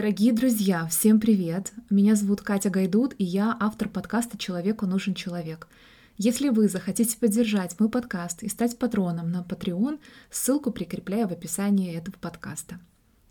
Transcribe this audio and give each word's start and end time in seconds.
Дорогие 0.00 0.32
друзья, 0.32 0.86
всем 0.86 1.20
привет! 1.20 1.74
Меня 1.90 2.14
зовут 2.14 2.40
Катя 2.40 2.70
Гайдут, 2.70 3.14
и 3.18 3.24
я 3.24 3.54
автор 3.60 3.86
подкаста 3.86 4.38
«Человеку 4.38 4.86
нужен 4.86 5.12
человек». 5.12 5.68
Если 6.16 6.48
вы 6.48 6.70
захотите 6.70 7.18
поддержать 7.18 7.78
мой 7.78 7.90
подкаст 7.90 8.42
и 8.42 8.48
стать 8.48 8.78
патроном 8.78 9.30
на 9.30 9.42
Patreon, 9.42 10.00
ссылку 10.30 10.70
прикрепляю 10.70 11.28
в 11.28 11.32
описании 11.32 11.94
этого 11.94 12.16
подкаста. 12.18 12.80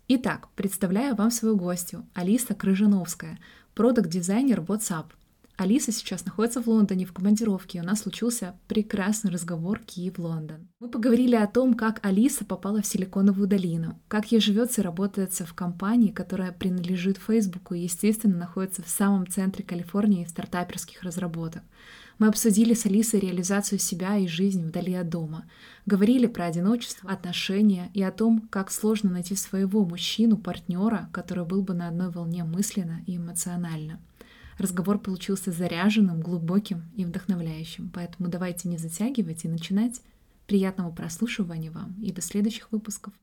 Итак, 0.06 0.46
представляю 0.54 1.16
вам 1.16 1.32
свою 1.32 1.56
гостью, 1.56 2.06
Алиса 2.14 2.54
Крыжановская, 2.54 3.40
продукт-дизайнер 3.74 4.60
WhatsApp. 4.60 5.06
Алиса 5.60 5.92
сейчас 5.92 6.24
находится 6.24 6.62
в 6.62 6.68
Лондоне 6.68 7.04
в 7.04 7.12
командировке, 7.12 7.78
и 7.78 7.80
у 7.82 7.84
нас 7.84 8.00
случился 8.00 8.54
прекрасный 8.66 9.30
разговор 9.30 9.78
Киев-Лондон. 9.78 10.70
Мы 10.80 10.88
поговорили 10.88 11.36
о 11.36 11.46
том, 11.46 11.74
как 11.74 12.00
Алиса 12.02 12.46
попала 12.46 12.80
в 12.80 12.86
Силиконовую 12.86 13.46
долину, 13.46 14.00
как 14.08 14.32
ей 14.32 14.40
живется 14.40 14.80
и 14.80 14.84
работается 14.84 15.44
в 15.44 15.52
компании, 15.52 16.12
которая 16.12 16.52
принадлежит 16.52 17.18
Фейсбуку 17.18 17.74
и, 17.74 17.80
естественно, 17.80 18.38
находится 18.38 18.82
в 18.82 18.88
самом 18.88 19.26
центре 19.26 19.62
Калифорнии 19.62 20.24
стартаперских 20.24 21.02
разработок. 21.02 21.62
Мы 22.18 22.28
обсудили 22.28 22.72
с 22.72 22.86
Алисой 22.86 23.20
реализацию 23.20 23.78
себя 23.78 24.16
и 24.16 24.26
жизнь 24.26 24.66
вдали 24.66 24.94
от 24.94 25.10
дома. 25.10 25.44
Говорили 25.84 26.26
про 26.26 26.46
одиночество, 26.46 27.10
отношения 27.10 27.90
и 27.92 28.02
о 28.02 28.12
том, 28.12 28.48
как 28.50 28.70
сложно 28.70 29.10
найти 29.10 29.36
своего 29.36 29.84
мужчину, 29.84 30.38
партнера, 30.38 31.10
который 31.12 31.44
был 31.44 31.62
бы 31.62 31.74
на 31.74 31.88
одной 31.88 32.10
волне 32.10 32.44
мысленно 32.44 33.02
и 33.06 33.18
эмоционально. 33.18 34.00
Разговор 34.60 34.98
получился 34.98 35.52
заряженным, 35.52 36.20
глубоким 36.20 36.92
и 36.94 37.06
вдохновляющим, 37.06 37.88
поэтому 37.88 38.28
давайте 38.28 38.68
не 38.68 38.76
затягивать 38.76 39.46
и 39.46 39.48
начинать. 39.48 40.02
Приятного 40.46 40.92
прослушивания 40.94 41.70
вам 41.70 41.98
и 42.02 42.12
до 42.12 42.20
следующих 42.20 42.70
выпусков. 42.70 43.14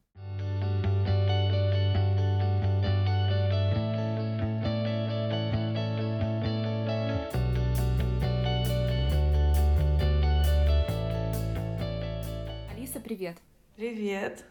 Алиса, 12.72 13.00
привет. 13.00 13.38
Привет. 13.76 14.44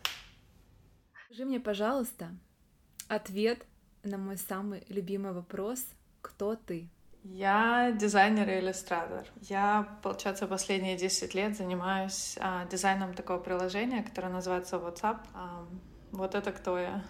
Скажи 1.24 1.44
мне, 1.46 1.58
пожалуйста, 1.58 2.28
ответ 3.08 3.66
на 4.04 4.18
мой 4.18 4.36
самый 4.36 4.84
любимый 4.88 5.32
вопрос— 5.32 5.84
кто 6.26 6.56
ты? 6.56 6.90
Я 7.22 7.92
дизайнер 7.92 8.48
и 8.48 8.60
иллюстратор. 8.60 9.26
Я, 9.40 9.98
получается, 10.02 10.46
последние 10.46 10.96
10 10.96 11.34
лет 11.34 11.56
занимаюсь 11.56 12.36
а, 12.40 12.66
дизайном 12.66 13.14
такого 13.14 13.38
приложения, 13.38 14.02
которое 14.02 14.28
называется 14.28 14.76
WhatsApp. 14.76 15.18
А, 15.34 15.66
вот 16.12 16.34
это 16.34 16.52
кто 16.52 16.78
я. 16.78 17.04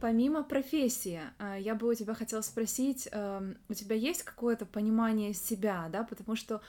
Помимо 0.00 0.42
профессии, 0.42 1.20
а, 1.38 1.56
я 1.56 1.74
бы 1.74 1.88
у 1.88 1.94
тебя 1.94 2.14
хотела 2.14 2.42
спросить, 2.42 3.08
у 3.68 3.74
тебя 3.74 3.96
есть 3.96 4.24
какое-то 4.24 4.66
понимание 4.66 5.32
себя, 5.32 5.86
да, 5.90 6.04
потому 6.04 6.36
что 6.36 6.60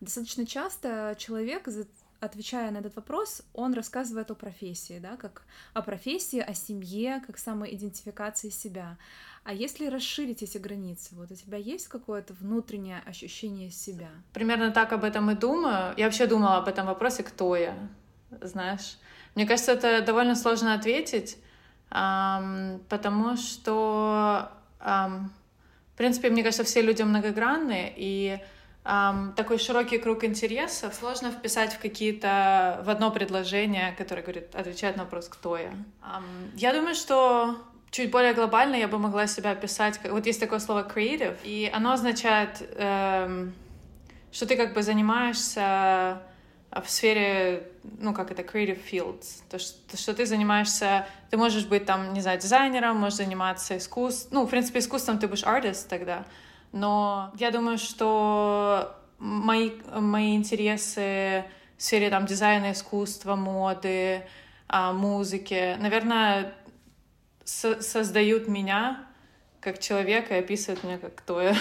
достаточно 0.00 0.46
часто 0.46 1.16
человек 1.18 1.68
отвечая 2.20 2.70
на 2.70 2.78
этот 2.78 2.96
вопрос, 2.96 3.42
он 3.52 3.74
рассказывает 3.74 4.30
о 4.30 4.34
профессии, 4.34 4.98
да, 4.98 5.16
как 5.16 5.42
о 5.74 5.82
профессии, 5.82 6.40
о 6.40 6.54
семье, 6.54 7.22
как 7.26 7.38
самоидентификации 7.38 8.50
себя. 8.50 8.96
А 9.44 9.52
если 9.52 9.86
расширить 9.86 10.42
эти 10.42 10.58
границы, 10.58 11.14
вот 11.14 11.30
у 11.30 11.34
тебя 11.34 11.58
есть 11.58 11.88
какое-то 11.88 12.34
внутреннее 12.34 13.00
ощущение 13.06 13.70
себя? 13.70 14.08
Примерно 14.32 14.72
так 14.72 14.92
об 14.92 15.04
этом 15.04 15.30
и 15.30 15.34
думаю. 15.34 15.94
Я 15.96 16.06
вообще 16.06 16.26
думала 16.26 16.56
об 16.56 16.66
этом 16.66 16.86
вопросе, 16.86 17.22
кто 17.22 17.54
я, 17.54 17.76
знаешь. 18.40 18.98
Мне 19.36 19.46
кажется, 19.46 19.72
это 19.72 20.00
довольно 20.04 20.34
сложно 20.34 20.74
ответить, 20.74 21.38
потому 21.90 23.36
что, 23.36 24.50
в 24.80 25.96
принципе, 25.96 26.30
мне 26.30 26.42
кажется, 26.42 26.64
все 26.64 26.82
люди 26.82 27.02
многогранные, 27.02 27.94
и 27.96 28.40
эм, 28.86 29.32
такой 29.34 29.58
широкий 29.58 29.98
круг 29.98 30.24
интересов 30.24 30.94
сложно 30.94 31.30
вписать 31.30 31.74
в 31.74 31.78
какие-то 31.78 32.82
в 32.84 32.90
одно 32.90 33.10
предложение, 33.10 33.94
которое 33.98 34.22
говорит, 34.22 34.54
отвечает 34.54 34.96
на 34.96 35.04
вопрос, 35.04 35.28
кто 35.28 35.56
я. 35.56 35.70
Эм, 35.70 36.52
я 36.54 36.72
думаю, 36.72 36.94
что 36.94 37.56
чуть 37.90 38.10
более 38.10 38.34
глобально 38.34 38.76
я 38.76 38.88
бы 38.88 38.98
могла 38.98 39.26
себя 39.26 39.50
описать. 39.50 40.00
Вот 40.04 40.26
есть 40.26 40.40
такое 40.40 40.58
слово 40.58 40.86
creative, 40.86 41.36
и 41.44 41.70
оно 41.72 41.92
означает, 41.92 42.62
эм, 42.76 43.54
что 44.32 44.46
ты 44.46 44.56
как 44.56 44.74
бы 44.74 44.82
занимаешься 44.82 46.22
в 46.70 46.90
сфере, 46.90 47.68
ну, 47.98 48.12
как 48.12 48.30
это, 48.30 48.42
creative 48.42 48.80
fields. 48.90 49.42
То, 49.50 49.58
что, 49.58 49.96
что 49.96 50.14
ты 50.14 50.26
занимаешься, 50.26 51.06
ты 51.30 51.36
можешь 51.36 51.64
быть 51.64 51.86
там, 51.86 52.12
не 52.12 52.20
знаю, 52.20 52.38
дизайнером, 52.38 52.96
можешь 52.96 53.16
заниматься 53.16 53.76
искусством. 53.76 54.40
Ну, 54.40 54.46
в 54.46 54.50
принципе, 54.50 54.80
искусством 54.80 55.18
ты 55.18 55.28
будешь 55.28 55.44
артист 55.44 55.88
тогда. 55.88 56.24
Но 56.72 57.32
я 57.38 57.50
думаю, 57.50 57.78
что 57.78 58.96
мои, 59.18 59.72
мои 59.94 60.36
интересы 60.36 61.44
в 61.76 61.82
сфере 61.82 62.10
там 62.10 62.26
дизайна, 62.26 62.72
искусства, 62.72 63.36
моды, 63.36 64.22
а, 64.68 64.92
музыки, 64.92 65.76
наверное, 65.78 66.54
со 67.44 67.80
создают 67.80 68.48
меня 68.48 69.06
как 69.60 69.78
человека 69.78 70.36
и 70.36 70.40
описывают 70.40 70.84
меня 70.84 70.98
как 70.98 71.14
кто 71.16 71.40
я. 71.40 71.56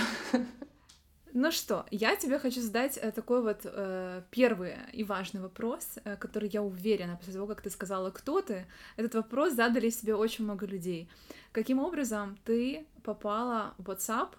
Ну 1.38 1.52
что, 1.52 1.86
я 1.92 2.16
тебе 2.16 2.40
хочу 2.40 2.62
задать 2.62 2.98
э, 2.98 3.12
такой 3.12 3.42
вот 3.42 3.66
э, 3.66 4.22
первый 4.32 4.76
и 4.94 5.04
важный 5.04 5.42
вопрос, 5.42 6.00
э, 6.06 6.16
который 6.16 6.48
я 6.48 6.64
уверена, 6.64 7.18
после 7.18 7.34
того, 7.34 7.46
как 7.46 7.62
ты 7.62 7.70
сказала, 7.70 8.10
кто 8.10 8.42
ты, 8.42 8.66
этот 8.96 9.16
вопрос 9.16 9.52
задали 9.54 9.90
себе 9.90 10.16
очень 10.16 10.46
много 10.46 10.66
людей. 10.66 11.10
Каким 11.52 11.80
образом 11.80 12.38
ты 12.46 12.86
попала 13.04 13.74
в 13.78 13.90
WhatsApp? 13.90 14.30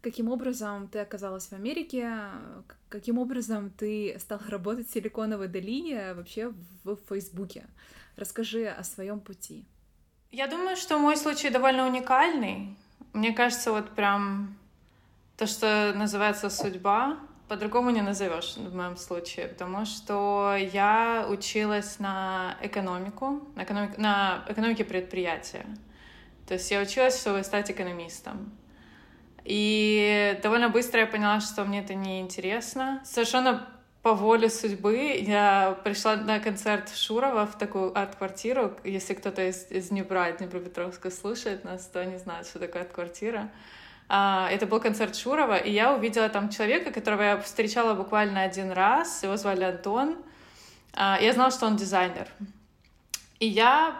Каким 0.00 0.30
образом 0.30 0.88
ты 0.88 1.00
оказалась 1.00 1.48
в 1.48 1.52
Америке? 1.52 2.12
Каким 2.88 3.18
образом 3.18 3.70
ты 3.70 4.16
стала 4.20 4.42
работать 4.48 4.88
в 4.88 4.92
Силиконовой 4.92 5.48
долине, 5.48 6.14
вообще 6.14 6.52
в 6.84 6.96
Фейсбуке? 7.08 7.66
Расскажи 8.16 8.66
о 8.66 8.84
своем 8.84 9.20
пути. 9.20 9.64
Я 10.30 10.46
думаю, 10.46 10.76
что 10.76 10.98
мой 10.98 11.16
случай 11.16 11.50
довольно 11.50 11.86
уникальный. 11.86 12.76
Мне 13.12 13.32
кажется, 13.32 13.72
вот 13.72 13.90
прям 13.90 14.56
то, 15.36 15.46
что 15.46 15.92
называется 15.96 16.50
судьба, 16.50 17.18
по-другому 17.48 17.90
не 17.90 18.02
назовешь 18.02 18.56
в 18.56 18.74
моем 18.74 18.96
случае, 18.96 19.48
потому 19.48 19.86
что 19.86 20.54
я 20.56 21.26
училась 21.30 21.98
на 21.98 22.56
экономику, 22.60 23.42
на, 23.56 23.64
экономик, 23.64 23.96
на 23.98 24.44
экономике 24.48 24.84
предприятия. 24.84 25.64
То 26.46 26.54
есть 26.54 26.70
я 26.70 26.80
училась, 26.80 27.20
чтобы 27.20 27.42
стать 27.42 27.70
экономистом. 27.70 28.52
И 29.48 30.38
довольно 30.42 30.68
быстро 30.68 31.00
я 31.00 31.06
поняла, 31.06 31.40
что 31.40 31.64
мне 31.64 31.80
это 31.80 31.94
не 31.94 32.20
интересно. 32.20 33.00
Совершенно 33.06 33.66
по 34.02 34.12
воле 34.12 34.50
судьбы 34.50 35.16
я 35.26 35.78
пришла 35.84 36.16
на 36.16 36.38
концерт 36.38 36.94
Шурова 36.94 37.46
в 37.46 37.56
такую 37.56 37.98
арт-квартиру. 37.98 38.76
Если 38.84 39.14
кто-то 39.14 39.48
из, 39.48 39.70
из 39.70 39.88
Днепра, 39.88 40.30
Днепропетровска 40.32 41.10
слушает 41.10 41.64
нас, 41.64 41.86
то 41.86 41.98
они 41.98 42.18
знают, 42.18 42.46
что 42.46 42.58
такое 42.58 42.82
арт-квартира. 42.82 43.50
А, 44.10 44.50
это 44.50 44.66
был 44.66 44.80
концерт 44.80 45.16
Шурова, 45.16 45.56
и 45.56 45.70
я 45.70 45.94
увидела 45.94 46.28
там 46.28 46.50
человека, 46.50 46.90
которого 46.90 47.22
я 47.22 47.40
встречала 47.40 47.94
буквально 47.94 48.42
один 48.42 48.70
раз. 48.70 49.22
Его 49.22 49.38
звали 49.38 49.64
Антон. 49.64 50.18
А, 50.92 51.18
я 51.22 51.32
знала, 51.32 51.50
что 51.50 51.64
он 51.64 51.76
дизайнер. 51.76 52.28
И 53.40 53.46
я 53.46 53.96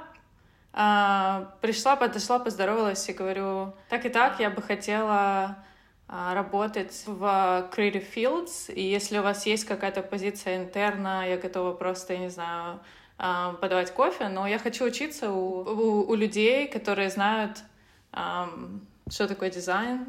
а, 0.72 1.54
пришла, 1.60 1.96
подошла, 1.96 2.38
поздоровалась 2.38 3.08
и 3.08 3.12
говорю, 3.12 3.74
так 3.88 4.04
и 4.04 4.08
так, 4.08 4.40
я 4.40 4.50
бы 4.50 4.62
хотела 4.62 5.58
а, 6.06 6.34
работать 6.34 7.04
в 7.06 7.22
Creative 7.74 8.04
Fields, 8.14 8.72
и 8.72 8.82
если 8.82 9.18
у 9.18 9.22
вас 9.22 9.46
есть 9.46 9.64
какая-то 9.64 10.02
позиция 10.02 10.58
интерна, 10.58 11.26
я 11.26 11.36
готова 11.36 11.72
просто, 11.72 12.12
я 12.14 12.18
не 12.20 12.30
знаю, 12.30 12.80
а, 13.18 13.54
подавать 13.54 13.92
кофе, 13.92 14.28
но 14.28 14.46
я 14.46 14.58
хочу 14.58 14.84
учиться 14.84 15.30
у, 15.30 15.62
у, 15.62 16.10
у 16.10 16.14
людей, 16.14 16.68
которые 16.68 17.10
знают, 17.10 17.58
что 19.10 19.28
такое 19.28 19.50
дизайн. 19.50 20.06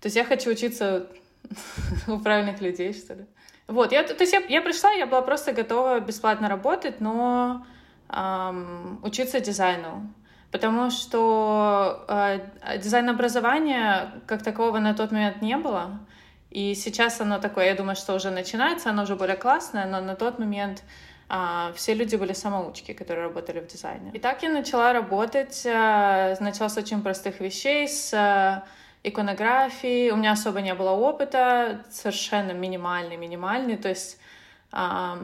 То 0.00 0.06
есть 0.06 0.16
я 0.16 0.24
хочу 0.24 0.50
учиться 0.50 1.08
у 2.06 2.18
правильных 2.18 2.60
людей, 2.60 2.92
что 2.92 3.14
ли. 3.14 3.26
Вот, 3.66 3.92
я, 3.92 4.02
то 4.02 4.20
есть 4.20 4.32
я, 4.32 4.40
я 4.48 4.60
пришла, 4.60 4.90
я 4.92 5.06
была 5.06 5.22
просто 5.22 5.52
готова 5.52 6.00
бесплатно 6.00 6.48
работать, 6.48 7.00
но 7.00 7.64
эм, 8.12 9.00
учиться 9.02 9.40
дизайну 9.40 10.12
потому 10.52 10.90
что 10.90 12.04
э, 12.08 12.40
дизайн-образования 12.78 14.12
как 14.26 14.42
такового 14.42 14.78
на 14.78 14.94
тот 14.94 15.10
момент 15.10 15.42
не 15.42 15.56
было. 15.56 15.98
И 16.50 16.74
сейчас 16.74 17.20
оно 17.22 17.38
такое, 17.38 17.64
я 17.66 17.74
думаю, 17.74 17.96
что 17.96 18.14
уже 18.14 18.30
начинается, 18.30 18.90
оно 18.90 19.04
уже 19.04 19.16
более 19.16 19.36
классное, 19.36 19.86
но 19.86 20.02
на 20.02 20.14
тот 20.14 20.38
момент 20.38 20.84
э, 21.30 21.72
все 21.74 21.94
люди 21.94 22.16
были 22.16 22.34
самоучки, 22.34 22.92
которые 22.92 23.28
работали 23.28 23.60
в 23.60 23.66
дизайне. 23.66 24.10
И 24.12 24.18
так 24.18 24.42
я 24.42 24.50
начала 24.50 24.92
работать, 24.92 25.62
э, 25.64 26.36
начала 26.38 26.68
с 26.68 26.76
очень 26.76 27.02
простых 27.02 27.40
вещей, 27.40 27.88
с 27.88 28.12
э, 28.12 28.62
иконографии. 29.08 30.10
У 30.10 30.16
меня 30.16 30.32
особо 30.32 30.60
не 30.60 30.74
было 30.74 30.90
опыта, 30.90 31.82
совершенно 31.90 32.52
минимальный, 32.52 33.16
минимальный. 33.16 33.78
То 33.78 33.88
есть 33.88 34.18
э, 34.70 35.16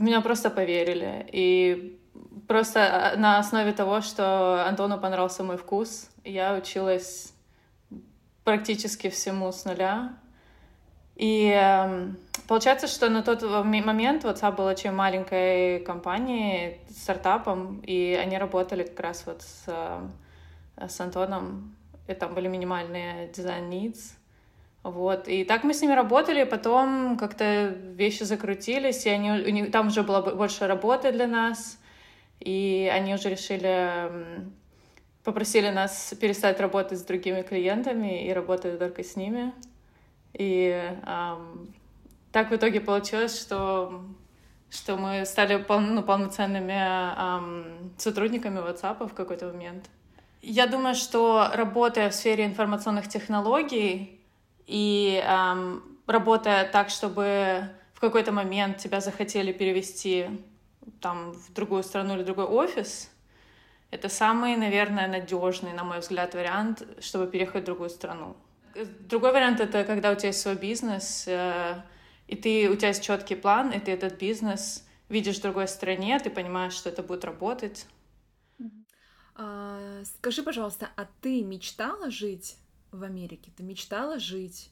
меня 0.00 0.20
просто 0.20 0.50
поверили. 0.50 1.26
И 1.32 2.00
просто 2.48 3.14
на 3.16 3.38
основе 3.38 3.72
того, 3.72 4.00
что 4.00 4.64
Антону 4.66 4.98
понравился 4.98 5.44
мой 5.44 5.56
вкус, 5.56 6.10
я 6.24 6.54
училась 6.54 7.32
практически 8.44 9.10
всему 9.10 9.52
с 9.52 9.64
нуля. 9.64 10.14
И 11.16 11.52
э, 11.54 12.08
получается, 12.48 12.86
что 12.86 13.10
на 13.10 13.22
тот 13.22 13.42
момент 13.42 14.24
WhatsApp 14.24 14.56
был 14.56 14.64
очень 14.64 14.90
маленькой 14.90 15.80
компанией, 15.80 16.80
стартапом, 16.90 17.80
и 17.80 18.14
они 18.14 18.38
работали 18.38 18.84
как 18.84 19.00
раз 19.00 19.24
вот 19.26 19.42
с, 19.42 19.64
э, 19.66 20.88
с 20.88 20.98
Антоном, 21.00 21.76
и 22.08 22.14
там 22.14 22.34
были 22.34 22.48
минимальные 22.48 23.28
дизайн 23.28 23.68
needs. 23.68 24.14
Вот. 24.82 25.28
И 25.28 25.44
так 25.44 25.62
мы 25.64 25.74
с 25.74 25.82
ними 25.82 25.92
работали, 25.92 26.44
потом 26.44 27.18
как-то 27.18 27.68
вещи 27.68 28.22
закрутились, 28.22 29.04
и 29.04 29.10
они, 29.10 29.30
у 29.30 29.50
них, 29.50 29.70
там 29.70 29.88
уже 29.88 30.02
было 30.02 30.22
больше 30.22 30.66
работы 30.66 31.12
для 31.12 31.26
нас, 31.26 31.78
и 32.40 32.90
они 32.92 33.14
уже 33.14 33.28
решили, 33.28 34.10
попросили 35.22 35.68
нас 35.68 36.14
перестать 36.18 36.60
работать 36.60 36.98
с 36.98 37.02
другими 37.02 37.42
клиентами 37.42 38.26
и 38.26 38.32
работать 38.32 38.78
только 38.78 39.04
с 39.04 39.16
ними. 39.16 39.52
И 40.32 40.70
эм, 41.06 41.74
так 42.32 42.50
в 42.50 42.54
итоге 42.54 42.80
получилось, 42.80 43.38
что, 43.38 44.02
что 44.70 44.96
мы 44.96 45.26
стали 45.26 45.62
пол, 45.62 45.80
ну, 45.80 46.02
полноценными 46.02 46.72
эм, 46.72 47.92
сотрудниками 47.98 48.60
WhatsApp 48.60 49.06
в 49.06 49.12
какой-то 49.12 49.48
момент. 49.48 49.90
Я 50.40 50.66
думаю, 50.66 50.94
что 50.94 51.50
работая 51.52 52.08
в 52.08 52.14
сфере 52.14 52.46
информационных 52.46 53.08
технологий 53.08 54.19
и 54.70 55.20
эм, 55.24 55.82
работая 56.06 56.64
так, 56.70 56.90
чтобы 56.90 57.68
в 57.92 57.98
какой-то 57.98 58.30
момент 58.30 58.78
тебя 58.78 59.00
захотели 59.00 59.52
перевести 59.52 60.28
там 61.00 61.32
в 61.32 61.52
другую 61.52 61.82
страну 61.82 62.14
или 62.14 62.22
другой 62.22 62.44
офис, 62.44 63.10
это 63.90 64.08
самый, 64.08 64.56
наверное, 64.56 65.08
надежный, 65.08 65.72
на 65.72 65.82
мой 65.82 65.98
взгляд, 65.98 66.34
вариант, 66.34 66.86
чтобы 67.00 67.26
переехать 67.26 67.64
в 67.64 67.66
другую 67.66 67.90
страну. 67.90 68.36
Другой 69.00 69.32
вариант— 69.32 69.58
это 69.60 69.82
когда 69.82 70.12
у 70.12 70.14
тебя 70.14 70.28
есть 70.28 70.40
свой 70.40 70.54
бизнес, 70.54 71.24
э, 71.26 71.82
и 72.28 72.36
ты, 72.36 72.70
у 72.70 72.76
тебя 72.76 72.88
есть 72.88 73.02
четкий 73.02 73.34
план, 73.34 73.72
и 73.72 73.80
ты 73.80 73.90
этот 73.90 74.20
бизнес 74.20 74.86
видишь 75.08 75.38
в 75.38 75.42
другой 75.42 75.66
стране, 75.66 76.20
ты 76.20 76.30
понимаешь, 76.30 76.74
что 76.74 76.90
это 76.90 77.02
будет 77.02 77.24
работать. 77.24 77.86
А, 79.34 80.04
скажи, 80.04 80.44
пожалуйста, 80.44 80.90
а 80.96 81.08
ты 81.20 81.42
мечтала 81.42 82.08
жить 82.12 82.56
в 82.92 83.02
Америке? 83.02 83.50
Ты 83.56 83.62
мечтала 83.62 84.18
жить 84.18 84.70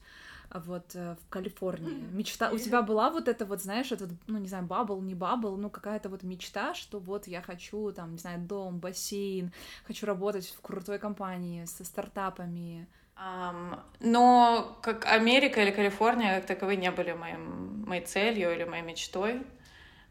а, 0.49 0.59
вот 0.59 0.95
э, 0.95 1.15
в 1.15 1.29
Калифорнии? 1.29 2.03
Мечта... 2.11 2.51
У 2.51 2.57
тебя 2.57 2.81
была 2.81 3.09
вот 3.09 3.27
эта 3.27 3.45
вот, 3.45 3.61
знаешь, 3.61 3.91
этот, 3.91 4.09
ну, 4.27 4.37
не 4.37 4.47
знаю, 4.47 4.65
bubble, 4.65 5.01
не 5.01 5.15
bubble, 5.15 5.57
ну, 5.57 5.69
какая-то 5.69 6.09
вот 6.09 6.23
мечта, 6.23 6.73
что 6.73 6.99
вот 6.99 7.27
я 7.27 7.41
хочу, 7.41 7.91
там, 7.91 8.13
не 8.13 8.17
знаю, 8.17 8.39
дом, 8.39 8.79
бассейн, 8.79 9.51
хочу 9.85 10.05
работать 10.05 10.47
в 10.47 10.61
крутой 10.61 10.99
компании 10.99 11.65
со 11.65 11.83
стартапами, 11.83 12.87
Um, 13.19 13.77
но 13.99 14.77
как 14.81 15.05
Америка 15.05 15.61
или 15.61 15.71
Калифорния 15.71 16.37
как 16.37 16.45
таковые 16.45 16.77
не 16.77 16.89
были 16.89 17.11
моим, 17.11 17.83
моей 17.85 18.05
целью 18.05 18.53
или 18.53 18.63
моей 18.63 18.81
мечтой. 18.81 19.41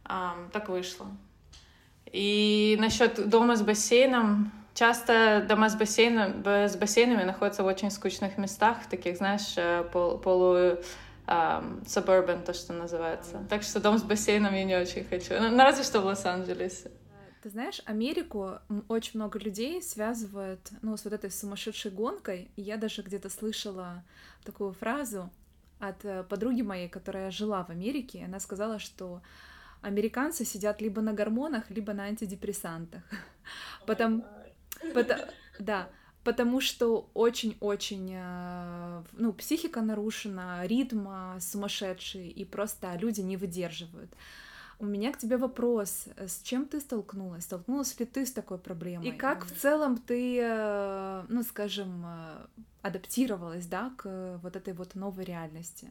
Um, 0.05 0.50
так 0.50 0.69
вышло. 0.69 1.06
И 2.12 2.76
насчет 2.78 3.28
дома 3.28 3.56
с 3.56 3.62
бассейном, 3.62 4.52
часто 4.79 5.45
дома 5.49 5.69
с, 5.69 5.75
бассейном, 5.75 6.45
с 6.45 6.77
бассейнами 6.77 7.25
находятся 7.25 7.63
в 7.63 7.67
очень 7.67 7.91
скучных 7.91 8.39
местах, 8.39 8.83
в 8.83 8.89
таких, 8.89 9.17
знаешь, 9.17 9.55
э, 9.57 9.83
пол, 9.93 10.19
полу 10.19 10.79
um, 11.27 11.85
suburban, 11.85 12.45
то, 12.45 12.55
что 12.55 12.73
называется. 12.73 13.45
Так 13.49 13.63
что 13.63 13.81
дом 13.81 13.99
с 13.99 14.03
бассейном 14.03 14.55
я 14.55 14.65
не 14.65 14.77
очень 14.77 15.05
хочу. 15.05 15.35
Ну, 15.41 15.57
разве 15.57 15.83
что 15.83 16.01
в 16.01 16.05
Лос-Анджелесе. 16.05 16.93
Ты 17.43 17.51
знаешь, 17.51 17.81
Америку 17.87 18.59
очень 18.89 19.13
много 19.15 19.39
людей 19.39 19.83
связывают, 19.83 20.61
ну, 20.83 20.97
с 20.97 21.05
вот 21.05 21.13
этой 21.13 21.31
сумасшедшей 21.31 21.91
гонкой. 21.91 22.51
И 22.57 22.63
я 22.63 22.77
даже 22.77 23.03
где-то 23.03 23.31
слышала 23.31 24.05
такую 24.45 24.73
фразу 24.73 25.31
от 25.81 26.05
э, 26.05 26.23
подруги 26.23 26.63
моей, 26.63 26.89
которая 26.89 27.31
жила 27.31 27.65
в 27.65 27.71
Америке. 27.71 28.25
Она 28.25 28.39
сказала, 28.41 28.79
что 28.79 29.23
американцы 29.83 30.45
сидят 30.45 30.81
либо 30.81 31.01
на 31.01 31.13
гормонах, 31.13 31.71
либо 31.71 31.93
на 31.93 32.05
антидепрессантах. 32.05 33.03
Потому, 33.87 34.25
да, 35.59 35.89
потому 36.25 36.61
что 36.61 37.11
очень-очень, 37.15 38.13
э, 38.15 39.03
ну, 39.13 39.33
психика 39.33 39.81
нарушена, 39.81 40.67
ритм 40.67 41.07
сумасшедший, 41.41 42.29
и 42.29 42.45
просто 42.45 42.95
люди 42.97 43.21
не 43.21 43.37
выдерживают. 43.37 44.11
У 44.81 44.87
меня 44.87 45.13
к 45.13 45.19
тебе 45.19 45.37
вопрос. 45.37 46.07
С 46.17 46.41
чем 46.43 46.65
ты 46.65 46.81
столкнулась? 46.81 47.45
Столкнулась 47.45 47.99
ли 47.99 48.07
ты 48.07 48.25
с 48.25 48.31
такой 48.31 48.59
проблемой? 48.59 49.09
И 49.09 49.11
как 49.11 49.45
в 49.45 49.61
целом 49.61 49.97
ты, 49.97 50.39
э, 50.41 51.25
ну, 51.29 51.43
скажем, 51.43 52.05
э, 52.07 52.47
адаптировалась, 52.83 53.67
да, 53.67 53.91
к 53.97 54.39
вот 54.43 54.55
этой 54.55 54.75
вот 54.75 54.95
новой 54.95 55.25
реальности? 55.25 55.89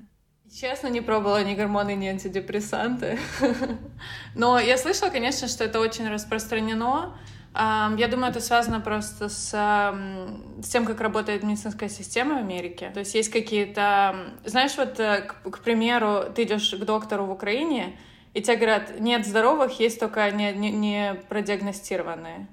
Честно, 0.54 0.88
не 0.88 1.02
пробовала 1.02 1.44
ни 1.44 1.56
гормоны, 1.56 1.96
ни 1.96 2.08
антидепрессанты. 2.08 3.20
Но 4.36 4.58
я 4.58 4.78
слышала, 4.78 5.10
конечно, 5.10 5.50
что 5.50 5.66
это 5.66 5.82
очень 5.82 6.08
распространено. 6.08 7.18
Я 7.60 8.08
думаю, 8.08 8.30
это 8.30 8.40
связано 8.40 8.80
просто 8.80 9.30
с, 9.30 9.50
с 9.50 10.70
тем, 10.70 10.86
как 10.86 11.02
работает 11.02 11.42
медицинская 11.42 11.90
система 11.90 12.36
в 12.36 12.38
Америке. 12.38 12.92
То 12.94 13.00
есть 13.00 13.16
есть 13.16 13.32
какие-то... 13.32 14.16
Знаешь, 14.46 14.78
вот, 14.78 15.00
э, 15.00 15.22
к, 15.22 15.50
к 15.50 15.60
примеру, 15.64 16.26
ты 16.36 16.44
идешь 16.44 16.70
к 16.70 16.86
доктору 16.86 17.26
в 17.26 17.32
Украине, 17.32 17.98
и 18.36 18.44
тебе 18.44 18.58
говорят, 18.58 19.00
нет 19.00 19.26
здоровых, 19.26 19.80
есть 19.80 20.00
только 20.00 20.30
не, 20.30 20.54
не, 20.54 20.72
не 20.72 21.16
продиагностированные. 21.30 22.48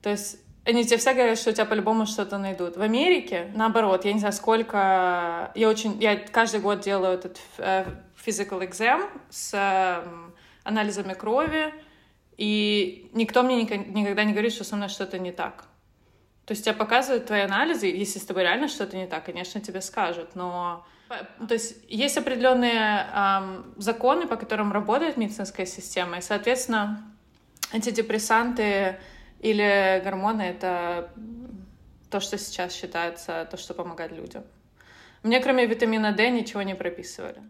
То 0.00 0.10
есть 0.10 0.38
они 0.64 0.84
тебе 0.84 0.98
все 0.98 1.12
говорят, 1.12 1.36
что 1.36 1.50
у 1.50 1.52
тебя 1.52 1.64
по-любому 1.64 2.06
что-то 2.06 2.38
найдут. 2.38 2.76
В 2.76 2.82
Америке, 2.82 3.50
наоборот, 3.56 4.04
я 4.04 4.12
не 4.12 4.20
знаю, 4.20 4.32
сколько... 4.32 5.50
Я 5.56 5.68
очень... 5.68 6.00
Я 6.00 6.14
каждый 6.14 6.60
год 6.60 6.82
делаю 6.82 7.14
этот 7.14 7.40
э, 7.58 7.84
physical 8.24 8.60
exam 8.60 9.08
с 9.28 10.04
анализами 10.62 11.14
крови, 11.14 11.74
и 12.40 13.10
никто 13.12 13.42
мне 13.42 13.62
никогда 13.62 14.24
не 14.24 14.32
говорит, 14.32 14.54
что 14.54 14.64
со 14.64 14.74
мной 14.74 14.88
что-то 14.88 15.18
не 15.18 15.30
так. 15.30 15.66
То 16.46 16.52
есть 16.52 16.64
тебе 16.64 16.74
показывают 16.74 17.26
твои 17.26 17.42
анализы, 17.42 17.86
если 17.86 18.18
с 18.18 18.24
тобой 18.24 18.44
реально 18.44 18.66
что-то 18.68 18.96
не 18.96 19.06
так, 19.06 19.26
конечно, 19.26 19.60
тебе 19.60 19.82
скажут, 19.82 20.34
но 20.34 20.86
то 21.46 21.52
есть 21.52 21.76
есть 21.86 22.16
определенные 22.16 23.06
эм, 23.12 23.74
законы, 23.76 24.26
по 24.26 24.36
которым 24.36 24.72
работает 24.72 25.18
медицинская 25.18 25.66
система, 25.66 26.16
и, 26.16 26.22
соответственно, 26.22 27.12
антидепрессанты 27.74 28.98
или 29.40 30.00
гормоны— 30.02 30.40
это 30.56 31.12
то, 32.08 32.20
что 32.20 32.38
сейчас 32.38 32.72
считается, 32.72 33.46
то, 33.50 33.58
что 33.58 33.74
помогает 33.74 34.12
людям. 34.12 34.44
Мне, 35.22 35.40
кроме 35.40 35.66
витамина 35.66 36.12
D, 36.12 36.30
ничего 36.30 36.62
не 36.62 36.74
прописывали. 36.74 37.42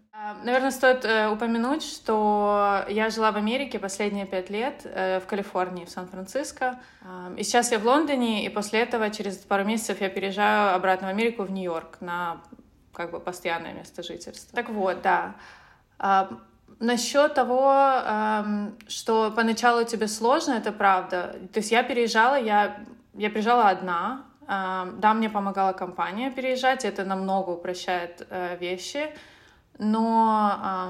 Наверное, 0.42 0.70
стоит 0.70 1.04
э, 1.04 1.28
упомянуть, 1.28 1.82
что 1.82 2.84
я 2.88 3.10
жила 3.10 3.30
в 3.30 3.36
Америке 3.36 3.78
последние 3.78 4.26
пять 4.26 4.50
лет, 4.50 4.82
э, 4.84 5.20
в 5.20 5.26
Калифорнии, 5.26 5.84
в 5.84 5.90
Сан-Франциско. 5.90 6.80
Э, 7.02 7.34
и 7.36 7.42
сейчас 7.42 7.72
я 7.72 7.78
в 7.78 7.86
Лондоне, 7.86 8.44
и 8.44 8.48
после 8.48 8.80
этого, 8.80 9.10
через 9.10 9.36
пару 9.36 9.64
месяцев, 9.64 10.00
я 10.00 10.08
переезжаю 10.08 10.74
обратно 10.74 11.06
в 11.06 11.10
Америку, 11.10 11.44
в 11.44 11.50
Нью-Йорк, 11.50 11.98
на 12.00 12.42
как 12.92 13.12
бы 13.12 13.20
постоянное 13.20 13.72
место 13.72 14.02
жительства. 14.02 14.54
Так 14.54 14.68
вот, 14.68 15.00
да. 15.02 15.36
А, 15.98 16.28
насчет 16.80 17.34
того, 17.34 17.70
а, 17.72 18.72
что 18.88 19.30
поначалу 19.30 19.84
тебе 19.84 20.08
сложно, 20.08 20.52
это 20.52 20.72
правда. 20.72 21.36
То 21.52 21.60
есть 21.60 21.70
я 21.70 21.82
переезжала, 21.82 22.38
я, 22.38 22.84
я 23.14 23.30
приезжала 23.30 23.68
одна. 23.68 24.26
Да, 24.50 25.14
мне 25.14 25.30
помогала 25.30 25.72
компания 25.72 26.32
переезжать, 26.32 26.84
это 26.84 27.04
намного 27.04 27.50
упрощает 27.50 28.26
а, 28.30 28.56
вещи. 28.56 29.14
Но 29.78 30.82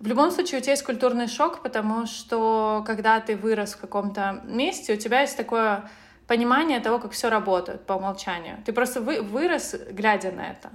в 0.00 0.06
любом 0.06 0.30
случае 0.30 0.60
у 0.60 0.62
тебя 0.62 0.72
есть 0.72 0.84
культурный 0.84 1.28
шок, 1.28 1.62
потому 1.62 2.06
что 2.06 2.82
когда 2.86 3.20
ты 3.20 3.36
вырос 3.36 3.74
в 3.74 3.80
каком-то 3.80 4.40
месте, 4.44 4.94
у 4.94 4.96
тебя 4.96 5.20
есть 5.20 5.36
такое 5.36 5.90
понимание 6.26 6.80
того, 6.80 6.98
как 6.98 7.12
все 7.12 7.28
работает 7.28 7.84
по 7.84 7.92
умолчанию. 7.94 8.56
Ты 8.64 8.72
просто 8.72 9.02
вы, 9.02 9.20
вырос, 9.20 9.74
глядя 9.90 10.32
на 10.32 10.50
это. 10.50 10.70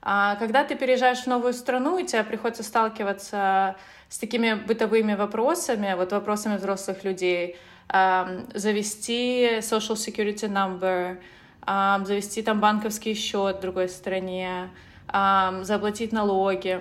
А 0.00 0.36
когда 0.36 0.64
ты 0.64 0.74
переезжаешь 0.74 1.24
в 1.24 1.26
новую 1.26 1.52
страну, 1.52 1.98
и 1.98 2.06
тебе 2.06 2.24
приходится 2.24 2.62
сталкиваться 2.62 3.76
с 4.08 4.18
такими 4.18 4.54
бытовыми 4.54 5.14
вопросами, 5.14 5.94
вот 5.96 6.12
вопросами 6.12 6.56
взрослых 6.56 7.04
людей, 7.04 7.58
завести 7.88 9.58
social 9.58 9.96
security 9.96 10.48
number, 10.48 11.18
завести 11.66 12.42
там 12.42 12.60
банковский 12.60 13.14
счет 13.14 13.56
в 13.58 13.60
другой 13.60 13.88
стране, 13.88 14.70
заплатить 15.08 16.12
налоги. 16.12 16.80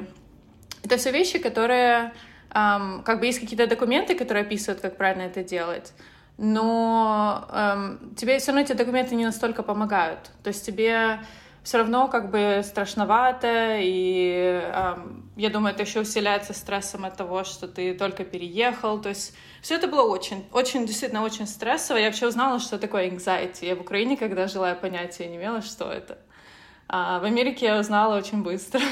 Это 0.84 0.98
все 0.98 1.12
вещи, 1.12 1.40
которые 1.40 2.14
как 2.50 3.20
бы 3.20 3.26
есть 3.26 3.40
какие-то 3.40 3.68
документы, 3.68 4.16
которые 4.16 4.44
описывают, 4.44 4.82
как 4.82 4.98
правильно 4.98 5.24
это 5.24 5.44
делать, 5.44 5.94
но 6.38 7.48
тебе 8.18 8.40
все 8.40 8.52
равно 8.52 8.62
эти 8.62 8.74
документы 8.74 9.16
не 9.16 9.26
настолько 9.26 9.64
помогают. 9.64 10.32
То 10.44 10.48
есть 10.50 10.66
тебе 10.66 11.20
все 11.64 11.78
равно 11.78 12.08
как 12.08 12.32
бы 12.32 12.62
страшновато, 12.64 13.78
и 13.80 14.62
э, 14.64 14.96
я 15.36 15.50
думаю, 15.50 15.74
это 15.74 15.84
еще 15.84 16.00
усиляется 16.00 16.54
стрессом 16.54 17.06
от 17.06 17.16
того, 17.18 17.44
что 17.44 17.68
ты 17.68 17.94
только 17.94 18.24
переехал, 18.24 19.00
то 19.00 19.10
есть 19.10 19.36
все 19.62 19.76
это 19.76 19.88
было 19.88 20.02
очень, 20.02 20.44
очень, 20.52 20.88
действительно 20.88 21.24
очень 21.24 21.46
стрессово. 21.46 21.98
Я 21.98 22.08
вообще 22.08 22.28
узнала, 22.28 22.60
что 22.60 22.80
такое 22.80 23.10
anxiety. 23.10 23.68
Я 23.68 23.76
в 23.76 23.82
Украине, 23.82 24.18
когда 24.18 24.48
жила, 24.48 24.70
я 24.70 24.76
понятия 24.76 25.28
не 25.28 25.36
имела, 25.38 25.62
что 25.62 25.92
это. 25.92 26.18
А 26.88 27.20
в 27.20 27.26
Америке 27.26 27.68
я 27.68 27.80
узнала 27.80 28.18
очень 28.18 28.42
быстро. 28.42 28.82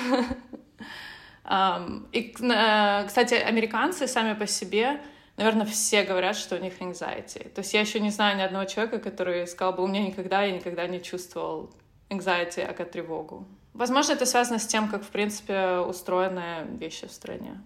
И, 2.11 2.35
э, 2.39 3.03
кстати, 3.07 3.33
американцы 3.33 4.07
сами 4.07 4.35
по 4.35 4.45
себе, 4.45 5.01
наверное, 5.38 5.65
все 5.65 6.03
говорят, 6.03 6.35
что 6.35 6.55
у 6.55 6.59
них 6.59 6.79
anxiety. 6.79 7.49
То 7.49 7.61
есть 7.61 7.73
я 7.73 7.81
еще 7.81 7.99
не 7.99 8.11
знаю 8.11 8.38
ни 8.38 8.41
одного 8.41 8.65
человека, 8.65 8.99
который 8.99 9.47
сказал 9.47 9.73
бы, 9.73 9.83
у 9.83 9.88
меня 9.88 10.05
никогда, 10.05 10.43
я 10.43 10.51
никогда 10.51 10.85
не 10.85 11.01
чувствовал 11.01 11.73
anxiety, 12.09 12.61
а 12.61 12.73
как 12.73 12.91
тревогу. 12.91 13.45
Возможно, 13.73 14.13
это 14.13 14.25
связано 14.25 14.59
с 14.59 14.67
тем, 14.67 14.89
как, 14.89 15.03
в 15.03 15.09
принципе, 15.09 15.77
устроены 15.77 16.67
вещи 16.79 17.07
в 17.07 17.11
стране. 17.11 17.61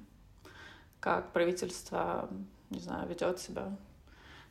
Как 0.99 1.31
правительство, 1.31 2.29
не 2.69 2.79
знаю, 2.79 3.07
ведет 3.07 3.39
себя 3.39 3.75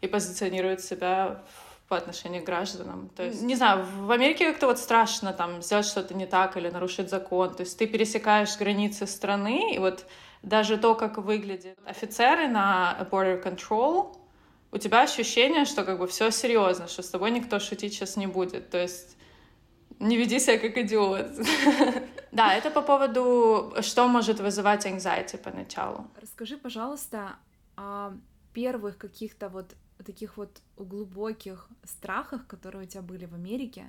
и 0.01 0.09
позиционирует 0.09 0.81
себя 0.81 1.43
по 1.89 1.97
отношению 1.97 2.43
к 2.43 2.47
гражданам. 2.47 3.11
То 3.17 3.23
есть, 3.23 3.43
не 3.43 3.55
знаю, 3.55 3.85
в 3.85 4.11
Америке 4.11 4.51
как-то 4.51 4.67
вот 4.67 4.79
страшно 4.79 5.33
там 5.33 5.63
сделать 5.63 5.87
что-то 5.87 6.15
не 6.15 6.27
так 6.27 6.57
или 6.57 6.71
нарушить 6.71 7.11
закон. 7.11 7.55
То 7.55 7.63
есть 7.63 7.79
ты 7.79 7.87
пересекаешь 7.87 8.57
границы 8.57 9.07
страны, 9.07 9.75
и 9.75 9.79
вот 9.79 10.07
даже 10.43 10.79
то, 10.79 10.95
как 10.95 11.19
выглядят 11.19 11.79
офицеры 11.85 12.49
на 12.49 13.07
border 13.11 13.43
control, 13.45 14.17
у 14.73 14.79
тебя 14.79 15.03
ощущение, 15.03 15.67
что 15.67 15.85
как 15.85 15.99
бы 15.99 16.07
все 16.07 16.31
серьезно, 16.31 16.89
что 16.89 17.03
с 17.03 17.11
тобой 17.11 17.31
никто 17.31 17.59
шутить 17.59 17.93
сейчас 17.93 18.17
не 18.17 18.27
будет. 18.27 18.71
То 18.71 18.79
есть 18.79 19.17
не 20.03 20.17
веди 20.17 20.41
себя 20.41 20.59
как 20.59 20.77
идиот. 20.77 21.27
Да, 22.33 22.55
это 22.55 22.71
по 22.71 22.81
поводу, 22.81 23.75
что 23.83 24.09
может 24.09 24.41
вызывать 24.41 24.87
anxiety 24.87 25.37
поначалу. 25.37 26.07
Расскажи, 26.17 26.57
пожалуйста, 26.57 27.37
о 27.77 28.13
первых 28.55 28.97
каких-то 28.97 29.51
вот 29.51 29.77
таких 30.03 30.39
вот 30.39 30.63
глубоких 30.79 31.69
страхах, 31.85 32.47
которые 32.47 32.85
у 32.85 32.87
тебя 32.87 33.03
были 33.03 33.27
в 33.27 33.35
Америке, 33.35 33.85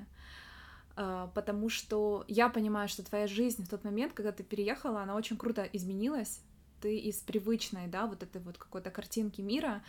а, 0.96 1.28
потому 1.34 1.70
что 1.70 2.26
я 2.28 2.50
понимаю, 2.50 2.90
что 2.90 3.04
твоя 3.04 3.28
жизнь 3.28 3.64
в 3.64 3.70
тот 3.70 3.86
момент, 3.86 4.14
когда 4.14 4.34
ты 4.34 4.44
переехала, 4.44 5.02
она 5.02 5.16
очень 5.16 5.38
круто 5.38 5.64
изменилась. 5.64 6.42
Ты 6.82 6.98
из 6.98 7.20
привычной, 7.22 7.88
да, 7.88 8.06
вот 8.08 8.24
этой 8.24 8.42
вот 8.42 8.58
какой-то 8.58 8.92
картинки 8.92 9.42
мира, 9.42 9.82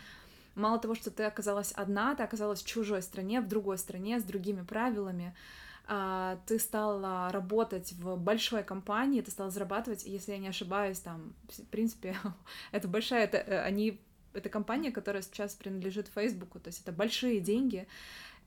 мало 0.55 0.79
того, 0.79 0.95
что 0.95 1.11
ты 1.11 1.23
оказалась 1.23 1.73
одна, 1.73 2.15
ты 2.15 2.23
оказалась 2.23 2.63
в 2.63 2.65
чужой 2.65 3.01
стране, 3.01 3.41
в 3.41 3.47
другой 3.47 3.77
стране, 3.77 4.19
с 4.19 4.23
другими 4.23 4.61
правилами, 4.61 5.35
ты 6.47 6.59
стала 6.59 7.29
работать 7.31 7.93
в 7.93 8.17
большой 8.17 8.63
компании, 8.63 9.21
ты 9.21 9.31
стала 9.31 9.51
зарабатывать, 9.51 10.03
если 10.05 10.31
я 10.31 10.37
не 10.37 10.47
ошибаюсь, 10.47 10.99
там, 10.99 11.33
в 11.47 11.65
принципе, 11.65 12.15
это 12.71 12.87
большая, 12.87 13.25
это, 13.25 13.37
э, 13.37 13.61
они 13.61 14.01
это 14.33 14.49
компания, 14.49 14.91
которая 14.91 15.21
сейчас 15.21 15.53
принадлежит 15.53 16.07
Фейсбуку, 16.07 16.59
то 16.59 16.67
есть 16.67 16.81
это 16.81 16.91
большие 16.91 17.39
деньги. 17.39 17.87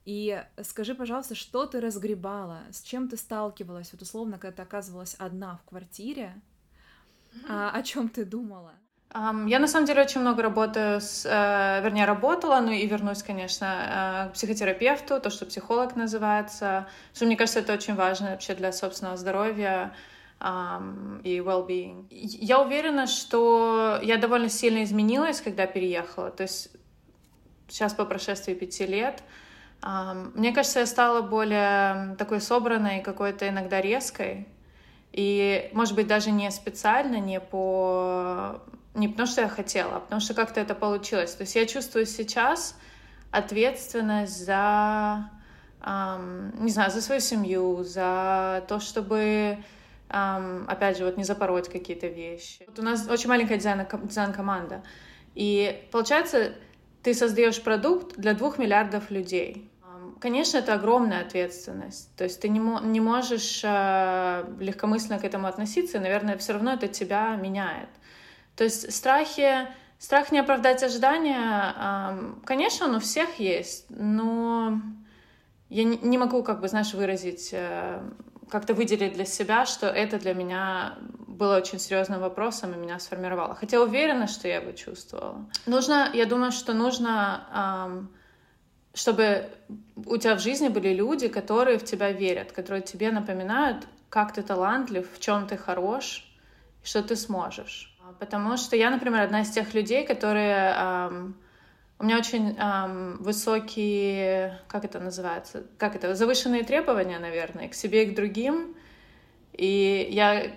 И 0.04 0.42
скажи, 0.62 0.94
пожалуйста, 0.94 1.34
что 1.34 1.66
ты 1.66 1.80
разгребала, 1.80 2.62
с 2.70 2.82
чем 2.82 3.08
ты 3.08 3.16
сталкивалась, 3.16 3.92
вот 3.92 4.02
условно, 4.02 4.38
когда 4.38 4.56
ты 4.56 4.62
оказывалась 4.62 5.14
одна 5.18 5.56
в 5.58 5.68
квартире, 5.68 6.40
а, 7.48 7.70
о 7.70 7.82
чем 7.82 8.08
ты 8.08 8.24
думала? 8.24 8.74
Я 9.14 9.58
на 9.58 9.66
самом 9.66 9.86
деле 9.86 10.02
очень 10.02 10.20
много 10.20 10.42
работаю 10.42 11.00
с, 11.00 11.24
э, 11.24 11.82
вернее, 11.82 12.04
работала, 12.04 12.60
ну 12.60 12.70
и 12.70 12.86
вернусь, 12.86 13.22
конечно, 13.22 14.26
э, 14.26 14.30
к 14.30 14.34
психотерапевту, 14.34 15.18
то, 15.18 15.30
что 15.30 15.46
психолог 15.46 15.96
называется, 15.96 16.86
что 17.14 17.24
мне 17.24 17.36
кажется, 17.36 17.60
это 17.60 17.72
очень 17.72 17.94
важно 17.94 18.32
вообще 18.32 18.54
для 18.54 18.70
собственного 18.70 19.16
здоровья, 19.16 19.94
и 20.40 21.42
well-being. 21.44 22.06
Я 22.10 22.60
уверена, 22.60 23.08
что 23.08 23.98
я 24.04 24.18
довольно 24.18 24.48
сильно 24.48 24.84
изменилась, 24.84 25.40
когда 25.40 25.66
переехала. 25.66 26.30
То 26.30 26.44
есть 26.44 26.68
сейчас 27.66 27.92
по 27.92 28.04
прошествии 28.04 28.54
пяти 28.54 28.86
лет 28.86 29.20
мне 29.82 30.52
кажется, 30.52 30.80
я 30.80 30.86
стала 30.86 31.22
более 31.22 32.16
такой 32.16 32.40
собранной, 32.40 33.00
какой-то 33.00 33.48
иногда 33.48 33.80
резкой. 33.80 34.48
И, 35.12 35.70
может 35.72 35.94
быть, 35.94 36.06
даже 36.06 36.30
не 36.30 36.50
специально, 36.50 37.16
не 37.16 37.40
по... 37.40 38.60
Не 38.98 39.08
потому, 39.08 39.26
что 39.26 39.40
я 39.40 39.48
хотела, 39.48 39.96
а 39.96 40.00
потому 40.00 40.20
что 40.20 40.34
как-то 40.34 40.60
это 40.60 40.74
получилось. 40.74 41.34
То 41.34 41.42
есть 41.42 41.54
я 41.56 41.66
чувствую 41.66 42.06
сейчас 42.06 42.76
ответственность 43.30 44.44
за, 44.44 45.30
um, 45.80 46.60
не 46.60 46.70
знаю, 46.70 46.90
за 46.90 47.00
свою 47.00 47.20
семью, 47.20 47.84
за 47.84 48.64
то, 48.68 48.80
чтобы 48.80 49.58
Um, 50.10 50.64
опять 50.66 50.96
же, 50.96 51.04
вот 51.04 51.18
не 51.18 51.24
запороть 51.24 51.68
какие-то 51.68 52.06
вещи. 52.06 52.64
Вот 52.66 52.78
у 52.78 52.82
нас 52.82 53.06
очень 53.10 53.28
маленькая 53.28 53.58
дизайн-команда. 53.58 54.82
И 55.34 55.86
получается, 55.92 56.54
ты 57.02 57.12
создаешь 57.12 57.62
продукт 57.62 58.16
для 58.16 58.32
двух 58.32 58.56
миллиардов 58.58 59.10
людей. 59.10 59.70
Конечно, 60.18 60.58
это 60.58 60.74
огромная 60.74 61.20
ответственность. 61.20 62.08
То 62.16 62.24
есть 62.24 62.40
ты 62.40 62.48
не, 62.48 62.58
не 62.86 63.00
можешь 63.00 63.60
э, 63.62 64.44
легкомысленно 64.58 65.18
к 65.20 65.24
этому 65.24 65.46
относиться, 65.46 65.98
и, 65.98 66.00
наверное, 66.00 66.36
все 66.38 66.54
равно 66.54 66.72
это 66.72 66.88
тебя 66.88 67.36
меняет. 67.36 67.90
То 68.58 68.64
есть 68.64 68.92
страхи, 68.92 69.68
страх 70.00 70.32
не 70.32 70.40
оправдать 70.40 70.82
ожидания, 70.82 72.34
конечно, 72.44 72.88
он 72.88 72.96
у 72.96 72.98
всех 72.98 73.38
есть, 73.38 73.86
но 73.88 74.80
я 75.68 75.84
не, 75.84 76.18
могу, 76.18 76.42
как 76.42 76.60
бы, 76.60 76.66
знаешь, 76.66 76.92
выразить 76.92 77.50
э, 77.52 78.02
как-то 78.50 78.74
выделить 78.74 79.12
для 79.12 79.26
себя, 79.26 79.64
что 79.64 79.86
это 79.86 80.18
для 80.18 80.34
меня 80.34 80.98
было 81.28 81.58
очень 81.58 81.78
серьезным 81.78 82.20
вопросом 82.20 82.72
и 82.72 82.76
меня 82.76 82.98
сформировало. 82.98 83.54
Хотя 83.54 83.80
уверена, 83.80 84.26
что 84.26 84.48
я 84.48 84.56
его 84.56 84.72
чувствовала. 84.72 85.48
Нужно, 85.66 86.10
я 86.12 86.26
думаю, 86.26 86.50
что 86.50 86.72
нужно, 86.72 88.08
чтобы 88.92 89.50
у 89.94 90.16
тебя 90.16 90.34
в 90.34 90.40
жизни 90.40 90.66
были 90.66 90.92
люди, 90.92 91.28
которые 91.28 91.78
в 91.78 91.84
тебя 91.84 92.10
верят, 92.10 92.50
которые 92.50 92.82
тебе 92.82 93.12
напоминают, 93.12 93.86
как 94.08 94.32
ты 94.32 94.42
талантлив, 94.42 95.06
в 95.14 95.20
чем 95.20 95.46
ты 95.46 95.56
хорош, 95.56 96.24
что 96.82 97.04
ты 97.04 97.14
сможешь. 97.14 97.94
Потому 98.18 98.56
что 98.56 98.76
я, 98.76 98.90
например, 98.90 99.22
одна 99.22 99.42
из 99.42 99.50
тех 99.50 99.74
людей, 99.74 100.06
которые 100.06 100.74
эм, 100.76 101.36
у 101.98 102.04
меня 102.04 102.18
очень 102.18 102.56
эм, 102.56 103.16
высокие, 103.22 104.60
как 104.68 104.84
это 104.84 105.00
называется, 105.00 105.64
как 105.78 105.96
это, 105.96 106.14
завышенные 106.14 106.62
требования, 106.64 107.18
наверное, 107.18 107.68
к 107.68 107.74
себе 107.74 108.04
и 108.04 108.10
к 108.10 108.14
другим. 108.14 108.76
И 109.52 110.08
я, 110.10 110.52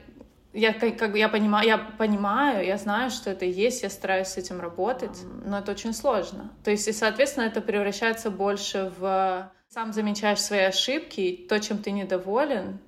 я 0.54 0.74
как, 0.74 1.16
я 1.16 1.30
понимаю, 1.30 1.68
я 1.68 1.78
понимаю, 1.78 2.66
я 2.66 2.78
знаю, 2.78 3.10
что 3.10 3.30
это 3.30 3.46
есть, 3.46 3.84
я 3.84 3.90
стараюсь 3.90 4.28
с 4.28 4.38
этим 4.38 4.62
работать, 4.62 5.18
но 5.46 5.60
это 5.60 5.72
очень 5.72 5.94
сложно. 5.94 6.52
То 6.64 6.72
есть, 6.72 6.88
и, 6.88 6.92
соответственно, 6.92 7.46
это 7.46 7.62
превращается 7.62 8.30
больше 8.30 8.92
в 9.00 9.52
сам 9.74 9.94
замечаешь 9.94 10.42
свои 10.42 10.62
ошибки, 10.62 11.46
то, 11.48 11.58
чем 11.60 11.78
ты 11.78 11.92
недоволен, 11.92 12.80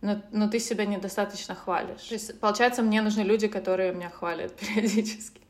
но, 0.00 0.22
но 0.32 0.48
ты 0.48 0.58
себя 0.58 0.86
недостаточно 0.86 1.54
хвалишь. 1.54 2.02
То 2.02 2.14
есть, 2.14 2.40
получается, 2.40 2.82
мне 2.82 3.02
нужны 3.02 3.22
люди, 3.22 3.48
которые 3.48 3.92
меня 3.92 4.10
хвалят 4.10 4.54
периодически. 4.56 5.40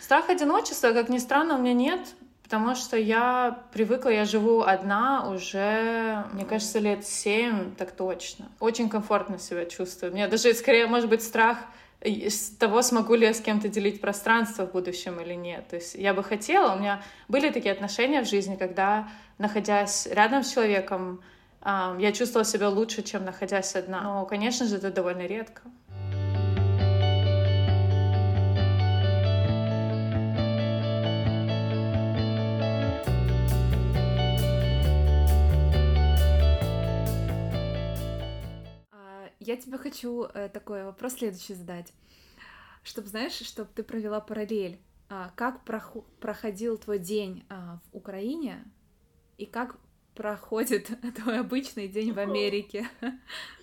Страх 0.00 0.28
одиночества, 0.28 0.92
как 0.92 1.08
ни 1.08 1.18
странно, 1.18 1.56
у 1.56 1.58
меня 1.58 1.74
нет, 1.74 2.00
потому 2.42 2.74
что 2.74 2.96
я 2.96 3.62
привыкла, 3.72 4.08
я 4.08 4.24
живу 4.24 4.62
одна 4.62 5.28
уже, 5.30 6.24
мне 6.32 6.44
кажется, 6.44 6.78
лет 6.78 7.06
семь, 7.06 7.74
так 7.76 7.92
точно. 7.92 8.46
Очень 8.58 8.88
комфортно 8.88 9.38
себя 9.38 9.66
чувствую. 9.66 10.12
Мне 10.12 10.26
даже 10.26 10.52
скорее, 10.54 10.86
может 10.86 11.08
быть, 11.08 11.22
страх 11.22 11.58
того, 12.58 12.82
смогу 12.82 13.14
ли 13.14 13.26
я 13.26 13.34
с 13.34 13.40
кем-то 13.40 13.68
делить 13.68 14.00
пространство 14.00 14.66
в 14.66 14.72
будущем 14.72 15.20
или 15.20 15.34
нет. 15.34 15.68
То 15.68 15.76
есть 15.76 15.94
я 15.94 16.14
бы 16.14 16.22
хотела, 16.22 16.74
у 16.74 16.78
меня 16.78 17.02
были 17.26 17.50
такие 17.50 17.72
отношения 17.72 18.22
в 18.22 18.28
жизни, 18.28 18.56
когда, 18.56 19.08
находясь 19.38 20.06
рядом 20.06 20.44
с 20.44 20.52
человеком, 20.52 21.20
я 21.64 22.12
чувствовала 22.12 22.44
себя 22.44 22.68
лучше, 22.68 23.02
чем 23.02 23.24
находясь 23.24 23.76
одна. 23.76 24.02
Но, 24.02 24.26
конечно 24.26 24.66
же, 24.66 24.76
это 24.76 24.90
довольно 24.90 25.26
редко. 25.26 25.62
Я 39.40 39.56
тебе 39.56 39.78
хочу 39.78 40.24
э, 40.24 40.50
такой 40.50 40.84
вопрос 40.84 41.14
следующий 41.14 41.54
задать. 41.54 41.94
Чтобы, 42.82 43.08
знаешь, 43.08 43.32
чтобы 43.32 43.70
ты 43.74 43.82
провела 43.82 44.20
параллель. 44.20 44.78
А, 45.08 45.30
как 45.36 45.64
проходил 46.20 46.76
твой 46.76 46.98
день 46.98 47.46
а, 47.48 47.78
в 47.90 47.96
Украине 47.96 48.62
и 49.38 49.46
как 49.46 49.78
проходит 50.18 50.90
твой 51.22 51.38
обычный 51.38 51.86
день 51.86 52.12
в 52.12 52.18
Америке? 52.18 52.86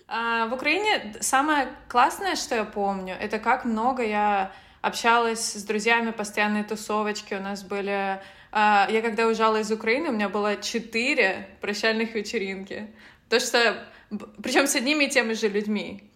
А, 0.08 0.46
в 0.46 0.54
Украине 0.54 1.14
самое 1.20 1.68
классное, 1.88 2.34
что 2.34 2.54
я 2.54 2.64
помню, 2.64 3.14
это 3.14 3.38
как 3.38 3.64
много 3.64 4.02
я 4.02 4.52
общалась 4.80 5.52
с 5.52 5.64
друзьями, 5.64 6.12
постоянные 6.12 6.64
тусовочки 6.64 7.34
у 7.34 7.40
нас 7.40 7.62
были. 7.62 8.20
А, 8.52 8.88
я 8.90 9.02
когда 9.02 9.26
уезжала 9.26 9.60
из 9.60 9.70
Украины, 9.70 10.08
у 10.08 10.12
меня 10.12 10.28
было 10.28 10.56
четыре 10.56 11.48
прощальных 11.60 12.14
вечеринки. 12.14 12.88
То, 13.28 13.38
что 13.38 13.76
причем 14.42 14.66
с 14.66 14.76
одними 14.76 15.04
и 15.04 15.10
теми 15.10 15.34
же 15.34 15.48
людьми. 15.48 16.10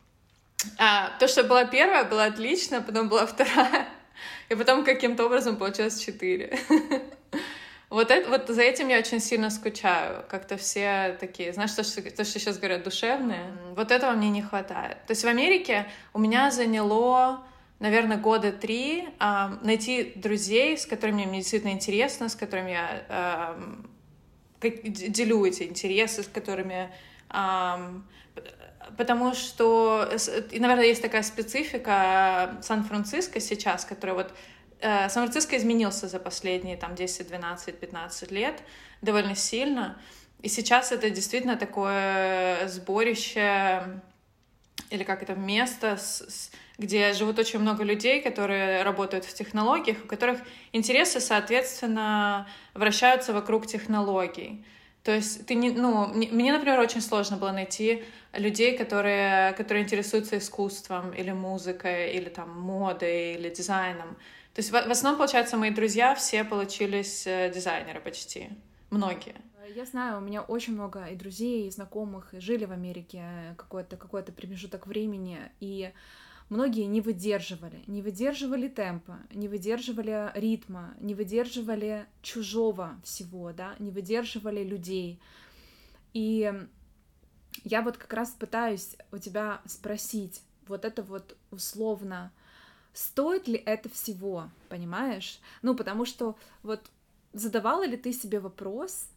А, 0.79 1.11
то, 1.19 1.29
что 1.29 1.45
была 1.45 1.65
первая, 1.65 2.05
была 2.05 2.25
отлично, 2.25 2.81
потом 2.81 3.09
была 3.09 3.27
вторая, 3.27 3.89
и 4.49 4.55
потом 4.55 4.85
каким-то 4.85 5.27
образом 5.27 5.57
получилось 5.57 6.01
четыре. 6.03 6.59
Вот, 7.91 8.13
это, 8.13 8.31
вот 8.31 8.49
за 8.49 8.63
этим 8.63 8.87
я 8.87 8.99
очень 8.99 9.19
сильно 9.19 9.51
скучаю. 9.51 10.25
Как-то 10.29 10.57
все 10.57 11.17
такие, 11.19 11.53
знаешь, 11.53 11.73
то 11.73 11.83
что, 11.83 12.01
то, 12.01 12.25
что 12.25 12.39
сейчас 12.39 12.57
говорят, 12.57 12.85
душевные. 12.85 13.53
Вот 13.75 13.91
этого 13.91 14.13
мне 14.13 14.31
не 14.31 14.43
хватает. 14.43 15.05
То 15.07 15.11
есть 15.11 15.25
в 15.25 15.27
Америке 15.27 15.89
у 16.13 16.21
меня 16.21 16.53
заняло, 16.53 17.43
наверное, 17.81 18.17
года 18.17 18.53
три 18.53 19.09
э, 19.19 19.49
найти 19.63 20.13
друзей, 20.15 20.79
с 20.79 20.87
которыми 20.87 21.25
мне 21.25 21.39
действительно 21.39 21.73
интересно, 21.73 22.29
с 22.29 22.37
которыми 22.37 22.71
я 22.71 23.57
э, 24.63 24.71
делю 24.85 25.45
эти 25.45 25.65
интересы, 25.65 26.23
с 26.23 26.29
которыми... 26.29 26.93
Э, 27.31 27.77
потому 28.97 29.35
что, 29.35 30.09
наверное, 30.53 30.85
есть 30.85 31.03
такая 31.03 31.25
специфика 31.25 32.57
Сан-Франциско 32.63 33.41
сейчас, 33.41 33.85
которая 33.85 34.17
вот 34.17 34.33
Э, 34.33 34.60
Сан-Франциско 34.81 35.57
изменился 35.57 36.09
за 36.09 36.19
последние 36.19 36.77
там 36.77 36.95
10, 36.95 37.29
12, 37.29 37.79
15 37.79 38.31
лет 38.31 38.63
довольно 39.03 39.35
сильно. 39.35 39.99
И 40.43 40.49
сейчас 40.49 40.91
это 40.93 41.11
действительно 41.11 41.57
такое 41.57 42.67
сборище 42.69 44.01
или 44.91 45.05
как 45.05 45.23
это 45.23 45.35
место, 45.35 45.97
с, 45.97 46.21
с, 46.21 46.51
где 46.79 47.13
живут 47.13 47.39
очень 47.39 47.61
много 47.61 47.85
людей, 47.85 48.21
которые 48.21 48.83
работают 48.83 49.25
в 49.25 49.35
технологиях, 49.35 49.99
у 50.05 50.09
которых 50.09 50.41
интересы, 50.73 51.21
соответственно, 51.21 52.49
вращаются 52.75 53.33
вокруг 53.33 53.67
технологий. 53.67 54.65
То 55.05 55.13
есть 55.13 55.47
ты 55.47 55.55
не, 55.55 55.71
ну, 55.71 56.09
мне, 56.09 56.53
например, 56.53 56.79
очень 56.79 57.01
сложно 57.01 57.37
было 57.37 57.53
найти 57.53 58.05
людей, 58.35 58.77
которые, 58.77 59.53
которые 59.53 59.85
интересуются 59.85 60.37
искусством 60.37 61.13
или 61.13 61.31
музыкой, 61.31 62.13
или 62.13 62.29
там 62.29 62.61
модой, 62.61 63.35
или 63.35 63.49
дизайном. 63.49 64.17
То 64.55 64.61
есть 64.61 64.71
в, 64.71 64.73
в 64.73 64.91
основном, 64.91 65.19
получается, 65.19 65.57
мои 65.57 65.71
друзья 65.71 66.15
все 66.15 66.45
получились 66.45 67.27
э, 67.27 67.53
дизайнеры 67.55 68.01
почти, 68.01 68.51
многие. 68.91 69.37
Я 69.75 69.85
знаю, 69.85 70.19
у 70.19 70.21
меня 70.21 70.43
очень 70.43 70.73
много 70.73 71.05
и 71.05 71.15
друзей, 71.15 71.69
и 71.69 71.71
знакомых, 71.71 72.35
и 72.35 72.41
жили 72.41 72.65
в 72.65 72.73
Америке 72.73 73.55
какой-то 73.57 73.97
какой 73.97 74.25
промежуток 74.25 74.89
времени, 74.89 75.39
и 75.61 75.93
многие 76.49 76.87
не 76.87 77.01
выдерживали, 77.01 77.85
не 77.87 78.03
выдерживали 78.03 78.67
темпа, 78.67 79.21
не 79.33 79.47
выдерживали 79.47 80.33
ритма, 80.35 80.95
не 80.99 81.15
выдерживали 81.15 82.07
чужого 82.21 83.01
всего, 83.05 83.53
да, 83.53 83.77
не 83.79 83.93
выдерживали 83.93 84.65
людей. 84.65 85.21
И 86.13 86.53
я 87.63 87.83
вот 87.83 87.97
как 87.97 88.13
раз 88.13 88.31
пытаюсь 88.31 88.97
у 89.13 89.19
тебя 89.19 89.61
спросить, 89.67 90.43
вот 90.67 90.85
это 90.85 91.03
вот 91.03 91.37
условно, 91.53 92.33
стоит 92.93 93.49
ли 93.49 93.57
это 93.57 93.89
всего, 93.89 94.51
понимаешь? 94.69 95.41
Ну, 95.63 95.75
потому 95.75 96.05
что 96.05 96.37
вот 96.63 96.81
задавала 97.33 97.87
ли 97.87 97.97
ты 97.97 98.13
себе 98.13 98.41
вопрос, 98.41 99.09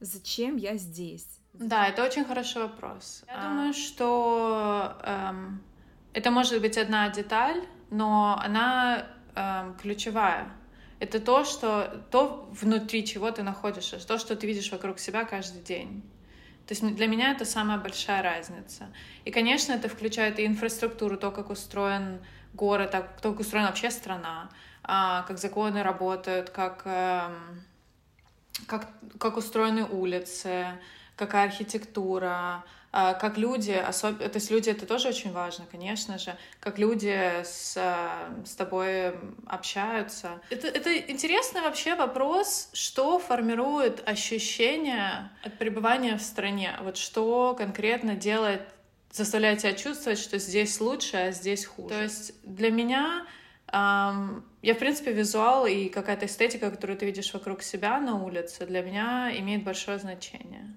зачем 0.00 0.56
я 0.56 0.76
здесь? 0.76 1.26
Да, 1.52 1.88
это 1.88 2.04
очень 2.04 2.24
хороший 2.24 2.62
вопрос. 2.62 3.24
Я 3.26 3.34
а... 3.36 3.48
думаю, 3.48 3.74
что 3.74 4.96
эм, 5.02 5.62
это 6.12 6.30
может 6.30 6.60
быть 6.60 6.78
одна 6.78 7.08
деталь, 7.10 7.62
но 7.90 8.40
она 8.42 9.06
эм, 9.34 9.76
ключевая. 9.76 10.52
Это 11.00 11.18
то, 11.18 11.44
что 11.44 12.04
то 12.10 12.48
внутри 12.52 13.06
чего 13.06 13.30
ты 13.30 13.42
находишься, 13.42 14.06
то, 14.06 14.18
что 14.18 14.36
ты 14.36 14.46
видишь 14.46 14.70
вокруг 14.70 14.98
себя 14.98 15.24
каждый 15.24 15.62
день. 15.62 16.02
То 16.66 16.74
есть 16.74 16.94
для 16.94 17.06
меня 17.08 17.32
это 17.32 17.44
самая 17.44 17.78
большая 17.78 18.22
разница. 18.22 18.92
И, 19.24 19.32
конечно, 19.32 19.72
это 19.72 19.88
включает 19.88 20.38
и 20.38 20.46
инфраструктуру, 20.46 21.16
то, 21.16 21.32
как 21.32 21.50
устроен 21.50 22.20
город, 22.54 22.90
так, 22.90 23.20
как 23.20 23.40
устроена 23.40 23.68
вообще 23.68 23.90
страна, 23.90 24.50
а, 24.82 25.22
как 25.22 25.38
законы 25.38 25.82
работают, 25.82 26.50
как, 26.50 26.82
эм, 26.84 27.64
как, 28.66 28.88
как 29.18 29.36
устроены 29.36 29.84
улицы, 29.84 30.78
какая 31.16 31.46
архитектура, 31.46 32.64
а, 32.92 33.14
как 33.14 33.38
люди, 33.38 33.70
особ... 33.70 34.18
то 34.18 34.30
есть 34.34 34.50
люди 34.50 34.68
это 34.70 34.84
тоже 34.84 35.08
очень 35.08 35.32
важно, 35.32 35.64
конечно 35.70 36.18
же, 36.18 36.36
как 36.58 36.78
люди 36.78 37.42
с, 37.44 37.74
с 38.44 38.54
тобой 38.56 39.14
общаются. 39.46 40.40
Это, 40.50 40.66
это 40.66 40.96
интересный 40.98 41.60
вообще 41.60 41.94
вопрос, 41.94 42.68
что 42.72 43.20
формирует 43.20 44.08
ощущение 44.08 45.30
от 45.44 45.56
пребывания 45.56 46.16
в 46.16 46.22
стране, 46.22 46.76
вот 46.80 46.96
что 46.96 47.54
конкретно 47.56 48.16
делает 48.16 48.62
заставляет 49.10 49.60
тебя 49.60 49.72
чувствовать, 49.72 50.18
что 50.18 50.38
здесь 50.38 50.80
лучше, 50.80 51.16
а 51.16 51.30
здесь 51.32 51.64
хуже. 51.64 51.88
То 51.88 52.02
есть 52.02 52.34
для 52.44 52.70
меня 52.70 53.26
эм, 53.72 54.44
я, 54.62 54.74
в 54.74 54.78
принципе, 54.78 55.12
визуал 55.12 55.66
и 55.66 55.88
какая-то 55.88 56.26
эстетика, 56.26 56.70
которую 56.70 56.98
ты 56.98 57.06
видишь 57.06 57.32
вокруг 57.32 57.62
себя 57.62 58.00
на 58.00 58.22
улице, 58.22 58.66
для 58.66 58.82
меня 58.82 59.32
имеет 59.38 59.64
большое 59.64 59.98
значение. 59.98 60.74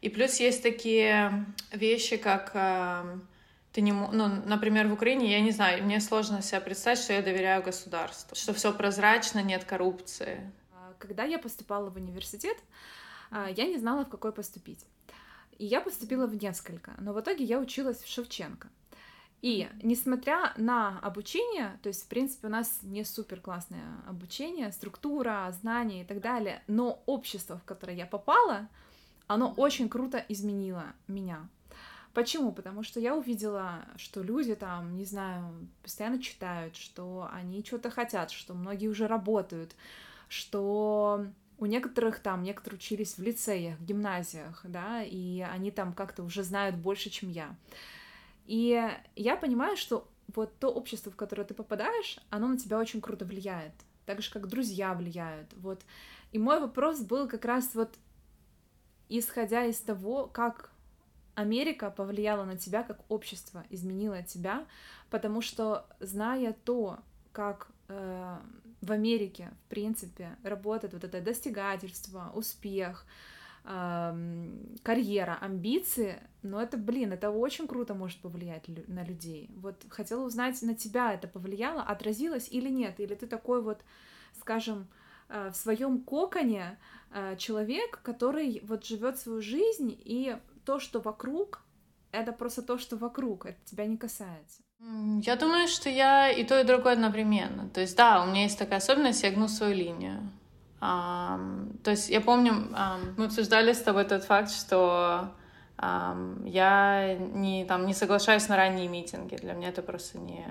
И 0.00 0.08
плюс 0.08 0.40
есть 0.40 0.62
такие 0.62 1.46
вещи, 1.72 2.16
как 2.16 2.52
э, 2.54 3.18
ты 3.72 3.82
не, 3.82 3.92
ну, 3.92 4.28
например, 4.46 4.88
в 4.88 4.92
Украине, 4.94 5.30
я 5.30 5.40
не 5.40 5.50
знаю, 5.50 5.84
мне 5.84 6.00
сложно 6.00 6.42
себе 6.42 6.60
представить, 6.60 7.00
что 7.00 7.12
я 7.12 7.22
доверяю 7.22 7.62
государству, 7.62 8.34
что 8.34 8.54
все 8.54 8.72
прозрачно, 8.72 9.40
нет 9.40 9.64
коррупции. 9.64 10.50
Когда 10.98 11.24
я 11.24 11.38
поступала 11.38 11.90
в 11.90 11.96
университет, 11.96 12.56
а, 13.30 13.48
я 13.48 13.66
не 13.66 13.78
знала, 13.78 14.04
в 14.04 14.08
какой 14.08 14.32
поступить. 14.32 14.84
И 15.60 15.66
я 15.66 15.82
поступила 15.82 16.26
в 16.26 16.42
несколько, 16.42 16.92
но 17.00 17.12
в 17.12 17.20
итоге 17.20 17.44
я 17.44 17.58
училась 17.60 17.98
в 18.02 18.08
Шевченко. 18.08 18.68
И 19.42 19.68
несмотря 19.82 20.54
на 20.56 20.98
обучение, 21.00 21.78
то 21.82 21.90
есть, 21.90 22.04
в 22.04 22.08
принципе, 22.08 22.46
у 22.46 22.50
нас 22.50 22.78
не 22.80 23.04
супер 23.04 23.42
классное 23.42 23.84
обучение, 24.08 24.72
структура, 24.72 25.54
знания 25.60 26.00
и 26.00 26.06
так 26.06 26.22
далее, 26.22 26.62
но 26.66 27.02
общество, 27.04 27.58
в 27.58 27.64
которое 27.64 27.94
я 27.94 28.06
попала, 28.06 28.70
оно 29.26 29.52
очень 29.54 29.90
круто 29.90 30.24
изменило 30.30 30.84
меня. 31.08 31.46
Почему? 32.14 32.52
Потому 32.52 32.82
что 32.82 32.98
я 32.98 33.14
увидела, 33.14 33.84
что 33.96 34.22
люди 34.22 34.54
там, 34.54 34.96
не 34.96 35.04
знаю, 35.04 35.68
постоянно 35.82 36.22
читают, 36.22 36.74
что 36.74 37.28
они 37.34 37.62
что-то 37.62 37.90
хотят, 37.90 38.30
что 38.30 38.54
многие 38.54 38.88
уже 38.88 39.06
работают, 39.06 39.76
что 40.26 41.26
у 41.60 41.66
некоторых 41.66 42.20
там, 42.20 42.42
некоторые 42.42 42.78
учились 42.78 43.18
в 43.18 43.22
лицеях, 43.22 43.78
гимназиях, 43.80 44.62
да, 44.64 45.02
и 45.02 45.40
они 45.40 45.70
там 45.70 45.92
как-то 45.92 46.22
уже 46.24 46.42
знают 46.42 46.76
больше, 46.76 47.10
чем 47.10 47.28
я. 47.28 47.54
И 48.46 48.90
я 49.14 49.36
понимаю, 49.36 49.76
что 49.76 50.08
вот 50.34 50.58
то 50.58 50.68
общество, 50.68 51.12
в 51.12 51.16
которое 51.16 51.44
ты 51.44 51.52
попадаешь, 51.52 52.18
оно 52.30 52.48
на 52.48 52.58
тебя 52.58 52.78
очень 52.78 53.02
круто 53.02 53.26
влияет, 53.26 53.74
так 54.06 54.22
же, 54.22 54.32
как 54.32 54.48
друзья 54.48 54.94
влияют, 54.94 55.52
вот. 55.58 55.82
И 56.32 56.38
мой 56.38 56.60
вопрос 56.60 57.02
был 57.02 57.28
как 57.28 57.44
раз 57.44 57.74
вот, 57.74 57.94
исходя 59.10 59.66
из 59.66 59.78
того, 59.80 60.28
как 60.28 60.70
Америка 61.34 61.90
повлияла 61.90 62.44
на 62.44 62.56
тебя, 62.56 62.82
как 62.82 63.00
общество 63.10 63.64
изменило 63.68 64.22
тебя, 64.22 64.66
потому 65.10 65.42
что, 65.42 65.86
зная 66.00 66.54
то, 66.64 67.00
как 67.32 67.68
э, 67.88 68.38
в 68.80 68.92
Америке, 68.92 69.50
в 69.66 69.68
принципе, 69.68 70.36
работает 70.42 70.94
вот 70.94 71.04
это 71.04 71.20
достигательство, 71.20 72.30
успех, 72.34 73.06
карьера, 73.62 75.38
амбиции, 75.40 76.18
но 76.42 76.62
это, 76.62 76.76
блин, 76.78 77.12
это 77.12 77.30
очень 77.30 77.68
круто 77.68 77.94
может 77.94 78.18
повлиять 78.20 78.68
на 78.88 79.04
людей. 79.04 79.50
Вот 79.54 79.84
хотела 79.90 80.24
узнать, 80.24 80.60
на 80.62 80.74
тебя 80.74 81.12
это 81.12 81.28
повлияло, 81.28 81.82
отразилось 81.82 82.48
или 82.50 82.70
нет? 82.70 82.98
Или 83.00 83.14
ты 83.14 83.26
такой 83.26 83.62
вот, 83.62 83.82
скажем, 84.40 84.88
э, 85.28 85.50
в 85.50 85.56
своем 85.56 86.02
коконе 86.02 86.78
э, 87.12 87.36
человек, 87.36 88.00
который 88.02 88.62
вот 88.64 88.86
живет 88.86 89.18
свою 89.18 89.42
жизнь, 89.42 89.94
и 89.94 90.38
то, 90.64 90.80
что 90.80 91.00
вокруг, 91.00 91.62
это 92.12 92.32
просто 92.32 92.62
то, 92.62 92.78
что 92.78 92.96
вокруг, 92.96 93.44
это 93.44 93.58
тебя 93.66 93.86
не 93.86 93.98
касается. 93.98 94.62
Я 95.22 95.36
думаю, 95.36 95.68
что 95.68 95.90
я 95.90 96.30
и 96.30 96.44
то, 96.44 96.58
и 96.58 96.64
другое 96.64 96.94
одновременно. 96.94 97.68
То 97.68 97.80
есть, 97.80 97.96
да, 97.96 98.22
у 98.22 98.26
меня 98.26 98.44
есть 98.44 98.58
такая 98.58 98.78
особенность, 98.78 99.22
я 99.22 99.30
гну 99.30 99.48
свою 99.48 99.74
линию. 99.74 100.30
Um, 100.80 101.76
то 101.84 101.90
есть 101.90 102.08
я 102.08 102.22
помню, 102.22 102.52
um, 102.52 103.14
мы 103.18 103.26
обсуждали 103.26 103.74
с 103.74 103.82
тобой 103.82 104.04
тот 104.04 104.24
факт, 104.24 104.50
что 104.50 105.28
um, 105.76 106.48
я 106.48 107.16
не, 107.18 107.66
там, 107.66 107.84
не 107.84 107.92
соглашаюсь 107.92 108.48
на 108.48 108.56
ранние 108.56 108.88
митинги. 108.88 109.36
Для 109.36 109.52
меня 109.52 109.68
это 109.68 109.82
просто 109.82 110.18
не, 110.18 110.46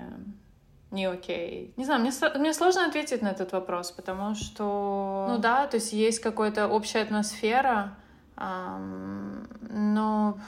не 0.92 1.06
окей. 1.06 1.74
Не 1.76 1.84
знаю, 1.84 2.00
мне, 2.00 2.12
мне 2.36 2.54
сложно 2.54 2.86
ответить 2.86 3.22
на 3.22 3.28
этот 3.28 3.50
вопрос, 3.50 3.90
потому 3.90 4.36
что, 4.36 5.26
ну 5.28 5.38
да, 5.38 5.66
то 5.66 5.78
есть 5.78 5.92
есть 5.92 6.20
какая-то 6.20 6.68
общая 6.68 7.02
атмосфера, 7.02 7.96
но, 8.36 10.38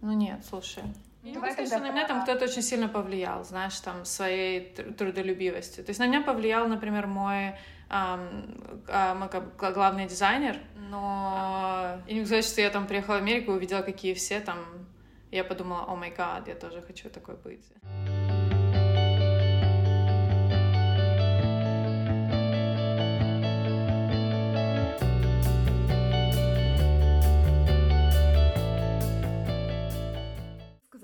ну 0.00 0.12
нет, 0.12 0.40
слушай, 0.48 0.82
я 1.28 1.34
Давай 1.34 1.52
сказать, 1.52 1.68
что 1.68 1.80
на 1.80 1.90
меня 1.90 2.06
там 2.06 2.22
кто-то 2.22 2.44
очень 2.44 2.62
сильно 2.62 2.88
повлиял, 2.88 3.44
знаешь, 3.44 3.78
там, 3.80 4.04
своей 4.04 4.72
трудолюбивостью. 4.96 5.84
То 5.84 5.90
есть 5.90 6.00
на 6.00 6.06
меня 6.06 6.22
повлиял, 6.22 6.66
например, 6.68 7.06
мой 7.06 7.54
эм, 7.90 8.82
э, 8.88 9.72
главный 9.74 10.06
дизайнер, 10.06 10.56
но 10.76 12.00
я 12.06 12.12
не 12.12 12.20
могу 12.20 12.26
сказать, 12.26 12.44
что 12.46 12.60
я 12.60 12.70
там 12.70 12.86
приехала 12.86 13.16
в 13.16 13.18
Америку 13.18 13.52
и 13.52 13.54
увидела, 13.56 13.82
какие 13.82 14.14
все 14.14 14.40
там 14.40 14.58
Я 15.30 15.44
подумала, 15.44 15.84
о 15.86 15.96
май 15.96 16.10
гад, 16.16 16.48
я 16.48 16.54
тоже 16.54 16.80
хочу 16.80 17.10
такой 17.10 17.36
быть. 17.36 17.66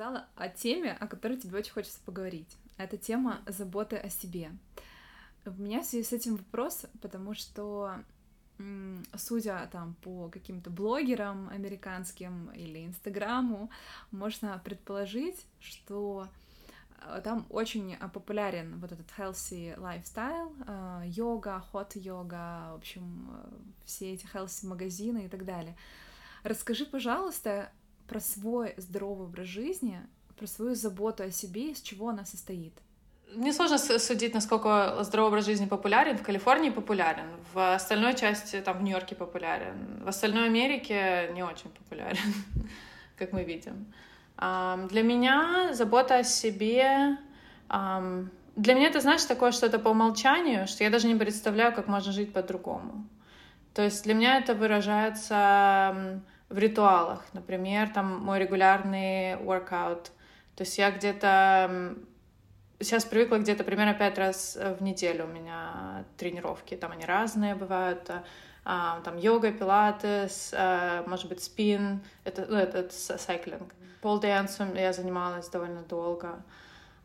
Сказала 0.05 0.27
о 0.37 0.51
теме, 0.51 0.93
о 0.93 1.07
которой 1.07 1.39
тебе 1.39 1.57
очень 1.57 1.73
хочется 1.73 1.99
поговорить. 2.05 2.59
Это 2.77 2.99
тема 2.99 3.41
заботы 3.47 3.97
о 3.97 4.11
себе. 4.11 4.53
У 5.47 5.51
меня 5.53 5.81
в 5.81 5.87
связи 5.87 6.05
с 6.05 6.13
этим 6.13 6.37
вопрос, 6.37 6.85
потому 7.01 7.33
что 7.33 8.05
судя 9.17 9.67
там 9.73 9.95
по 10.03 10.29
каким-то 10.29 10.69
блогерам 10.69 11.49
американским 11.49 12.51
или 12.51 12.85
инстаграму, 12.85 13.71
можно 14.11 14.61
предположить, 14.63 15.47
что 15.59 16.29
э, 17.01 17.23
там 17.25 17.47
очень 17.49 17.97
популярен 18.13 18.79
вот 18.81 18.93
этот 18.93 19.07
healthy 19.17 19.75
lifestyle, 19.79 20.55
э, 20.67 21.05
йога, 21.07 21.65
hot 21.73 21.99
йога, 21.99 22.73
в 22.73 22.77
общем, 22.77 23.31
э, 23.33 23.51
все 23.87 24.13
эти 24.13 24.27
healthy 24.27 24.67
магазины 24.67 25.25
и 25.25 25.29
так 25.29 25.47
далее. 25.47 25.75
Расскажи, 26.43 26.85
пожалуйста, 26.85 27.73
про 28.07 28.21
свой 28.21 28.75
здоровый 28.77 29.27
образ 29.27 29.47
жизни, 29.47 30.01
про 30.37 30.47
свою 30.47 30.75
заботу 30.75 31.23
о 31.23 31.31
себе, 31.31 31.71
из 31.71 31.81
чего 31.81 32.09
она 32.09 32.25
состоит. 32.25 32.73
Мне 33.35 33.53
сложно 33.53 33.79
судить, 33.79 34.35
насколько 34.35 34.97
здоровый 35.03 35.29
образ 35.29 35.47
жизни 35.47 35.67
популярен. 35.67 36.17
В 36.17 36.23
Калифорнии 36.23 36.71
популярен, 36.71 37.27
в 37.53 37.75
остальной 37.75 38.15
части, 38.15 38.61
там, 38.61 38.79
в 38.79 38.83
Нью-Йорке 38.83 39.17
популярен. 39.17 40.03
В 40.05 40.09
остальной 40.09 40.47
Америке 40.47 41.31
не 41.35 41.43
очень 41.43 41.71
популярен, 41.71 42.35
как 43.17 43.33
мы 43.33 43.45
видим. 43.45 43.93
Для 44.37 45.03
меня 45.03 45.73
забота 45.73 46.19
о 46.19 46.25
себе... 46.25 47.19
Для 47.69 48.75
меня 48.75 48.87
это, 48.87 49.01
знаешь, 49.01 49.25
такое 49.25 49.51
что-то 49.51 49.81
по 49.81 49.89
умолчанию, 49.89 50.69
что 50.69 50.85
я 50.85 50.91
даже 50.91 51.09
не 51.09 51.17
представляю, 51.17 51.75
как 51.75 51.89
можно 51.89 52.13
жить 52.13 52.33
по-другому. 52.33 53.05
То 53.73 53.83
есть 53.83 54.05
для 54.05 54.15
меня 54.15 54.39
это 54.39 54.55
выражается 54.55 56.23
в 56.55 56.59
ритуалах. 56.59 57.25
Например, 57.33 57.89
там 57.89 58.21
мой 58.21 58.39
регулярный 58.39 59.35
workout. 59.35 60.11
То 60.55 60.63
есть 60.63 60.79
я 60.79 60.93
где-то 60.93 61.97
сейчас 62.79 63.05
привыкла 63.05 63.39
где-то 63.39 63.65
примерно 63.65 63.95
пять 63.95 64.19
раз 64.19 64.57
в 64.57 64.83
неделю 64.83 65.25
у 65.25 65.29
меня 65.29 66.05
тренировки. 66.17 66.77
Там 66.77 66.93
они 66.93 67.05
разные 67.05 67.57
бывают. 67.57 68.09
А, 68.67 69.01
там 69.01 69.19
йога, 69.19 69.53
пилатес, 69.53 70.55
а, 70.57 71.05
может 71.07 71.29
быть, 71.29 71.43
спин, 71.43 72.01
это, 72.25 72.47
ну, 72.49 72.57
это, 72.57 72.79
это 72.79 73.19
сайклинг. 73.19 73.75
Полдэнсом 74.01 74.75
я 74.75 74.93
занималась 74.93 75.49
довольно 75.49 75.83
долго. 75.83 76.43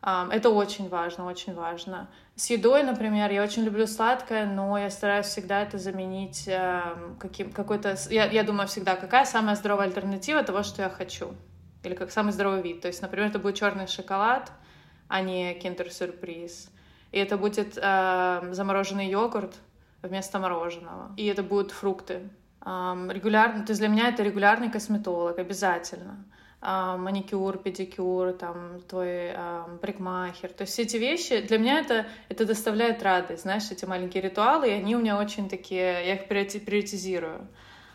Это 0.02 0.48
очень 0.48 0.88
важно, 0.88 1.26
очень 1.26 1.54
важно. 1.54 2.08
С 2.34 2.48
едой, 2.48 2.82
например, 2.84 3.30
я 3.30 3.42
очень 3.42 3.64
люблю 3.64 3.86
сладкое, 3.86 4.46
но 4.46 4.78
я 4.78 4.88
стараюсь 4.88 5.26
всегда 5.26 5.60
это 5.60 5.76
заменить 5.76 6.48
um, 6.48 7.18
каким, 7.18 7.52
какой-то... 7.52 7.98
Я, 8.08 8.24
я 8.24 8.42
думаю 8.42 8.66
всегда, 8.66 8.96
какая 8.96 9.26
самая 9.26 9.56
здоровая 9.56 9.86
альтернатива 9.86 10.42
того, 10.42 10.62
что 10.62 10.80
я 10.80 10.88
хочу. 10.88 11.34
Или 11.82 11.94
как 11.94 12.10
самый 12.10 12.32
здоровый 12.32 12.62
вид. 12.62 12.80
То 12.80 12.88
есть, 12.88 13.02
например, 13.02 13.28
это 13.28 13.38
будет 13.38 13.56
черный 13.56 13.86
шоколад, 13.86 14.50
а 15.08 15.20
не 15.20 15.52
киндер-сюрприз. 15.52 16.70
И 17.12 17.18
это 17.18 17.36
будет 17.36 17.76
э, 17.76 18.48
замороженный 18.52 19.08
йогурт 19.08 19.54
вместо 20.00 20.38
мороженого. 20.38 21.12
И 21.18 21.26
это 21.26 21.42
будут 21.42 21.72
фрукты. 21.72 22.30
Э, 22.64 23.08
регулярно, 23.10 23.66
то 23.66 23.72
есть 23.72 23.80
для 23.80 23.88
меня 23.88 24.08
это 24.08 24.22
регулярный 24.22 24.70
косметолог, 24.70 25.38
обязательно. 25.38 26.24
Э, 26.62 26.96
маникюр, 26.98 27.56
педикюр, 27.56 28.32
там, 28.32 28.80
твой 28.86 29.32
э. 29.32 29.64
То 29.80 30.62
есть 30.62 30.72
все 30.72 30.82
эти 30.82 30.98
вещи, 30.98 31.40
для 31.40 31.58
меня 31.58 31.80
это, 31.80 32.06
это 32.28 32.44
доставляет 32.44 33.02
радость, 33.02 33.42
знаешь, 33.42 33.70
эти 33.70 33.86
маленькие 33.86 34.22
ритуалы, 34.22 34.68
и 34.68 34.72
они 34.72 34.94
у 34.94 34.98
меня 34.98 35.18
очень 35.18 35.48
такие, 35.48 36.06
я 36.06 36.14
их 36.14 36.28
приоритизирую. 36.28 37.46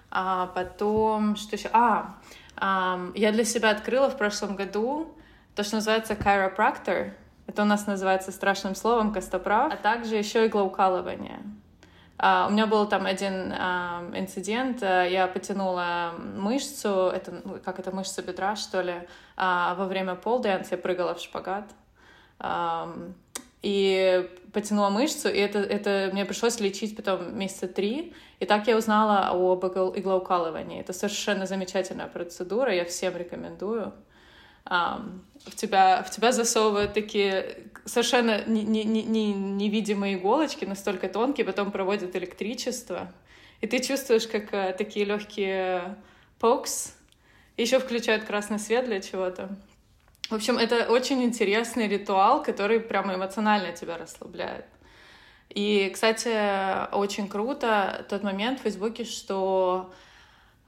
А 0.10 0.48
потом, 0.48 1.36
что 1.36 1.56
еще? 1.56 1.70
А, 1.74 2.16
э, 2.60 3.12
я 3.16 3.32
для 3.32 3.44
себя 3.44 3.70
открыла 3.70 4.10
в 4.10 4.18
прошлом 4.18 4.56
году 4.56 5.14
то, 5.56 5.64
что 5.64 5.76
называется 5.76 6.14
chiropractor. 6.14 7.12
Это 7.46 7.62
у 7.62 7.66
нас 7.66 7.86
называется 7.86 8.32
страшным 8.32 8.74
словом 8.74 9.14
костоправ, 9.14 9.72
а 9.72 9.78
также 9.78 10.16
еще 10.16 10.48
иглоукалывание. 10.48 11.40
Uh, 12.18 12.48
у 12.48 12.52
меня 12.52 12.66
был 12.66 12.88
там 12.88 13.06
один 13.06 13.52
инцидент, 14.14 14.82
uh, 14.82 15.10
я 15.12 15.28
потянула 15.28 16.14
мышцу, 16.18 17.12
это, 17.14 17.42
ну, 17.44 17.60
как 17.64 17.80
это, 17.80 17.92
мышца 17.92 18.22
бедра, 18.22 18.56
что 18.56 18.82
ли, 18.82 18.94
во 19.36 19.86
время 19.86 20.16
полдэнс 20.16 20.72
я 20.72 20.78
прыгала 20.78 21.16
в 21.16 21.20
шпагат, 21.20 21.66
и 23.62 24.30
потянула 24.54 24.90
мышцу, 24.90 25.28
и 25.28 25.38
это, 25.38 25.60
это 25.60 26.10
мне 26.14 26.24
пришлось 26.24 26.60
лечить 26.60 26.96
потом 26.96 27.38
месяца 27.38 27.68
три, 27.68 28.14
и 28.40 28.46
так 28.46 28.68
я 28.68 28.78
узнала 28.78 29.30
об 29.30 29.66
иглоукалывании. 29.66 30.80
Это 30.80 30.94
совершенно 30.94 31.46
замечательная 31.48 32.08
процедура, 32.08 32.74
я 32.74 32.86
всем 32.86 33.18
рекомендую 33.18 33.92
в 34.66 35.56
тебя, 35.56 36.04
в 36.04 36.10
тебя 36.10 36.32
засовывают 36.32 36.94
такие 36.94 37.70
совершенно 37.86 38.44
не, 38.46 38.64
не, 38.64 38.84
не, 38.84 39.34
невидимые 39.34 40.16
иголочки, 40.18 40.66
настолько 40.66 41.08
тонкие, 41.08 41.46
потом 41.46 41.72
проводят 41.72 42.16
электричество, 42.16 43.12
и 43.62 43.68
ты 43.68 43.80
чувствуешь, 43.80 44.28
как 44.28 44.52
uh, 44.54 44.74
такие 44.74 45.06
легкие 45.06 45.96
покс, 46.40 46.96
еще 47.58 47.80
включают 47.80 48.26
красный 48.26 48.60
свет 48.60 48.86
для 48.86 49.02
чего-то. 49.02 49.56
В 50.30 50.34
общем, 50.34 50.58
это 50.58 50.92
очень 50.92 51.24
интересный 51.24 51.88
ритуал, 51.88 52.42
который 52.44 52.80
прямо 52.80 53.14
эмоционально 53.14 53.72
тебя 53.72 53.98
расслабляет. 53.98 54.66
И, 55.50 55.90
кстати, 55.94 56.92
очень 56.94 57.28
круто 57.28 58.06
тот 58.10 58.24
момент 58.24 58.60
в 58.60 58.64
Фейсбуке, 58.64 59.06
что 59.06 59.94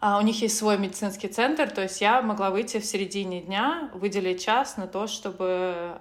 у 0.02 0.22
них 0.22 0.42
есть 0.42 0.58
свой 0.58 0.78
медицинский 0.78 1.28
центр, 1.28 1.70
то 1.70 1.82
есть 1.82 2.02
я 2.02 2.22
могла 2.22 2.52
выйти 2.52 2.80
в 2.80 2.86
середине 2.86 3.42
дня, 3.42 3.90
выделить 3.94 4.44
час 4.44 4.78
на 4.78 4.88
то, 4.88 5.08
чтобы, 5.08 6.00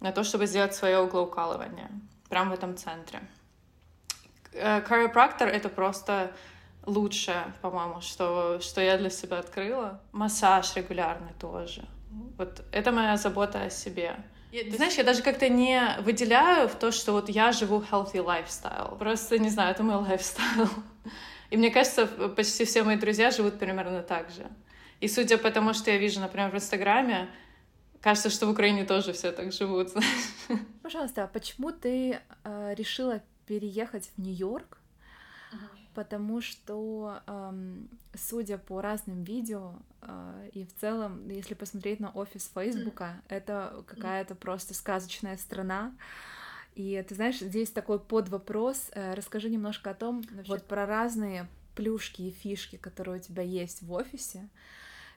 на 0.00 0.12
то, 0.12 0.24
чтобы 0.24 0.46
сделать 0.46 0.74
свое 0.74 0.98
углоукалывание 1.00 1.90
прямо 2.28 2.50
в 2.50 2.54
этом 2.54 2.76
центре. 2.76 3.20
Chiropractor— 4.52 5.44
это 5.46 5.68
просто 5.68 6.32
лучшее, 6.86 7.52
по-моему, 7.60 8.00
что, 8.00 8.58
что 8.60 8.80
я 8.80 8.96
для 8.96 9.10
себя 9.10 9.38
открыла. 9.38 10.00
Массаж 10.12 10.74
регулярный 10.76 11.32
тоже. 11.38 11.84
Вот 12.38 12.62
это 12.72 12.92
моя 12.92 13.16
забота 13.16 13.62
о 13.62 13.70
себе. 13.70 14.16
Я, 14.50 14.74
знаешь, 14.74 14.94
я 14.94 15.04
даже 15.04 15.22
как-то 15.22 15.48
не 15.50 15.98
выделяю 16.00 16.68
в 16.68 16.74
то, 16.74 16.90
что 16.90 17.12
вот 17.12 17.28
я 17.28 17.52
живу 17.52 17.80
healthy 17.80 18.24
lifestyle. 18.24 18.96
Просто, 18.96 19.38
не 19.38 19.50
знаю, 19.50 19.72
это 19.72 19.82
мой 19.82 19.96
lifestyle. 20.08 20.70
И 21.50 21.56
мне 21.56 21.70
кажется, 21.70 22.06
почти 22.06 22.64
все 22.64 22.82
мои 22.82 22.96
друзья 22.96 23.30
живут 23.30 23.58
примерно 23.58 24.02
так 24.02 24.30
же. 24.30 24.46
И 25.00 25.08
судя 25.08 25.38
по 25.38 25.50
тому, 25.50 25.72
что 25.74 25.90
я 25.90 25.98
вижу, 25.98 26.20
например, 26.20 26.50
в 26.50 26.54
Инстаграме, 26.54 27.28
кажется, 28.00 28.30
что 28.30 28.46
в 28.46 28.50
Украине 28.50 28.84
тоже 28.84 29.12
все 29.12 29.32
так 29.32 29.52
живут. 29.52 29.88
Пожалуйста, 30.82 31.24
а 31.24 31.26
почему 31.26 31.72
ты 31.72 32.20
э, 32.44 32.74
решила 32.74 33.22
переехать 33.46 34.10
в 34.16 34.18
Нью-Йорк? 34.20 34.78
Потому 35.94 36.40
что, 36.40 37.22
эм, 37.26 37.88
судя 38.14 38.58
по 38.58 38.80
разным 38.80 39.24
видео 39.24 39.74
э, 40.02 40.50
и 40.52 40.64
в 40.64 40.74
целом, 40.76 41.28
если 41.28 41.54
посмотреть 41.54 41.98
на 41.98 42.10
офис 42.10 42.50
Фейсбука, 42.54 43.20
это 43.28 43.82
какая-то 43.86 44.34
просто 44.36 44.74
сказочная 44.74 45.36
страна. 45.38 45.92
И 46.78 47.04
ты 47.08 47.16
знаешь, 47.16 47.40
здесь 47.40 47.72
такой 47.72 47.98
подвопрос. 47.98 48.90
Э, 48.92 49.14
расскажи 49.14 49.50
немножко 49.50 49.90
о 49.90 49.94
том, 49.94 50.22
вообще... 50.30 50.52
вот 50.52 50.68
про 50.68 50.86
разные 50.86 51.48
плюшки 51.74 52.22
и 52.22 52.30
фишки, 52.30 52.76
которые 52.76 53.18
у 53.18 53.20
тебя 53.20 53.42
есть 53.42 53.82
в 53.82 53.92
офисе. 53.92 54.48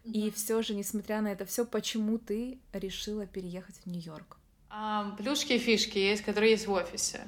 Mm-hmm. 0.04 0.12
И 0.12 0.32
все 0.32 0.64
же, 0.64 0.74
несмотря 0.74 1.22
на 1.22 1.28
это 1.28 1.46
все, 1.46 1.64
почему 1.64 2.18
ты 2.18 2.58
решила 2.74 3.28
переехать 3.28 3.76
в 3.76 3.86
Нью-Йорк? 3.86 4.38
Um, 4.72 5.16
плюшки 5.18 5.54
и 5.54 5.60
фишки 5.60 6.00
есть, 6.00 6.24
которые 6.24 6.54
есть 6.54 6.66
в 6.66 6.72
офисе. 6.72 7.28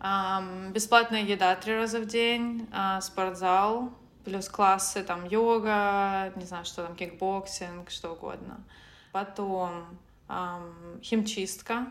Um, 0.00 0.72
бесплатная 0.72 1.22
еда 1.22 1.54
три 1.54 1.74
раза 1.74 2.00
в 2.00 2.06
день, 2.06 2.66
uh, 2.72 3.02
спортзал, 3.02 3.92
плюс 4.24 4.48
классы, 4.48 5.04
там 5.04 5.28
йога, 5.28 6.32
не 6.36 6.46
знаю, 6.46 6.64
что 6.64 6.86
там, 6.86 6.96
кикбоксинг, 6.96 7.90
что 7.90 8.12
угодно. 8.12 8.64
Потом 9.12 9.98
um, 10.28 11.02
химчистка, 11.02 11.88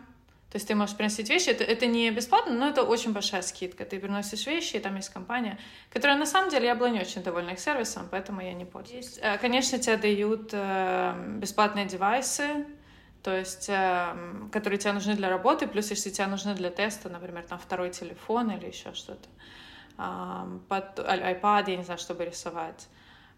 то 0.53 0.57
есть 0.57 0.67
ты 0.67 0.75
можешь 0.75 0.95
приносить 0.95 1.31
вещи, 1.31 1.49
это, 1.49 1.63
это 1.63 1.87
не 1.87 2.11
бесплатно, 2.11 2.53
но 2.53 2.67
это 2.67 2.83
очень 2.83 3.11
большая 3.11 3.41
скидка. 3.41 3.85
Ты 3.85 3.99
приносишь 3.99 4.45
вещи, 4.45 4.75
и 4.75 4.79
там 4.79 4.95
есть 4.97 5.09
компания, 5.09 5.57
которая 5.89 6.15
на 6.15 6.27
самом 6.27 6.51
деле, 6.51 6.67
я 6.67 6.75
была 6.75 6.91
не 6.91 6.99
очень 6.99 7.23
довольна 7.23 7.53
их 7.53 7.59
сервисом, 7.59 8.07
поэтому 8.11 8.39
я 8.39 8.53
не 8.53 8.63
пользуюсь. 8.63 9.17
Э, 9.19 9.39
конечно, 9.39 9.79
тебе 9.79 9.97
дают 9.97 10.51
э, 10.53 11.37
бесплатные 11.39 11.87
девайсы, 11.87 12.67
то 13.23 13.35
есть, 13.35 13.67
э, 13.67 14.15
которые 14.51 14.77
тебе 14.77 14.93
нужны 14.93 15.15
для 15.15 15.27
работы, 15.27 15.65
плюс 15.65 15.89
если 15.89 16.11
тебе 16.11 16.27
нужны 16.27 16.53
для 16.53 16.69
теста, 16.69 17.09
например, 17.09 17.43
там 17.49 17.57
второй 17.57 17.89
телефон 17.89 18.51
или 18.51 18.67
еще 18.67 18.93
что-то, 18.93 19.27
iPad, 19.97 21.63
я 21.71 21.77
не 21.77 21.83
знаю, 21.83 21.99
чтобы 21.99 22.25
рисовать. 22.25 22.87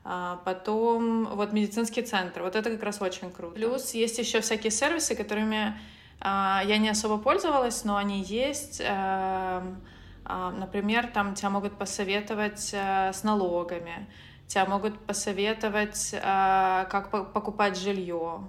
А 0.04 0.42
потом 0.44 1.34
вот 1.34 1.54
медицинский 1.54 2.02
центр, 2.02 2.42
вот 2.42 2.58
это 2.58 2.72
как 2.72 2.84
раз 2.84 3.02
очень 3.02 3.32
круто. 3.32 3.56
Плюс 3.56 3.94
есть 3.94 4.20
еще 4.20 4.42
всякие 4.42 4.72
сервисы, 4.72 5.16
которыми 5.16 5.80
я 6.22 6.78
не 6.78 6.90
особо 6.90 7.18
пользовалась, 7.18 7.84
но 7.84 7.98
они 7.98 8.22
есть. 8.22 8.82
Эм, 8.84 9.82
а, 10.26 10.52
например, 10.52 11.08
там 11.08 11.36
тебя 11.36 11.52
могут 11.52 11.78
посоветовать 11.78 12.72
э, 12.74 13.14
с 13.14 13.24
налогами, 13.24 14.08
тебя 14.48 14.66
могут 14.66 15.00
посоветовать, 15.06 16.14
э, 16.14 16.86
как 16.90 17.12
покупать 17.12 17.78
жилье. 17.78 18.48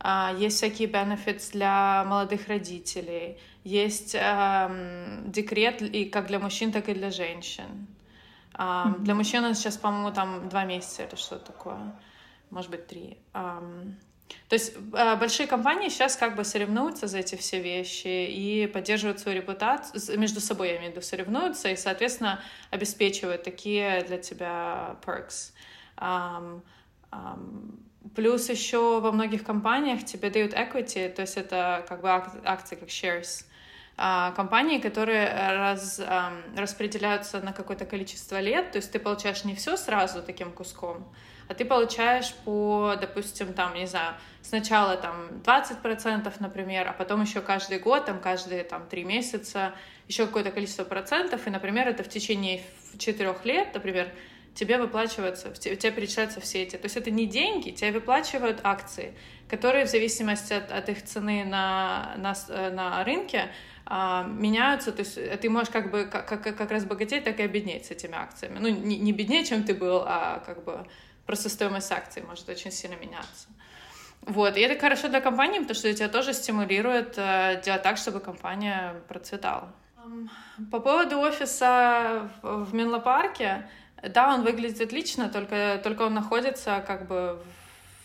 А, 0.00 0.34
есть 0.38 0.58
всякие 0.58 0.88
benefits 0.88 1.52
для 1.52 2.04
молодых 2.06 2.48
родителей. 2.48 3.38
Есть 3.64 4.14
эм, 4.14 5.30
декрет 5.30 5.82
и 5.82 6.04
как 6.04 6.26
для 6.26 6.38
мужчин, 6.38 6.72
так 6.72 6.88
и 6.88 6.94
для 6.94 7.10
женщин. 7.10 7.86
Для 8.52 9.14
мужчин 9.14 9.44
он 9.44 9.54
сейчас, 9.54 9.76
по-моему, 9.76 10.10
там 10.10 10.48
два 10.48 10.64
месяца 10.64 11.04
или 11.04 11.14
что 11.14 11.38
такое. 11.38 11.94
Может 12.50 12.72
быть, 12.72 12.88
три. 12.88 13.16
То 14.48 14.54
есть 14.54 14.74
э, 14.94 15.16
большие 15.16 15.46
компании 15.46 15.88
сейчас 15.88 16.16
как 16.16 16.36
бы 16.36 16.44
соревнуются 16.44 17.06
за 17.06 17.18
эти 17.18 17.34
все 17.36 17.60
вещи 17.60 18.06
и 18.06 18.66
поддерживают 18.66 19.20
свою 19.20 19.38
репутацию, 19.38 20.18
между 20.18 20.40
собой, 20.40 20.68
я 20.68 20.76
имею 20.78 20.92
в 20.92 20.96
виду, 20.96 21.04
соревнуются 21.04 21.68
и, 21.68 21.76
соответственно, 21.76 22.40
обеспечивают 22.70 23.42
такие 23.42 24.02
для 24.02 24.18
тебя 24.18 24.96
perks. 25.04 25.52
Um, 25.98 26.62
um, 27.10 27.78
плюс 28.14 28.48
еще 28.48 29.00
во 29.00 29.12
многих 29.12 29.44
компаниях 29.44 30.04
тебе 30.04 30.30
дают 30.30 30.52
equity, 30.52 31.08
то 31.12 31.22
есть 31.22 31.36
это 31.36 31.84
как 31.88 32.00
бы 32.00 32.10
акции, 32.10 32.76
как 32.76 32.88
shares, 32.88 33.44
а, 33.96 34.30
компании, 34.32 34.78
которые 34.78 35.26
раз, 35.26 36.00
распределяются 36.56 37.40
на 37.40 37.52
какое-то 37.52 37.84
количество 37.84 38.40
лет, 38.40 38.70
то 38.70 38.78
есть 38.78 38.92
ты 38.92 38.98
получаешь 38.98 39.44
не 39.44 39.54
все 39.56 39.76
сразу 39.76 40.22
таким 40.22 40.52
куском, 40.52 41.12
а 41.48 41.54
ты 41.54 41.64
получаешь 41.64 42.34
по, 42.44 42.94
допустим, 43.00 43.54
там, 43.54 43.74
не 43.74 43.86
знаю, 43.86 44.14
сначала 44.42 44.96
там 44.96 45.28
20%, 45.44 46.32
например, 46.40 46.88
а 46.88 46.92
потом 46.92 47.22
еще 47.22 47.40
каждый 47.40 47.78
год, 47.78 48.06
там, 48.06 48.20
каждые 48.20 48.64
там 48.64 48.86
три 48.86 49.04
месяца 49.04 49.74
еще 50.06 50.26
какое-то 50.26 50.50
количество 50.50 50.84
процентов, 50.84 51.46
и, 51.46 51.50
например, 51.50 51.88
это 51.88 52.02
в 52.02 52.08
течение 52.08 52.62
четырех 52.98 53.44
лет, 53.44 53.74
например, 53.74 54.10
тебе 54.54 54.78
выплачиваются, 54.78 55.50
тебе 55.52 55.92
перечисляются 55.92 56.40
все 56.40 56.64
эти. 56.64 56.76
То 56.76 56.86
есть 56.86 56.96
это 56.96 57.10
не 57.10 57.26
деньги, 57.26 57.70
тебе 57.70 57.92
выплачивают 57.92 58.60
акции, 58.64 59.14
которые 59.48 59.86
в 59.86 59.88
зависимости 59.88 60.52
от, 60.52 60.72
от 60.72 60.88
их 60.88 61.04
цены 61.04 61.44
на, 61.44 62.14
на, 62.16 62.34
на 62.70 63.04
рынке 63.04 63.50
а, 63.86 64.24
меняются, 64.24 64.92
то 64.92 65.00
есть 65.00 65.16
э, 65.16 65.36
ты 65.38 65.48
можешь 65.48 65.70
как 65.70 65.90
бы 65.90 66.04
как, 66.04 66.28
как, 66.28 66.42
как 66.42 66.70
раз 66.70 66.84
богатеть, 66.84 67.24
так 67.24 67.38
и 67.40 67.42
обеднеть 67.42 67.86
с 67.86 67.90
этими 67.90 68.14
акциями. 68.14 68.58
Ну, 68.58 68.68
не, 68.68 68.98
не 68.98 69.12
беднее, 69.12 69.44
чем 69.44 69.62
ты 69.62 69.74
был, 69.74 70.02
а 70.04 70.42
как 70.44 70.64
бы 70.64 70.86
просто 71.28 71.50
стоимость 71.50 71.92
акций 71.92 72.22
может 72.22 72.48
очень 72.48 72.72
сильно 72.72 72.96
меняться. 72.96 73.48
Вот, 74.22 74.56
и 74.56 74.60
это 74.60 74.80
хорошо 74.80 75.08
для 75.08 75.20
компании, 75.20 75.58
потому 75.58 75.74
что 75.74 75.92
тебя 75.92 76.08
тоже 76.08 76.32
стимулирует 76.32 77.18
э, 77.18 77.60
делать 77.62 77.82
так, 77.82 77.98
чтобы 77.98 78.20
компания 78.20 78.94
процветала. 79.08 79.70
По 80.70 80.80
поводу 80.80 81.20
офиса 81.20 82.30
в, 82.42 82.74
Минлопарке, 82.74 83.68
да, 84.02 84.34
он 84.34 84.42
выглядит 84.42 84.80
отлично, 84.80 85.28
только, 85.28 85.78
только 85.84 86.02
он 86.02 86.14
находится 86.14 86.82
как 86.86 87.06
бы 87.06 87.38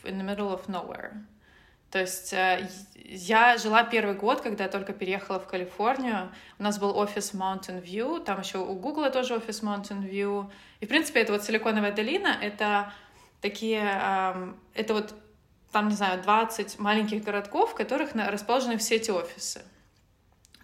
в 0.04 0.06
in 0.06 0.20
the 0.20 0.26
middle 0.26 0.52
of 0.52 0.66
nowhere. 0.68 1.14
То 1.92 2.00
есть 2.00 2.34
э, 2.34 2.68
я 2.96 3.58
жила 3.58 3.84
первый 3.84 4.16
год, 4.16 4.42
когда 4.42 4.66
я 4.66 4.70
только 4.70 4.94
переехала 4.94 5.40
в 5.40 5.48
Калифорнию. 5.48 6.32
У 6.60 6.64
нас 6.64 6.78
был 6.78 6.98
офис 6.98 7.34
Mountain 7.34 7.82
View, 7.82 8.22
там 8.24 8.42
еще 8.42 8.58
у 8.58 8.74
Google 8.74 9.12
тоже 9.12 9.36
офис 9.36 9.62
Mountain 9.62 10.10
View. 10.10 10.50
И, 10.80 10.86
в 10.86 10.90
принципе, 10.90 11.22
это 11.22 11.32
вот 11.32 11.44
Силиконовая 11.44 11.92
долина, 11.92 12.36
это 12.42 12.92
такие, 13.43 13.84
это 14.73 14.93
вот 14.93 15.13
там, 15.71 15.89
не 15.89 15.95
знаю, 15.95 16.21
20 16.21 16.79
маленьких 16.79 17.23
городков, 17.23 17.71
в 17.71 17.75
которых 17.75 18.15
расположены 18.15 18.77
все 18.77 18.95
эти 18.95 19.12
офисы. 19.12 19.62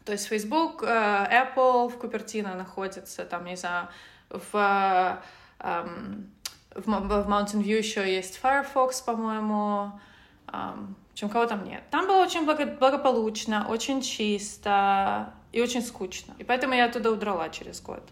То 0.05 0.13
есть 0.13 0.27
Facebook, 0.27 0.83
э, 0.83 0.87
Apple 0.87 1.89
в 1.89 1.97
Купертино 1.97 2.55
находится, 2.55 3.25
там, 3.25 3.45
не 3.45 3.55
знаю, 3.55 3.89
в, 4.29 4.51
в, 4.51 5.21
Mountain 6.75 7.61
View 7.63 7.77
еще 7.77 8.15
есть 8.15 8.37
Firefox, 8.37 9.01
по-моему, 9.01 9.99
чем 11.13 11.29
кого 11.29 11.45
там 11.45 11.63
нет. 11.63 11.83
Там 11.91 12.07
было 12.07 12.23
очень 12.23 12.45
благо 12.45 12.65
благополучно, 12.65 13.67
очень 13.67 14.01
чисто 14.01 15.33
и 15.51 15.61
очень 15.61 15.81
скучно. 15.81 16.33
И 16.37 16.43
поэтому 16.43 16.75
я 16.75 16.85
оттуда 16.85 17.11
удрала 17.11 17.49
через 17.49 17.81
год. 17.81 18.03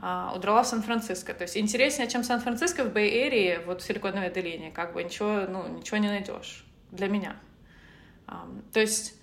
Uh, 0.00 0.36
удрала 0.36 0.62
в 0.62 0.66
Сан-Франциско. 0.68 1.34
То 1.34 1.42
есть 1.42 1.56
интереснее, 1.56 2.08
чем 2.08 2.22
Сан-Франциско 2.22 2.84
в 2.84 2.92
Бэй-Эрии, 2.92 3.64
вот 3.66 3.82
в 3.82 3.84
Силиконовой 3.84 4.30
долине, 4.30 4.70
как 4.70 4.92
бы 4.92 5.02
ничего, 5.02 5.40
ну, 5.48 5.66
ничего 5.66 5.96
не 5.96 6.06
найдешь 6.06 6.64
для 6.92 7.08
меня. 7.08 7.36
Um, 8.28 8.62
то 8.72 8.78
есть 8.78 9.14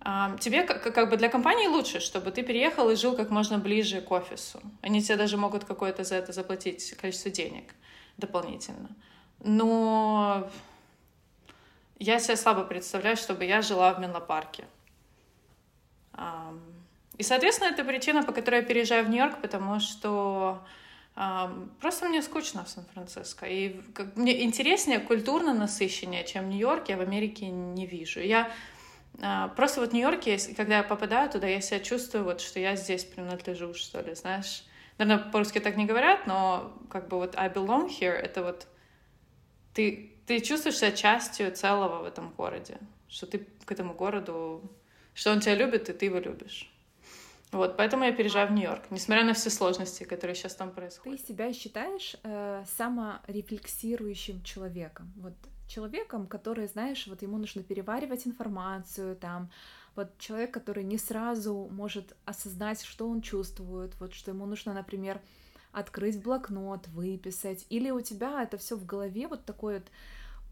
um, 0.00 0.38
тебе 0.38 0.62
как, 0.62 1.10
бы 1.10 1.18
для 1.18 1.28
компании 1.28 1.66
лучше, 1.66 2.00
чтобы 2.00 2.30
ты 2.30 2.42
переехал 2.42 2.88
и 2.88 2.96
жил 2.96 3.14
как 3.14 3.28
можно 3.28 3.58
ближе 3.58 4.00
к 4.00 4.10
офису. 4.10 4.62
Они 4.80 5.02
тебе 5.02 5.16
даже 5.16 5.36
могут 5.36 5.64
какое-то 5.64 6.04
за 6.04 6.14
это 6.14 6.32
заплатить 6.32 6.96
количество 6.96 7.30
денег 7.30 7.74
дополнительно. 8.16 8.88
Но 9.40 10.48
я 11.98 12.18
себе 12.18 12.36
слабо 12.36 12.64
представляю, 12.64 13.18
чтобы 13.18 13.44
я 13.44 13.60
жила 13.60 13.92
в 13.92 14.00
Менлопарке. 14.00 14.64
И, 17.18 17.22
соответственно, 17.22 17.70
это 17.70 17.84
причина, 17.84 18.22
по 18.22 18.32
которой 18.32 18.60
я 18.60 18.62
переезжаю 18.62 19.04
в 19.04 19.08
Нью-Йорк, 19.08 19.40
потому 19.40 19.80
что 19.80 20.62
просто 21.80 22.08
мне 22.08 22.22
скучно 22.22 22.64
в 22.64 22.68
Сан-Франциско. 22.68 23.46
И 23.46 23.80
мне 24.16 24.42
интереснее, 24.42 24.98
культурно 24.98 25.54
насыщеннее, 25.54 26.24
чем 26.24 26.46
в 26.46 26.48
Нью-Йорке, 26.48 26.94
я 26.94 26.98
в 26.98 27.02
Америке 27.02 27.46
не 27.46 27.86
вижу. 27.86 28.18
Я 28.18 28.50
а, 29.22 29.46
просто 29.48 29.80
вот 29.80 29.90
в 29.90 29.92
Нью-Йорке, 29.92 30.38
когда 30.56 30.78
я 30.78 30.82
попадаю 30.82 31.30
туда, 31.30 31.46
я 31.46 31.60
себя 31.60 31.78
чувствую, 31.78 32.24
вот, 32.24 32.40
что 32.40 32.58
я 32.58 32.74
здесь 32.74 33.04
принадлежу, 33.04 33.74
что 33.74 34.00
ли, 34.00 34.14
знаешь. 34.16 34.64
Наверное, 34.98 35.30
по-русски 35.30 35.60
так 35.60 35.76
не 35.76 35.86
говорят, 35.86 36.26
но 36.26 36.76
как 36.90 37.06
бы 37.06 37.18
вот 37.18 37.36
I 37.36 37.48
belong 37.48 37.88
here, 37.88 38.10
это 38.10 38.42
вот 38.42 38.66
ты 39.72 40.10
ты 40.26 40.40
чувствуешь 40.40 40.78
себя 40.78 40.92
частью 40.92 41.52
целого 41.52 42.02
в 42.02 42.04
этом 42.06 42.30
городе, 42.30 42.78
что 43.08 43.26
ты 43.26 43.46
к 43.64 43.70
этому 43.70 43.94
городу, 43.94 44.62
что 45.12 45.32
он 45.32 45.40
тебя 45.40 45.54
любит, 45.54 45.88
и 45.88 45.92
ты 45.92 46.06
его 46.06 46.18
любишь. 46.18 46.70
Вот, 47.52 47.76
поэтому 47.76 48.04
я 48.04 48.12
переезжаю 48.12 48.48
в 48.48 48.52
Нью-Йорк, 48.52 48.90
несмотря 48.90 49.24
на 49.24 49.32
все 49.32 49.48
сложности, 49.48 50.04
которые 50.04 50.34
сейчас 50.34 50.54
там 50.56 50.72
происходят. 50.72 51.20
Ты 51.20 51.26
себя 51.28 51.52
считаешь 51.52 52.16
э, 52.24 52.64
саморефлексирующим 52.76 54.42
человеком? 54.42 55.12
Вот 55.16 55.34
человеком, 55.68 56.26
который, 56.26 56.66
знаешь, 56.66 57.06
вот 57.06 57.22
ему 57.22 57.38
нужно 57.38 57.62
переваривать 57.62 58.26
информацию, 58.26 59.16
там, 59.16 59.50
вот 59.96 60.18
человек, 60.18 60.52
который 60.52 60.84
не 60.84 60.98
сразу 60.98 61.68
может 61.70 62.16
осознать, 62.24 62.82
что 62.82 63.08
он 63.08 63.20
чувствует, 63.22 63.94
вот 64.00 64.14
что 64.14 64.32
ему 64.32 64.46
нужно, 64.46 64.72
например, 64.74 65.20
открыть 65.72 66.22
блокнот, 66.22 66.88
выписать, 66.88 67.66
или 67.68 67.90
у 67.90 68.00
тебя 68.00 68.42
это 68.42 68.56
все 68.56 68.76
в 68.76 68.84
голове 68.86 69.26
вот 69.28 69.44
такой 69.44 69.74
вот 69.74 69.86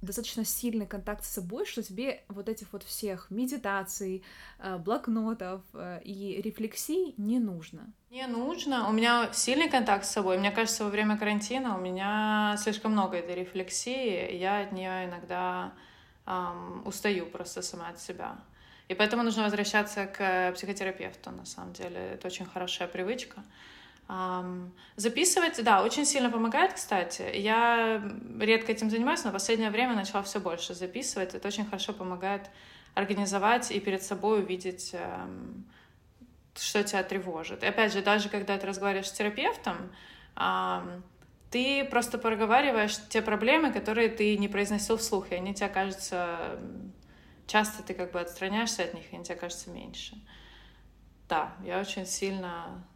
достаточно 0.03 0.45
сильный 0.45 0.87
контакт 0.87 1.25
с 1.25 1.29
собой, 1.29 1.65
что 1.65 1.83
тебе 1.83 2.25
вот 2.29 2.49
этих 2.49 2.73
вот 2.73 2.83
всех 2.83 3.31
медитаций, 3.31 4.23
э, 4.59 4.77
блокнотов 4.77 5.63
э, 5.73 6.01
и 6.05 6.43
рефлексий 6.43 7.15
не 7.17 7.39
нужно. 7.39 7.93
Не 8.11 8.27
нужно. 8.27 8.89
У 8.89 8.93
меня 8.93 9.33
сильный 9.33 9.71
контакт 9.71 10.05
с 10.05 10.11
собой. 10.11 10.39
Мне 10.39 10.51
кажется, 10.51 10.85
во 10.85 10.91
время 10.91 11.17
карантина 11.17 11.79
у 11.79 11.81
меня 11.81 12.57
слишком 12.59 12.93
много 12.93 13.17
этой 13.17 13.37
рефлексии. 13.37 14.37
Я 14.37 14.61
от 14.61 14.73
нее 14.73 15.07
иногда 15.07 15.73
эм, 16.27 16.87
устаю 16.87 17.27
просто 17.27 17.63
сама 17.63 17.89
от 17.89 18.01
себя. 18.01 18.37
И 18.89 18.95
поэтому 18.95 19.23
нужно 19.23 19.45
возвращаться 19.45 20.07
к 20.07 20.53
психотерапевту, 20.53 21.31
на 21.31 21.47
самом 21.47 21.73
деле. 21.73 21.97
Это 22.15 22.27
очень 22.27 22.45
хорошая 22.45 22.89
привычка. 22.89 23.43
Записывать, 24.97 25.63
да, 25.65 25.83
очень 25.83 26.05
сильно 26.05 26.31
помогает, 26.31 26.75
кстати. 26.75 27.23
Я 27.35 28.03
редко 28.39 28.73
этим 28.73 28.91
занимаюсь, 28.91 29.25
но 29.25 29.31
в 29.31 29.33
последнее 29.33 29.71
время 29.71 29.95
начала 29.95 30.23
все 30.23 30.41
больше 30.41 30.75
записывать. 30.75 31.35
Это 31.35 31.49
очень 31.49 31.65
хорошо 31.65 31.93
помогает 31.93 32.51
организовать 32.95 33.71
и 33.71 33.81
перед 33.81 34.03
собой 34.03 34.41
увидеть, 34.41 34.95
что 36.55 36.83
тебя 36.83 37.03
тревожит. 37.03 37.63
И 37.63 37.67
опять 37.67 37.93
же, 37.93 38.03
даже 38.03 38.29
когда 38.29 38.59
ты 38.59 38.67
разговариваешь 38.67 39.09
с 39.09 39.13
терапевтом, 39.13 39.93
ты 41.51 41.85
просто 41.85 42.19
проговариваешь 42.19 42.97
те 43.09 43.23
проблемы, 43.23 43.73
которые 43.73 44.09
ты 44.09 44.37
не 44.37 44.49
произносил 44.49 44.97
вслух, 44.97 45.33
и 45.33 45.35
они 45.35 45.55
тебе 45.55 45.69
кажутся... 45.69 46.59
Часто 47.47 47.83
ты 47.83 47.93
как 47.93 48.13
бы 48.13 48.21
отстраняешься 48.21 48.85
от 48.85 48.95
них, 48.95 49.13
и 49.13 49.17
они 49.17 49.25
тебе 49.25 49.37
кажутся 49.37 49.71
меньше. 49.71 50.17
Да, 51.29 51.53
я 51.65 51.81
очень 51.81 52.07
сильно 52.07 52.87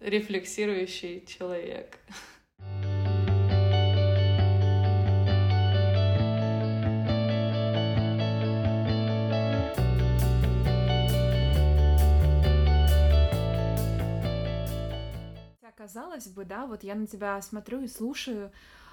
рефлексирующий 0.00 1.24
человек. 1.26 1.98
Казалось 15.76 16.28
бы, 16.28 16.44
да, 16.44 16.66
вот 16.66 16.84
я 16.84 16.94
на 16.94 17.06
тебя 17.06 17.40
смотрю 17.40 17.80
и 17.80 17.88
слушаю, 17.88 18.52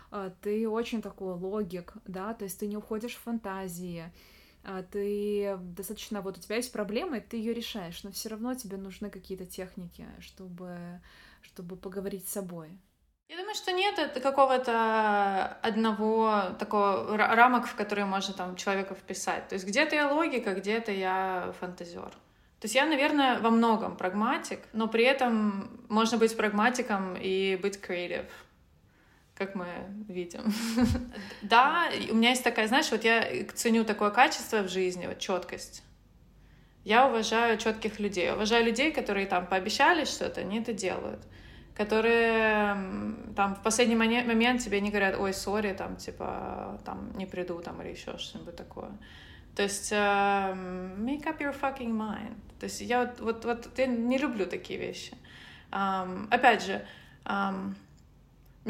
а, 0.09 0.31
ты 0.41 0.67
очень 0.67 1.01
такой 1.01 1.33
логик, 1.33 1.93
да, 2.07 2.33
то 2.33 2.45
есть 2.45 2.59
ты 2.59 2.65
не 2.65 2.77
уходишь 2.77 3.13
в 3.13 3.19
фантазии, 3.19 4.05
ты 4.91 5.57
достаточно, 5.59 6.21
вот 6.21 6.37
у 6.37 6.41
тебя 6.41 6.57
есть 6.57 6.71
проблема, 6.71 7.17
и 7.17 7.21
ты 7.21 7.37
ее 7.37 7.53
решаешь, 7.53 8.03
но 8.03 8.11
все 8.11 8.29
равно 8.29 8.53
тебе 8.53 8.77
нужны 8.77 9.09
какие-то 9.09 9.45
техники, 9.45 10.05
чтобы, 10.19 10.77
чтобы 11.41 11.75
поговорить 11.75 12.27
с 12.27 12.33
собой. 12.33 12.77
Я 13.29 13.37
думаю, 13.37 13.55
что 13.55 13.73
нет 13.73 14.19
какого-то 14.21 15.57
одного 15.61 16.55
такого 16.59 17.17
рамок, 17.17 17.67
в 17.67 17.75
которые 17.75 18.05
можно 18.05 18.33
там 18.33 18.55
человека 18.55 18.95
вписать. 18.95 19.49
То 19.49 19.55
есть 19.55 19.65
где-то 19.65 19.95
я 19.95 20.11
логика, 20.11 20.53
где-то 20.53 20.93
я 20.93 21.53
фантазер. 21.59 22.11
То 22.59 22.65
есть 22.65 22.75
я, 22.75 22.85
наверное, 22.85 23.39
во 23.39 23.49
многом 23.49 23.97
прагматик, 23.97 24.59
но 24.73 24.87
при 24.87 25.03
этом 25.03 25.85
можно 25.89 26.17
быть 26.17 26.35
прагматиком 26.35 27.15
и 27.15 27.57
быть 27.61 27.79
креатив 27.79 28.25
как 29.37 29.55
мы 29.55 29.67
видим. 30.07 30.41
да, 31.41 31.89
у 32.09 32.15
меня 32.15 32.31
есть 32.31 32.43
такая, 32.43 32.67
знаешь, 32.67 32.91
вот 32.91 33.03
я 33.03 33.27
ценю 33.53 33.85
такое 33.85 34.09
качество 34.09 34.63
в 34.63 34.69
жизни, 34.69 35.05
вот 35.07 35.19
четкость. 35.19 35.83
Я 36.83 37.07
уважаю 37.07 37.57
четких 37.57 37.99
людей, 37.99 38.31
уважаю 38.31 38.65
людей, 38.65 38.91
которые 38.91 39.27
там 39.27 39.45
пообещали 39.45 40.05
что-то, 40.05 40.41
они 40.41 40.59
это 40.59 40.73
делают, 40.73 41.21
которые 41.75 42.77
там 43.35 43.55
в 43.55 43.61
последний 43.61 43.95
момент 43.95 44.61
тебе 44.61 44.81
не 44.81 44.89
говорят, 44.89 45.19
ой, 45.19 45.33
сори, 45.33 45.73
там 45.73 45.97
типа 45.97 46.79
там 46.85 47.11
не 47.17 47.25
приду 47.25 47.59
там 47.61 47.81
или 47.81 47.89
еще 47.89 48.17
что-нибудь 48.17 48.55
такое. 48.55 48.91
То 49.55 49.63
есть 49.63 49.91
uh, 49.91 50.53
make 50.97 51.25
up 51.25 51.39
your 51.39 51.55
fucking 51.59 51.91
mind. 51.91 52.35
То 52.59 52.65
есть 52.65 52.81
я 52.81 52.99
вот, 53.01 53.19
вот, 53.19 53.45
вот 53.45 53.77
я 53.77 53.87
не 53.87 54.17
люблю 54.17 54.45
такие 54.45 54.79
вещи. 54.79 55.13
Опять 55.69 56.63
же, 56.63 56.85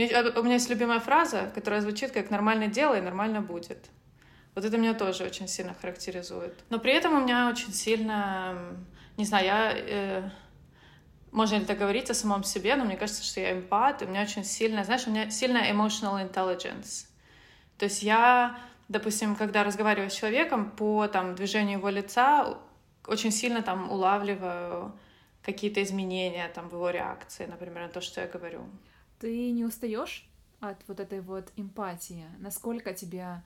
у 0.05 0.43
меня 0.43 0.53
есть 0.53 0.69
любимая 0.69 0.99
фраза, 0.99 1.51
которая 1.55 1.81
звучит 1.81 2.11
как 2.11 2.29
«нормально 2.29 2.67
делай, 2.67 3.01
нормально 3.01 3.41
будет». 3.41 3.89
Вот 4.53 4.65
это 4.65 4.77
меня 4.77 4.93
тоже 4.93 5.23
очень 5.23 5.47
сильно 5.47 5.73
характеризует. 5.73 6.53
Но 6.69 6.79
при 6.79 6.93
этом 6.93 7.13
у 7.13 7.21
меня 7.21 7.49
очень 7.49 7.73
сильно, 7.73 8.55
не 9.17 9.25
знаю, 9.25 9.45
я... 9.45 9.73
Э, 9.75 10.29
можно 11.31 11.57
ли 11.57 11.65
так 11.65 11.77
говорить 11.77 12.09
о 12.09 12.15
самом 12.15 12.43
себе, 12.43 12.75
но 12.75 12.85
мне 12.85 12.95
кажется, 12.95 13.23
что 13.23 13.39
я 13.39 13.51
эмпат, 13.51 14.01
у 14.01 14.07
меня 14.07 14.21
очень 14.21 14.43
сильно, 14.43 14.83
знаешь, 14.83 15.05
у 15.05 15.11
меня 15.11 15.29
сильная 15.29 15.71
emotional 15.71 16.27
intelligence. 16.27 17.05
То 17.77 17.85
есть 17.85 18.01
я, 18.01 18.57
допустим, 18.87 19.35
когда 19.35 19.63
разговариваю 19.63 20.09
с 20.09 20.15
человеком 20.15 20.71
по 20.71 21.07
там, 21.07 21.35
движению 21.35 21.77
его 21.77 21.89
лица, 21.89 22.57
очень 23.05 23.31
сильно 23.31 23.61
там 23.61 23.91
улавливаю 23.91 24.97
какие-то 25.43 25.81
изменения 25.83 26.47
там, 26.49 26.69
в 26.69 26.73
его 26.73 26.89
реакции, 26.89 27.45
например, 27.45 27.83
на 27.83 27.89
то, 27.89 28.01
что 28.01 28.21
я 28.21 28.27
говорю. 28.27 28.61
Ты 29.19 29.51
не 29.51 29.65
устаешь 29.65 30.29
от 30.59 30.77
вот 30.87 30.99
этой 30.99 31.21
вот 31.21 31.51
эмпатии? 31.55 32.25
Насколько 32.39 32.93
тебе 32.93 33.43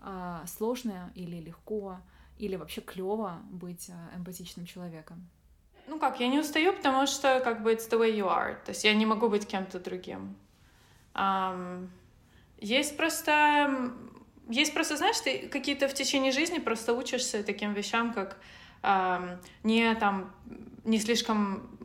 э, 0.00 0.44
сложно 0.46 1.12
или 1.14 1.36
легко, 1.40 1.98
или 2.38 2.56
вообще 2.56 2.80
клево 2.80 3.40
быть 3.50 3.88
э, 3.88 4.16
эмпатичным 4.16 4.66
человеком? 4.66 5.28
Ну 5.86 5.98
как, 5.98 6.20
я 6.20 6.28
не 6.28 6.38
устаю, 6.38 6.72
потому 6.72 7.06
что 7.06 7.40
как 7.40 7.62
бы 7.62 7.72
it's 7.72 7.88
the 7.90 7.98
way 7.98 8.16
you 8.16 8.26
are. 8.26 8.54
То 8.64 8.70
есть 8.70 8.84
я 8.84 8.94
не 8.94 9.06
могу 9.06 9.28
быть 9.28 9.46
кем-то 9.46 9.78
другим. 9.78 10.36
Um, 11.14 11.88
есть 12.58 12.96
просто... 12.96 13.92
Есть 14.48 14.74
просто, 14.74 14.96
знаешь, 14.96 15.18
ты 15.20 15.48
какие-то 15.48 15.88
в 15.88 15.94
течение 15.94 16.32
жизни 16.32 16.58
просто 16.58 16.92
учишься 16.92 17.42
таким 17.42 17.72
вещам, 17.72 18.12
как 18.12 18.38
um, 18.82 19.38
не 19.62 19.94
там 19.94 20.34
не 20.84 20.98
слишком 20.98 21.78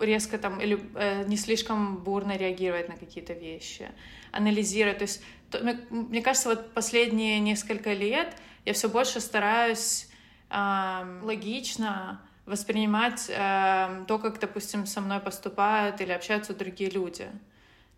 резко 0.00 0.38
там 0.38 0.60
или 0.60 0.78
э, 0.94 1.24
не 1.26 1.36
слишком 1.36 1.98
бурно 1.98 2.36
реагировать 2.36 2.88
на 2.88 2.96
какие-то 2.96 3.32
вещи, 3.32 3.88
анализировать. 4.32 4.98
То 4.98 5.02
есть, 5.02 5.22
то, 5.50 5.58
мне, 5.60 5.78
мне 5.90 6.22
кажется, 6.22 6.48
вот 6.48 6.72
последние 6.74 7.40
несколько 7.40 7.92
лет 7.92 8.36
я 8.64 8.72
все 8.72 8.88
больше 8.88 9.20
стараюсь 9.20 10.08
э, 10.50 11.20
логично 11.22 12.20
воспринимать 12.46 13.28
э, 13.28 14.04
то, 14.06 14.18
как, 14.18 14.38
допустим, 14.38 14.86
со 14.86 15.00
мной 15.00 15.20
поступают 15.20 16.00
или 16.00 16.12
общаются 16.12 16.54
другие 16.54 16.90
люди. 16.90 17.28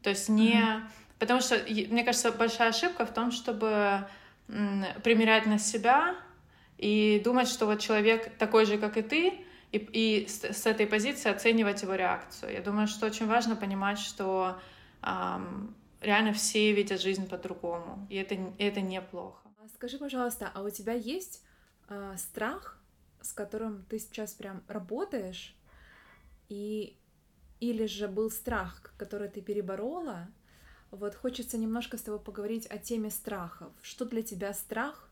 То 0.03 0.11
есть 0.11 0.29
не... 0.29 0.55
Mm-hmm. 0.55 0.83
Потому 1.19 1.41
что, 1.41 1.59
мне 1.67 2.05
кажется, 2.05 2.31
большая 2.31 2.69
ошибка 2.69 3.05
в 3.05 3.13
том, 3.13 3.33
чтобы 3.33 4.07
примерять 5.03 5.47
на 5.47 5.59
себя 5.59 6.15
и 6.79 7.21
думать, 7.25 7.49
что 7.49 7.67
вот 7.67 7.81
человек 7.81 8.37
такой 8.39 8.65
же, 8.65 8.79
как 8.79 8.97
и 8.97 9.03
ты, 9.03 9.35
и, 9.73 9.79
и 9.79 10.27
с, 10.27 10.45
с 10.45 10.67
этой 10.67 10.87
позиции 10.87 11.31
оценивать 11.31 11.83
его 11.83 11.95
реакцию. 11.95 12.53
Я 12.53 12.63
думаю, 12.63 12.87
что 12.87 13.07
очень 13.07 13.27
важно 13.27 13.57
понимать, 13.57 13.99
что 13.99 14.59
эм, 15.03 15.75
реально 16.01 16.33
все 16.33 16.73
видят 16.73 17.01
жизнь 17.01 17.29
по-другому, 17.29 18.07
и 18.11 18.17
это, 18.17 18.35
это 18.59 18.81
неплохо. 18.81 19.49
А 19.63 19.69
скажи, 19.69 19.99
пожалуйста, 19.99 20.51
а 20.55 20.63
у 20.63 20.71
тебя 20.71 20.95
есть 20.95 21.45
э, 21.89 22.15
страх, 22.17 22.81
с 23.21 23.33
которым 23.33 23.85
ты 23.91 23.99
сейчас 23.99 24.33
прям 24.33 24.63
работаешь, 24.69 25.55
и 26.49 26.97
или 27.61 27.87
же 27.87 28.07
был 28.09 28.31
страх, 28.31 28.95
который 28.97 29.29
ты 29.29 29.43
переборола? 29.43 30.29
Вот 30.91 31.15
хочется 31.15 31.59
немножко 31.59 31.99
с 31.99 32.03
тобой 32.03 32.21
поговорить 32.21 32.67
о 32.67 32.79
теме 32.79 33.11
страхов. 33.11 33.73
Что 33.83 34.05
для 34.07 34.23
тебя 34.23 34.55
страх? 34.55 35.11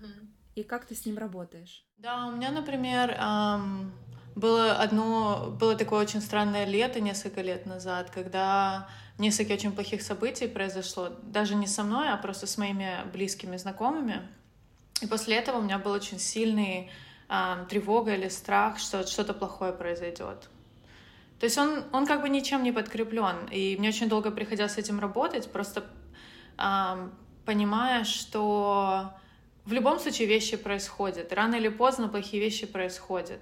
Mm 0.00 0.28
и 0.58 0.62
как 0.64 0.84
ты 0.84 0.94
с 0.94 1.06
ним 1.06 1.18
работаешь? 1.18 1.84
Да, 1.98 2.26
у 2.26 2.32
меня, 2.32 2.50
например, 2.50 3.10
эм, 3.10 3.92
было 4.34 4.72
одно, 4.72 5.56
было 5.60 5.74
такое 5.76 6.00
очень 6.00 6.20
странное 6.20 6.64
лето 6.64 7.00
несколько 7.00 7.42
лет 7.42 7.66
назад, 7.66 8.10
когда 8.10 8.88
несколько 9.18 9.52
очень 9.52 9.72
плохих 9.72 10.02
событий 10.02 10.48
произошло, 10.48 11.10
даже 11.22 11.54
не 11.54 11.66
со 11.66 11.82
мной, 11.82 12.08
а 12.10 12.16
просто 12.16 12.46
с 12.46 12.58
моими 12.58 12.90
близкими 13.12 13.56
знакомыми. 13.56 14.28
И 15.00 15.06
после 15.06 15.36
этого 15.36 15.58
у 15.58 15.62
меня 15.62 15.78
был 15.78 15.92
очень 15.92 16.18
сильный 16.18 16.90
э, 17.28 17.66
тревога 17.68 18.14
или 18.14 18.28
страх, 18.28 18.78
что 18.78 19.06
что-то 19.06 19.34
плохое 19.34 19.72
произойдет. 19.72 20.48
То 21.38 21.44
есть 21.46 21.56
он, 21.56 21.84
он 21.92 22.06
как 22.06 22.22
бы 22.22 22.28
ничем 22.28 22.64
не 22.64 22.72
подкреплен. 22.72 23.46
И 23.52 23.76
мне 23.78 23.90
очень 23.90 24.08
долго 24.08 24.32
приходилось 24.32 24.72
с 24.72 24.78
этим 24.78 24.98
работать, 24.98 25.52
просто 25.52 25.84
э, 26.58 27.08
понимая, 27.44 28.04
что 28.04 29.12
в 29.68 29.72
любом 29.74 29.98
случае 29.98 30.28
вещи 30.28 30.56
происходят. 30.56 31.30
Рано 31.30 31.56
или 31.56 31.68
поздно 31.68 32.08
плохие 32.08 32.42
вещи 32.42 32.66
происходят. 32.66 33.40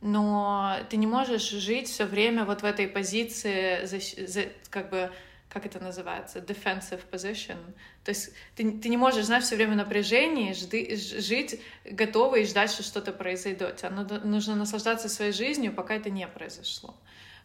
Но 0.00 0.76
ты 0.88 0.96
не 0.96 1.08
можешь 1.08 1.50
жить 1.50 1.88
все 1.88 2.04
время 2.04 2.44
вот 2.44 2.62
в 2.62 2.64
этой 2.64 2.86
позиции, 2.86 4.52
как 4.70 4.90
бы, 4.90 5.10
как 5.48 5.66
это 5.66 5.80
называется, 5.80 6.38
defensive 6.38 7.00
position. 7.10 7.56
То 8.04 8.10
есть 8.10 8.30
ты, 8.54 8.70
ты 8.70 8.88
не 8.88 8.96
можешь, 8.96 9.24
знаешь, 9.24 9.44
все 9.44 9.56
время 9.56 9.72
в 9.72 9.76
напряжении 9.76 10.52
жды, 10.52 10.96
жить 10.96 11.60
готовый 11.84 12.42
и 12.42 12.46
ждать, 12.46 12.70
что 12.70 12.84
что-то 12.84 13.10
произойдет. 13.12 13.76
Тебе 13.76 13.90
нужно 13.90 14.54
наслаждаться 14.54 15.08
своей 15.08 15.32
жизнью, 15.32 15.72
пока 15.72 15.96
это 15.96 16.08
не 16.08 16.28
произошло. 16.28 16.94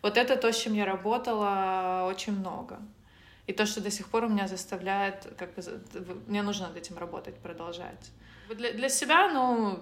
Вот 0.04 0.18
это 0.18 0.36
то, 0.36 0.54
с 0.54 0.62
чем 0.62 0.76
я 0.76 0.86
работала 0.86 2.06
очень 2.08 2.34
много. 2.34 2.80
И 3.50 3.54
то, 3.54 3.66
что 3.66 3.82
до 3.82 3.90
сих 3.90 4.10
пор 4.10 4.26
у 4.26 4.30
меня 4.30 4.48
заставляет, 4.48 5.28
как 5.36 5.56
бы, 5.56 5.64
мне 6.28 6.44
нужно 6.44 6.68
над 6.68 6.78
этим 6.78 7.00
работать, 7.00 7.36
продолжать. 7.40 8.12
Для, 8.48 8.74
для 8.74 8.90
себя, 8.90 9.28
ну, 9.28 9.80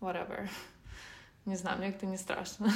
whatever. 0.00 0.48
Не 1.44 1.56
знаю, 1.56 1.76
мне 1.76 1.88
это 1.90 2.06
не 2.06 2.16
страшно. 2.16 2.72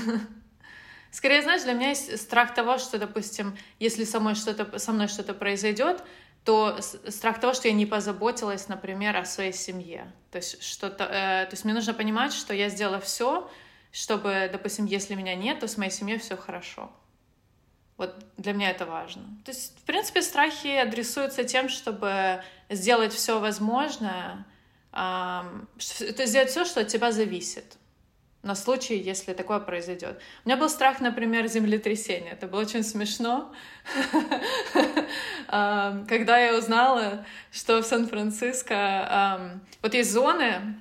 Скорее, 1.10 1.40
знаешь, 1.40 1.62
для 1.62 1.72
меня 1.72 1.88
есть 1.88 2.20
страх 2.20 2.52
того, 2.52 2.76
что, 2.76 2.98
допустим, 2.98 3.56
если 3.78 4.04
со 4.04 4.20
мной 4.20 4.34
что-то, 4.34 4.78
со 4.78 4.92
мной 4.92 5.08
что-то 5.08 5.32
произойдет, 5.32 6.04
то 6.44 6.78
страх 7.08 7.40
того, 7.40 7.54
что 7.54 7.68
я 7.68 7.72
не 7.72 7.86
позаботилась, 7.86 8.68
например, 8.68 9.16
о 9.16 9.24
своей 9.24 9.54
семье. 9.54 10.12
То 10.30 10.36
есть, 10.36 10.62
что-то, 10.62 11.04
э, 11.04 11.46
то 11.46 11.52
есть 11.52 11.64
мне 11.64 11.72
нужно 11.72 11.94
понимать, 11.94 12.34
что 12.34 12.52
я 12.52 12.68
сделала 12.68 13.00
все, 13.00 13.50
чтобы, 13.92 14.50
допустим, 14.52 14.84
если 14.84 15.14
меня 15.14 15.34
нет, 15.34 15.60
то 15.60 15.68
с 15.68 15.78
моей 15.78 15.90
семьей 15.90 16.18
все 16.18 16.36
хорошо. 16.36 16.92
Вот 17.98 18.14
для 18.36 18.52
меня 18.52 18.70
это 18.70 18.86
важно. 18.86 19.24
То 19.44 19.50
есть, 19.50 19.76
в 19.80 19.82
принципе, 19.82 20.22
страхи 20.22 20.68
адресуются 20.68 21.44
тем, 21.44 21.68
чтобы 21.68 22.42
сделать 22.70 23.12
все 23.12 23.40
возможное, 23.40 24.46
то 24.92 25.60
есть 25.78 26.26
сделать 26.28 26.50
все, 26.50 26.64
что 26.64 26.80
от 26.80 26.88
тебя 26.88 27.12
зависит 27.12 27.76
на 28.42 28.54
случай, 28.54 28.96
если 28.96 29.32
такое 29.34 29.58
произойдет. 29.58 30.20
У 30.44 30.48
меня 30.48 30.56
был 30.56 30.68
страх, 30.68 31.00
например, 31.00 31.48
землетрясения. 31.48 32.30
Это 32.32 32.46
было 32.46 32.60
очень 32.60 32.84
смешно, 32.84 33.52
когда 35.48 36.38
я 36.38 36.56
узнала, 36.56 37.26
что 37.50 37.82
в 37.82 37.84
Сан-Франциско 37.84 39.60
вот 39.82 39.92
есть 39.92 40.12
зоны 40.12 40.76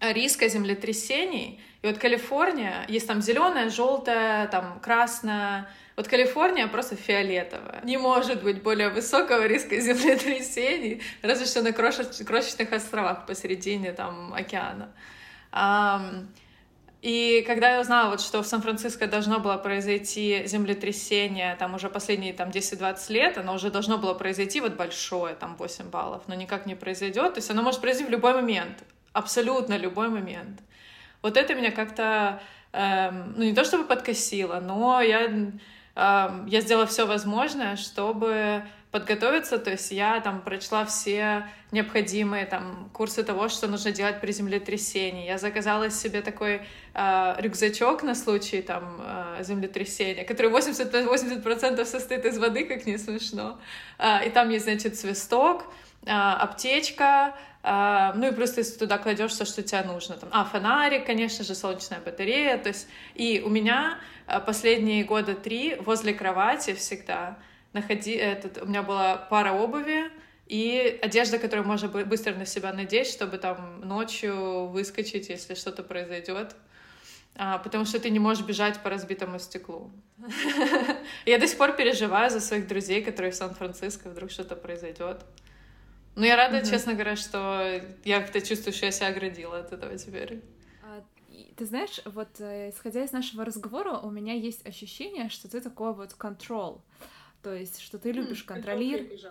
риска 0.00 0.48
землетрясений, 0.48 1.60
и 1.82 1.86
вот 1.86 1.98
Калифорния, 1.98 2.84
есть 2.88 3.06
там 3.06 3.22
зеленая, 3.22 3.70
желтая, 3.70 4.48
там 4.48 4.80
красная, 4.80 5.68
вот 5.96 6.08
Калифорния 6.08 6.66
просто 6.66 6.96
фиолетовая. 6.96 7.80
Не 7.84 7.98
может 7.98 8.42
быть 8.42 8.62
более 8.62 8.88
высокого 8.88 9.46
риска 9.46 9.78
землетрясений, 9.80 11.02
разве 11.22 11.46
что 11.46 11.62
на 11.62 11.68
крошеч- 11.68 12.24
крошечных 12.24 12.72
островах 12.72 13.26
посередине 13.26 13.92
там 13.92 14.32
океана. 14.32 14.92
И 17.02 17.42
когда 17.46 17.74
я 17.74 17.80
узнала, 17.80 18.10
вот, 18.10 18.20
что 18.20 18.42
в 18.42 18.46
Сан-Франциско 18.46 19.06
должно 19.06 19.40
было 19.40 19.56
произойти 19.56 20.42
землетрясение, 20.44 21.56
там 21.56 21.74
уже 21.74 21.88
последние 21.88 22.34
там, 22.34 22.50
10-20 22.50 23.10
лет, 23.10 23.38
оно 23.38 23.54
уже 23.54 23.70
должно 23.70 23.96
было 23.96 24.12
произойти 24.12 24.60
вот 24.60 24.74
большое, 24.74 25.34
там 25.34 25.56
8 25.56 25.88
баллов, 25.88 26.24
но 26.26 26.34
никак 26.34 26.66
не 26.66 26.74
произойдет. 26.74 27.34
То 27.34 27.38
есть 27.38 27.50
оно 27.50 27.62
может 27.62 27.80
произойти 27.80 28.06
в 28.06 28.10
любой 28.10 28.34
момент, 28.34 28.84
абсолютно 29.12 29.76
любой 29.76 30.08
момент. 30.08 30.60
Вот 31.22 31.36
это 31.36 31.54
меня 31.54 31.70
как-то, 31.70 32.40
эм, 32.72 33.34
ну 33.36 33.44
не 33.44 33.54
то 33.54 33.64
чтобы 33.64 33.84
подкосило, 33.84 34.60
но 34.60 35.00
я, 35.00 35.26
эм, 35.26 35.60
я 36.46 36.60
сделала 36.60 36.86
все 36.86 37.06
возможное, 37.06 37.76
чтобы 37.76 38.64
подготовиться, 38.90 39.58
то 39.58 39.70
есть 39.70 39.92
я 39.92 40.20
там 40.20 40.42
прочла 40.42 40.84
все 40.84 41.48
необходимые 41.70 42.44
там 42.44 42.90
курсы 42.92 43.22
того, 43.22 43.48
что 43.48 43.68
нужно 43.68 43.92
делать 43.92 44.20
при 44.20 44.32
землетрясении. 44.32 45.26
Я 45.26 45.38
заказала 45.38 45.90
себе 45.90 46.22
такой 46.22 46.62
э, 46.94 47.34
рюкзачок 47.38 48.02
на 48.02 48.16
случай 48.16 48.62
там 48.62 49.00
э, 49.00 49.44
землетрясения, 49.44 50.24
который 50.24 50.50
80%, 50.50 51.06
80 51.06 51.88
состоит 51.88 52.24
из 52.24 52.38
воды, 52.38 52.64
как 52.64 52.86
не 52.86 52.98
смешно. 52.98 53.60
Э, 53.98 54.26
и 54.26 54.30
там 54.30 54.50
есть, 54.50 54.64
значит, 54.64 54.96
свисток, 54.98 55.66
э, 56.04 56.10
аптечка, 56.10 57.36
ну 57.62 58.28
и 58.28 58.32
просто 58.32 58.60
если 58.60 58.78
туда 58.78 58.96
кладешь 58.98 59.32
все, 59.32 59.44
что 59.44 59.62
тебе 59.62 59.82
нужно. 59.82 60.16
Там, 60.16 60.30
а, 60.32 60.44
фонарик, 60.44 61.04
конечно 61.04 61.44
же, 61.44 61.54
солнечная 61.54 62.00
батарея. 62.00 62.56
То 62.56 62.68
есть, 62.68 62.88
и 63.14 63.42
у 63.44 63.50
меня 63.50 63.98
последние 64.46 65.04
года 65.04 65.34
три 65.34 65.76
возле 65.76 66.14
кровати 66.14 66.74
всегда 66.74 67.38
находи, 67.72 68.12
этот, 68.12 68.62
у 68.62 68.66
меня 68.66 68.82
была 68.82 69.16
пара 69.16 69.52
обуви 69.52 70.10
и 70.46 70.98
одежда, 71.02 71.38
которую 71.38 71.66
можно 71.66 71.88
быстро 71.88 72.34
на 72.34 72.46
себя 72.46 72.72
надеть, 72.72 73.08
чтобы 73.08 73.38
там 73.38 73.80
ночью 73.82 74.66
выскочить, 74.66 75.28
если 75.28 75.54
что-то 75.54 75.82
произойдет. 75.82 76.56
А, 77.36 77.58
потому 77.58 77.84
что 77.84 78.00
ты 78.00 78.10
не 78.10 78.18
можешь 78.18 78.44
бежать 78.44 78.82
по 78.82 78.90
разбитому 78.90 79.38
стеклу. 79.38 79.92
Я 81.26 81.38
до 81.38 81.46
сих 81.46 81.56
пор 81.56 81.76
переживаю 81.76 82.28
за 82.30 82.40
своих 82.40 82.66
друзей, 82.66 83.02
которые 83.02 83.30
в 83.30 83.36
Сан-Франциско, 83.36 84.08
вдруг 84.08 84.32
что-то 84.32 84.56
произойдет. 84.56 85.24
Но 86.16 86.26
я 86.26 86.36
рада, 86.36 86.64
честно 86.64 86.94
говоря, 86.94 87.16
что 87.16 87.80
я 88.04 88.20
как-то 88.20 88.40
чувствую, 88.40 88.72
что 88.72 88.86
я 88.86 88.92
себя 88.92 89.08
оградила 89.08 89.58
от 89.58 89.72
этого 89.72 89.96
теперь. 89.96 90.42
А, 90.82 91.04
ты 91.56 91.64
знаешь, 91.64 92.00
вот 92.04 92.40
э, 92.40 92.70
исходя 92.70 93.04
из 93.04 93.12
нашего 93.12 93.44
разговора, 93.44 93.98
у 93.98 94.10
меня 94.10 94.34
есть 94.34 94.66
ощущение, 94.66 95.28
что 95.28 95.48
ты 95.48 95.60
такой 95.60 95.94
вот 95.94 96.16
control. 96.18 96.80
То 97.42 97.54
есть, 97.54 97.80
что 97.80 97.98
ты 97.98 98.12
любишь 98.12 98.42
контролировать. 98.42 99.24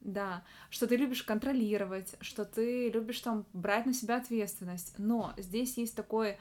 Да, 0.00 0.44
что 0.68 0.86
ты 0.86 0.96
любишь 0.96 1.22
контролировать, 1.22 2.14
что 2.20 2.44
ты 2.44 2.90
любишь 2.90 3.20
там 3.20 3.46
брать 3.54 3.86
на 3.86 3.94
себя 3.94 4.16
ответственность. 4.16 4.94
Но 4.98 5.32
здесь 5.38 5.78
есть 5.78 5.96
такой 5.96 6.36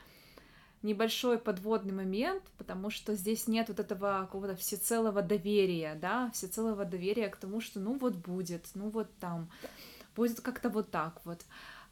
небольшой 0.83 1.37
подводный 1.37 1.93
момент, 1.93 2.43
потому 2.57 2.89
что 2.89 3.15
здесь 3.15 3.47
нет 3.47 3.69
вот 3.69 3.79
этого 3.79 4.21
какого-то 4.21 4.55
всецелого 4.55 5.21
доверия, 5.21 5.95
да, 5.95 6.29
всецелого 6.33 6.85
доверия 6.85 7.29
к 7.29 7.37
тому, 7.37 7.61
что 7.61 7.79
ну 7.79 7.97
вот 7.97 8.15
будет, 8.15 8.67
ну 8.75 8.89
вот 8.89 9.09
там, 9.19 9.49
будет 10.15 10.41
как-то 10.41 10.69
вот 10.69 10.91
так 10.91 11.21
вот. 11.25 11.41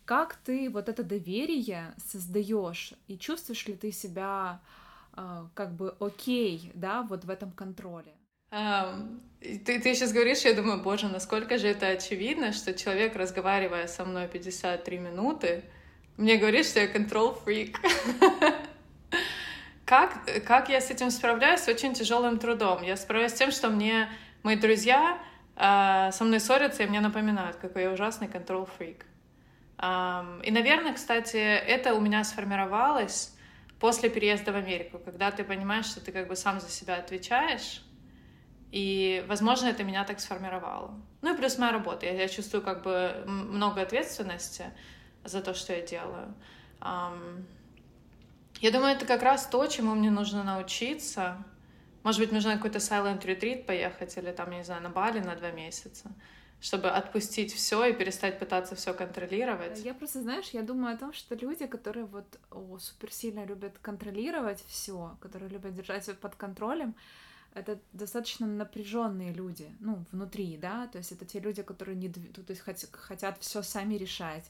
Как 0.05 0.35
ты 0.35 0.69
вот 0.69 0.89
это 0.89 1.03
доверие 1.03 1.93
создаешь 1.97 2.93
и 3.07 3.17
чувствуешь 3.17 3.65
ли 3.67 3.75
ты 3.75 3.91
себя 3.91 4.59
э, 5.15 5.45
как 5.53 5.73
бы 5.73 5.95
окей, 5.99 6.71
да, 6.75 7.03
вот 7.03 7.23
в 7.23 7.29
этом 7.29 7.51
контроле? 7.51 8.13
Ты, 9.39 9.79
ты 9.79 9.95
сейчас 9.95 10.11
говоришь, 10.11 10.41
я 10.41 10.53
думаю, 10.53 10.83
боже, 10.83 11.07
насколько 11.07 11.57
же 11.57 11.67
это 11.67 11.87
очевидно, 11.87 12.51
что 12.51 12.73
человек, 12.73 13.15
разговаривая 13.15 13.87
со 13.87 14.03
мной 14.03 14.27
53 14.27 14.99
минуты, 14.99 15.63
мне 16.17 16.37
говорит, 16.37 16.65
что 16.65 16.81
я 16.81 16.91
control 16.91 17.37
freak. 17.45 17.77
Как, 19.91 20.45
как 20.47 20.69
я 20.69 20.79
с 20.79 20.89
этим 20.89 21.11
справляюсь? 21.11 21.59
С 21.59 21.67
очень 21.67 21.93
тяжелым 21.93 22.39
трудом. 22.39 22.81
Я 22.81 22.95
справляюсь 22.95 23.33
с 23.33 23.35
тем, 23.35 23.51
что 23.51 23.69
мне 23.69 24.07
мои 24.41 24.55
друзья 24.55 25.17
э, 25.57 26.11
со 26.13 26.23
мной 26.23 26.39
ссорятся 26.39 26.83
и 26.83 26.85
мне 26.85 27.01
напоминают, 27.01 27.57
какой 27.57 27.83
я 27.83 27.91
ужасный 27.91 28.29
freak. 28.29 29.01
Um, 29.77 30.41
и, 30.43 30.51
наверное, 30.51 30.93
кстати, 30.93 31.35
это 31.35 31.93
у 31.93 31.99
меня 31.99 32.23
сформировалось 32.23 33.35
после 33.81 34.09
переезда 34.09 34.53
в 34.53 34.55
Америку, 34.55 34.97
когда 34.97 35.29
ты 35.29 35.43
понимаешь, 35.43 35.87
что 35.87 35.99
ты 35.99 36.13
как 36.13 36.29
бы 36.29 36.37
сам 36.37 36.61
за 36.61 36.69
себя 36.69 36.95
отвечаешь, 36.95 37.83
и, 38.71 39.25
возможно, 39.27 39.67
это 39.67 39.83
меня 39.83 40.05
так 40.05 40.21
сформировало. 40.21 40.93
Ну 41.21 41.33
и 41.33 41.37
плюс 41.37 41.57
моя 41.57 41.73
работа. 41.73 42.05
Я, 42.05 42.13
я 42.13 42.29
чувствую 42.29 42.63
как 42.63 42.83
бы 42.83 43.25
много 43.27 43.81
ответственности 43.81 44.71
за 45.25 45.41
то, 45.41 45.53
что 45.53 45.73
я 45.73 45.81
делаю. 45.81 46.33
Um, 46.79 47.43
я 48.61 48.71
думаю, 48.71 48.95
это 48.95 49.05
как 49.05 49.21
раз 49.21 49.47
то, 49.47 49.65
чему 49.67 49.95
мне 49.95 50.09
нужно 50.09 50.43
научиться. 50.43 51.37
Может 52.03 52.21
быть, 52.21 52.31
нужно 52.31 52.55
какой-то 52.55 52.79
silent 52.79 53.23
retreat 53.23 53.65
поехать 53.65 54.17
или 54.17 54.31
там, 54.31 54.51
я 54.51 54.57
не 54.59 54.63
знаю, 54.63 54.81
на 54.81 54.89
Бали 54.89 55.19
на 55.19 55.35
два 55.35 55.51
месяца 55.51 56.11
чтобы 56.61 56.89
отпустить 56.89 57.51
все 57.53 57.85
и 57.85 57.93
перестать 57.93 58.37
пытаться 58.37 58.75
все 58.75 58.93
контролировать. 58.93 59.83
Я 59.83 59.95
просто, 59.95 60.21
знаешь, 60.21 60.49
я 60.49 60.61
думаю 60.61 60.93
о 60.93 60.97
том, 60.97 61.11
что 61.11 61.33
люди, 61.33 61.65
которые 61.65 62.05
вот 62.05 62.39
о, 62.51 62.77
супер 62.77 63.11
сильно 63.11 63.43
любят 63.45 63.79
контролировать 63.81 64.63
все, 64.67 65.17
которые 65.19 65.49
любят 65.49 65.73
держать 65.73 66.03
все 66.03 66.13
под 66.13 66.35
контролем, 66.35 66.95
это 67.55 67.79
достаточно 67.93 68.45
напряженные 68.45 69.33
люди, 69.33 69.75
ну, 69.79 70.05
внутри, 70.11 70.55
да, 70.55 70.87
то 70.87 70.99
есть 70.99 71.11
это 71.11 71.25
те 71.25 71.39
люди, 71.39 71.63
которые 71.63 71.95
не, 71.95 72.09
то 72.09 72.43
есть 72.47 72.61
хотят 72.61 73.37
все 73.39 73.61
сами 73.63 73.95
решать, 73.95 74.49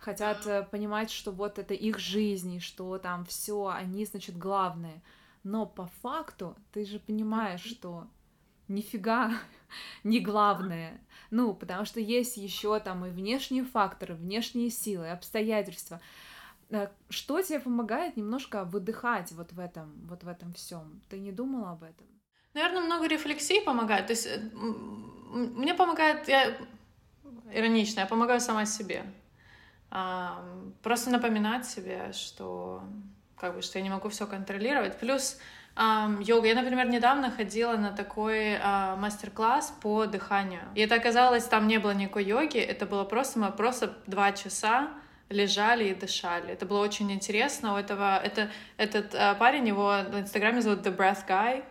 хотят 0.00 0.46
э, 0.46 0.62
понимать, 0.64 1.10
что 1.10 1.30
вот 1.30 1.58
это 1.58 1.74
их 1.74 1.98
жизнь, 1.98 2.60
что 2.60 2.98
там 2.98 3.24
все, 3.26 3.68
они, 3.68 4.04
значит, 4.04 4.36
главные. 4.36 5.02
Но 5.44 5.66
по 5.66 5.86
факту 6.02 6.56
ты 6.72 6.84
же 6.84 6.98
понимаешь, 6.98 7.62
что 7.62 8.08
нифига 8.68 9.32
не 10.04 10.20
главное. 10.20 11.00
Ну, 11.30 11.54
потому 11.54 11.84
что 11.84 12.00
есть 12.00 12.36
еще 12.36 12.80
там 12.80 13.06
и 13.06 13.10
внешние 13.10 13.64
факторы, 13.64 14.14
внешние 14.14 14.70
силы, 14.70 15.10
обстоятельства. 15.10 16.00
Э, 16.70 16.88
что 17.08 17.40
тебе 17.42 17.60
помогает 17.60 18.16
немножко 18.16 18.64
выдыхать 18.64 19.32
вот 19.32 19.52
в 19.52 19.60
этом, 19.60 19.92
вот 20.06 20.24
в 20.24 20.28
этом 20.28 20.52
всем? 20.54 21.02
Ты 21.10 21.20
не 21.20 21.30
думала 21.30 21.72
об 21.72 21.82
этом? 21.82 22.06
Наверное, 22.54 22.82
много 22.82 23.06
рефлексий 23.06 23.62
помогает. 23.62 24.06
То 24.06 24.12
есть 24.12 24.26
э, 24.26 24.38
мне 25.30 25.74
помогает, 25.74 26.26
я 26.26 26.56
иронично, 27.52 28.00
я 28.00 28.06
помогаю 28.06 28.40
сама 28.40 28.64
себе. 28.64 29.04
Просто 29.90 31.10
напоминать 31.10 31.66
себе, 31.66 32.12
что 32.12 32.82
как 33.36 33.54
бы, 33.54 33.62
что 33.62 33.78
я 33.78 33.82
не 33.82 33.90
могу 33.90 34.08
все 34.08 34.26
контролировать. 34.26 34.98
Плюс 34.98 35.38
а, 35.76 36.10
йога. 36.20 36.48
Я, 36.48 36.54
например, 36.54 36.88
недавно 36.88 37.30
ходила 37.30 37.76
на 37.76 37.92
такой 37.92 38.56
а, 38.56 38.96
мастер-класс 38.96 39.74
по 39.80 40.06
дыханию. 40.06 40.62
И 40.74 40.80
это 40.80 40.96
оказалось, 40.96 41.44
там 41.44 41.68
не 41.68 41.78
было 41.78 41.92
никакой 41.92 42.24
йоги, 42.24 42.58
это 42.58 42.86
было 42.86 43.04
просто, 43.04 43.38
мы 43.38 43.52
просто 43.52 43.96
два 44.06 44.32
часа 44.32 44.90
лежали 45.28 45.88
и 45.88 45.94
дышали. 45.94 46.52
Это 46.52 46.66
было 46.66 46.80
очень 46.80 47.10
интересно. 47.12 47.74
У 47.74 47.76
этого, 47.76 48.18
это, 48.18 48.50
этот 48.76 49.14
а, 49.14 49.34
парень, 49.34 49.68
его 49.68 50.00
в 50.10 50.18
Инстаграме 50.18 50.60
зовут 50.60 50.80
The 50.80 50.94
Breath 50.94 51.26
Guy, 51.26 51.64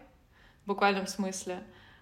буквальном 0.66 1.08
смысле, 1.08 1.60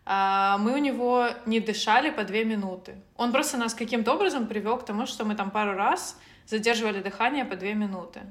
мы 0.07 0.73
у 0.73 0.77
него 0.77 1.27
не 1.45 1.59
дышали 1.59 2.11
по 2.11 2.23
две 2.23 2.45
минуты. 2.45 2.95
Он 3.17 3.31
просто 3.31 3.57
нас 3.57 3.73
каким-то 3.73 4.13
образом 4.13 4.47
привел 4.47 4.77
к 4.77 4.85
тому, 4.85 5.05
что 5.05 5.25
мы 5.25 5.35
там 5.35 5.51
пару 5.51 5.73
раз 5.73 6.17
задерживали 6.45 7.01
дыхание 7.01 7.43
по 7.43 7.55
две 7.55 7.73
минуты. 7.73 8.21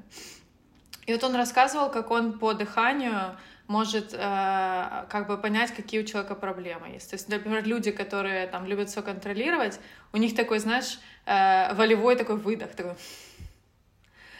И 1.05 1.13
вот 1.13 1.23
он 1.23 1.35
рассказывал, 1.35 1.89
как 1.89 2.11
он 2.11 2.37
по 2.39 2.53
дыханию 2.53 3.37
может 3.67 4.13
э, 4.13 5.05
как 5.09 5.27
бы 5.27 5.37
понять, 5.37 5.73
какие 5.73 6.01
у 6.01 6.05
человека 6.05 6.35
проблемы 6.35 6.89
есть. 6.89 7.09
То 7.09 7.15
есть, 7.15 7.29
например, 7.29 7.65
люди, 7.65 7.91
которые 7.91 8.47
там 8.47 8.65
любят 8.65 8.89
все 8.89 9.01
контролировать, 9.01 9.79
у 10.13 10.17
них 10.17 10.35
такой, 10.35 10.59
знаешь, 10.59 10.99
э, 11.25 11.73
волевой 11.75 12.15
такой 12.15 12.37
выдох, 12.37 12.71
такой. 12.71 12.95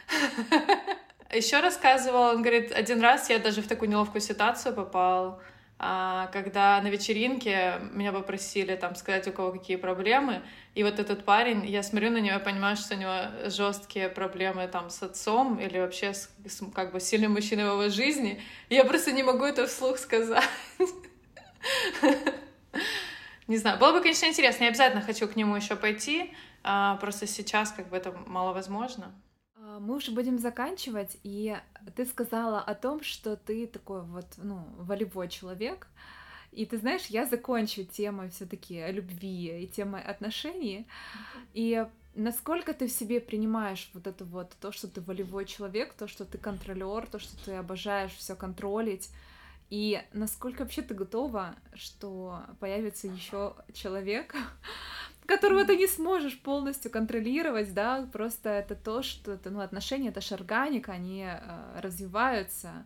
Еще 1.34 1.60
рассказывал, 1.60 2.36
он 2.36 2.42
говорит, 2.42 2.72
один 2.72 3.02
раз 3.02 3.30
я 3.30 3.40
даже 3.40 3.62
в 3.62 3.68
такую 3.68 3.90
неловкую 3.90 4.22
ситуацию 4.22 4.74
попал, 4.74 5.42
а, 5.80 6.28
когда 6.34 6.82
на 6.82 6.88
вечеринке 6.88 7.76
меня 7.92 8.12
попросили 8.12 8.76
там 8.76 8.96
сказать, 8.96 9.28
у 9.28 9.32
кого 9.32 9.52
какие 9.52 9.78
проблемы, 9.78 10.42
и 10.74 10.84
вот 10.84 11.00
этот 11.00 11.24
парень, 11.24 11.66
я 11.68 11.84
смотрю 11.84 12.10
на 12.10 12.18
него, 12.18 12.34
я 12.34 12.40
понимаю, 12.40 12.76
что 12.76 12.96
у 12.96 12.98
него 12.98 13.14
жесткие 13.46 14.10
проблемы 14.10 14.68
там 14.68 14.90
с 14.90 15.04
отцом 15.04 15.60
или 15.60 15.78
вообще 15.78 16.14
с, 16.14 16.30
с 16.46 16.64
как 16.74 16.92
бы 16.94 17.00
сильным 17.00 17.34
мужчиной 17.34 17.66
в 17.66 17.74
его 17.74 17.90
жизни, 17.90 18.42
и 18.70 18.76
я 18.76 18.86
просто 18.86 19.12
не 19.12 19.22
могу 19.22 19.46
это 19.46 19.68
вслух 19.68 20.00
сказать. 20.00 20.44
Не 23.48 23.58
знаю, 23.58 23.80
было 23.80 23.94
бы, 23.94 24.02
конечно, 24.02 24.26
интересно, 24.26 24.66
я 24.66 24.70
обязательно 24.70 25.02
хочу 25.02 25.26
к 25.28 25.38
нему 25.38 25.56
еще 25.56 25.78
пойти, 25.78 26.34
а, 26.64 26.98
просто 26.98 27.28
сейчас 27.28 27.72
как 27.72 27.88
бы 27.88 27.96
это 27.96 28.12
маловозможно. 28.26 29.14
А, 29.78 29.80
мы 29.80 29.96
уже 29.96 30.12
будем 30.12 30.40
заканчивать, 30.40 31.18
и 31.24 31.58
ты 31.96 32.06
сказала 32.06 32.60
о 32.60 32.76
том, 32.76 33.04
что 33.04 33.36
ты 33.36 33.68
такой 33.68 34.02
вот, 34.02 34.26
ну, 34.38 34.64
волевой 34.78 35.30
человек. 35.30 35.88
И 36.52 36.66
ты 36.66 36.78
знаешь, 36.78 37.06
я 37.08 37.26
закончу 37.26 37.84
темой 37.84 38.30
все-таки 38.30 38.92
любви 38.92 39.64
и 39.64 39.68
темой 39.68 40.02
отношений. 40.02 40.88
И 41.54 41.86
насколько 42.16 42.74
ты 42.74 42.88
в 42.88 42.92
себе 42.92 43.20
принимаешь 43.20 43.90
вот 43.94 44.08
это 44.08 44.26
вот, 44.26 44.56
то, 44.60 44.72
что 44.72 44.88
ты 44.88 45.02
волевой 45.02 45.46
человек, 45.46 45.94
то, 45.94 46.08
что 46.08 46.26
ты 46.26 46.38
контролер, 46.38 47.06
то, 47.08 47.20
что 47.20 47.36
ты 47.46 47.54
обожаешь 47.54 48.14
все 48.14 48.36
контролить, 48.36 49.10
и 49.70 50.02
насколько 50.14 50.62
вообще 50.62 50.82
ты 50.82 50.94
готова, 50.94 51.56
что 51.74 52.42
появится 52.60 53.08
еще 53.08 53.54
человек, 53.74 54.34
которого 55.28 55.66
ты 55.66 55.76
не 55.76 55.88
сможешь 55.88 56.40
полностью 56.42 56.90
контролировать, 56.90 57.74
да, 57.74 58.10
просто 58.12 58.50
это 58.50 58.76
то, 58.76 59.04
что 59.04 59.34
это, 59.34 59.50
ну, 59.50 59.60
отношения, 59.60 60.10
это 60.10 60.22
же 60.22 60.36
органика, 60.36 60.94
они 60.94 61.26
э, 61.28 61.80
развиваются, 61.80 62.86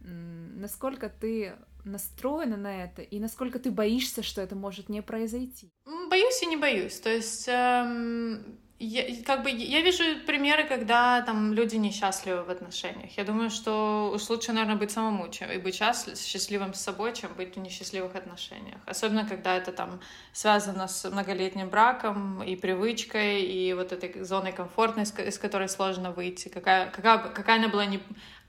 насколько 0.00 1.08
ты 1.08 1.54
настроена 1.84 2.56
на 2.56 2.84
это 2.84 3.02
и 3.02 3.20
насколько 3.20 3.58
ты 3.58 3.70
боишься, 3.70 4.22
что 4.22 4.40
это 4.40 4.56
может 4.56 4.88
не 4.88 5.02
произойти? 5.02 5.70
Боюсь 6.10 6.42
и 6.42 6.46
не 6.46 6.56
боюсь. 6.56 6.98
То 6.98 7.10
есть 7.10 7.46
эм, 7.48 8.58
я, 8.78 9.22
как 9.24 9.42
бы 9.44 9.50
я 9.50 9.80
вижу 9.82 10.02
примеры, 10.26 10.64
когда 10.64 11.22
там 11.22 11.52
люди 11.52 11.76
несчастливы 11.76 12.42
в 12.42 12.50
отношениях. 12.50 13.16
Я 13.16 13.24
думаю, 13.24 13.50
что 13.50 14.10
уж 14.14 14.28
лучше, 14.28 14.52
наверное, 14.52 14.76
быть 14.76 14.90
самому 14.90 15.28
чем, 15.30 15.50
и 15.50 15.58
быть 15.58 15.76
счастливым 15.76 16.74
с 16.74 16.80
собой, 16.80 17.14
чем 17.14 17.32
быть 17.34 17.56
в 17.56 17.60
несчастливых 17.60 18.14
отношениях. 18.16 18.78
Особенно, 18.86 19.26
когда 19.26 19.56
это 19.56 19.72
там 19.72 20.00
связано 20.32 20.88
с 20.88 21.08
многолетним 21.08 21.70
браком 21.70 22.42
и 22.42 22.56
привычкой, 22.56 23.42
и 23.42 23.72
вот 23.74 23.92
этой 23.92 24.24
зоной 24.24 24.52
комфортной, 24.52 25.04
из 25.04 25.38
которой 25.38 25.68
сложно 25.68 26.10
выйти. 26.10 26.48
Какая, 26.48 26.90
какая, 26.90 27.18
какая 27.18 27.58
она 27.58 27.68
была, 27.68 27.86
не, 27.86 28.00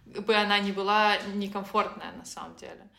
бы 0.05 0.35
она 0.35 0.59
ни 0.59 0.71
была 0.71 1.17
некомфортная 1.35 2.13
на 2.13 2.25
самом 2.25 2.55
деле 2.55 2.89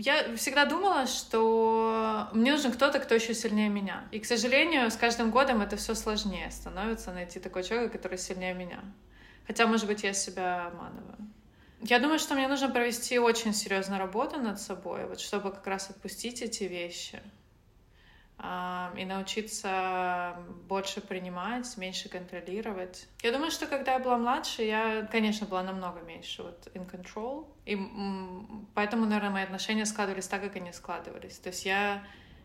я 0.00 0.34
всегда 0.36 0.64
думала, 0.64 1.06
что 1.06 2.28
мне 2.32 2.52
нужен 2.52 2.72
кто-то, 2.72 2.98
кто 2.98 3.14
еще 3.14 3.34
сильнее 3.34 3.68
меня. 3.68 4.04
И, 4.10 4.18
к 4.18 4.24
сожалению, 4.24 4.90
с 4.90 4.96
каждым 4.96 5.30
годом 5.30 5.60
это 5.60 5.76
все 5.76 5.94
сложнее 5.94 6.50
становится 6.50 7.12
найти 7.12 7.38
такой 7.38 7.62
человек, 7.62 7.92
который 7.92 8.16
сильнее 8.16 8.54
меня. 8.54 8.80
Хотя, 9.46 9.66
может 9.66 9.86
быть, 9.86 10.02
я 10.02 10.14
себя 10.14 10.66
обманываю. 10.66 11.16
Я 11.82 11.98
думаю, 11.98 12.18
что 12.18 12.34
мне 12.34 12.48
нужно 12.48 12.70
провести 12.70 13.18
очень 13.18 13.52
серьезную 13.52 13.98
работу 13.98 14.38
над 14.38 14.60
собой, 14.60 15.06
вот, 15.06 15.20
чтобы 15.20 15.50
как 15.50 15.66
раз 15.66 15.90
отпустить 15.90 16.42
эти 16.42 16.64
вещи 16.64 17.20
и 18.96 19.04
научиться 19.04 20.34
больше 20.66 21.02
принимать, 21.02 21.76
меньше 21.76 22.08
контролировать. 22.08 23.06
Я 23.22 23.32
думаю, 23.32 23.50
что 23.50 23.66
когда 23.66 23.94
я 23.94 23.98
была 23.98 24.16
младше, 24.16 24.62
я, 24.62 25.06
конечно, 25.12 25.46
была 25.46 25.62
намного 25.62 26.00
меньше 26.00 26.42
вот 26.42 26.68
in 26.74 26.90
control, 26.90 27.46
и 27.66 27.76
поэтому, 28.74 29.04
наверное, 29.04 29.30
мои 29.30 29.42
отношения 29.42 29.84
складывались 29.84 30.26
так, 30.26 30.40
как 30.42 30.56
они 30.56 30.72
складывались. 30.72 31.38
То 31.38 31.50
есть 31.50 31.66
я 31.66 32.02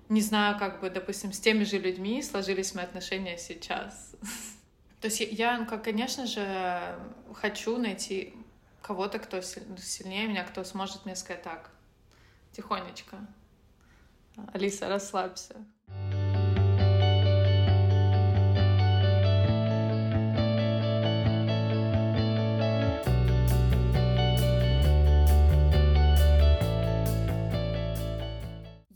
не 0.10 0.22
знаю, 0.22 0.60
как 0.60 0.82
бы, 0.82 0.89
допустим, 0.89 1.32
с 1.32 1.39
теми 1.39 1.64
же 1.64 1.78
людьми 1.78 2.22
сложились 2.22 2.76
мои 2.76 2.84
отношения 2.84 3.38
сейчас. 3.38 4.16
То 5.00 5.08
есть 5.08 5.20
я, 5.20 5.64
конечно 5.66 6.28
же, 6.28 7.00
хочу 7.34 7.78
найти 7.78 8.34
кого-то, 8.82 9.20
кто 9.20 9.41
сильнее 9.41 10.28
меня, 10.28 10.43
кто 10.43 10.64
сможет 10.64 11.06
мне 11.06 11.16
сказать 11.16 11.41
так, 11.43 11.72
тихонечко. 12.52 13.18
Алиса, 14.54 14.89
расслабься. 14.89 15.56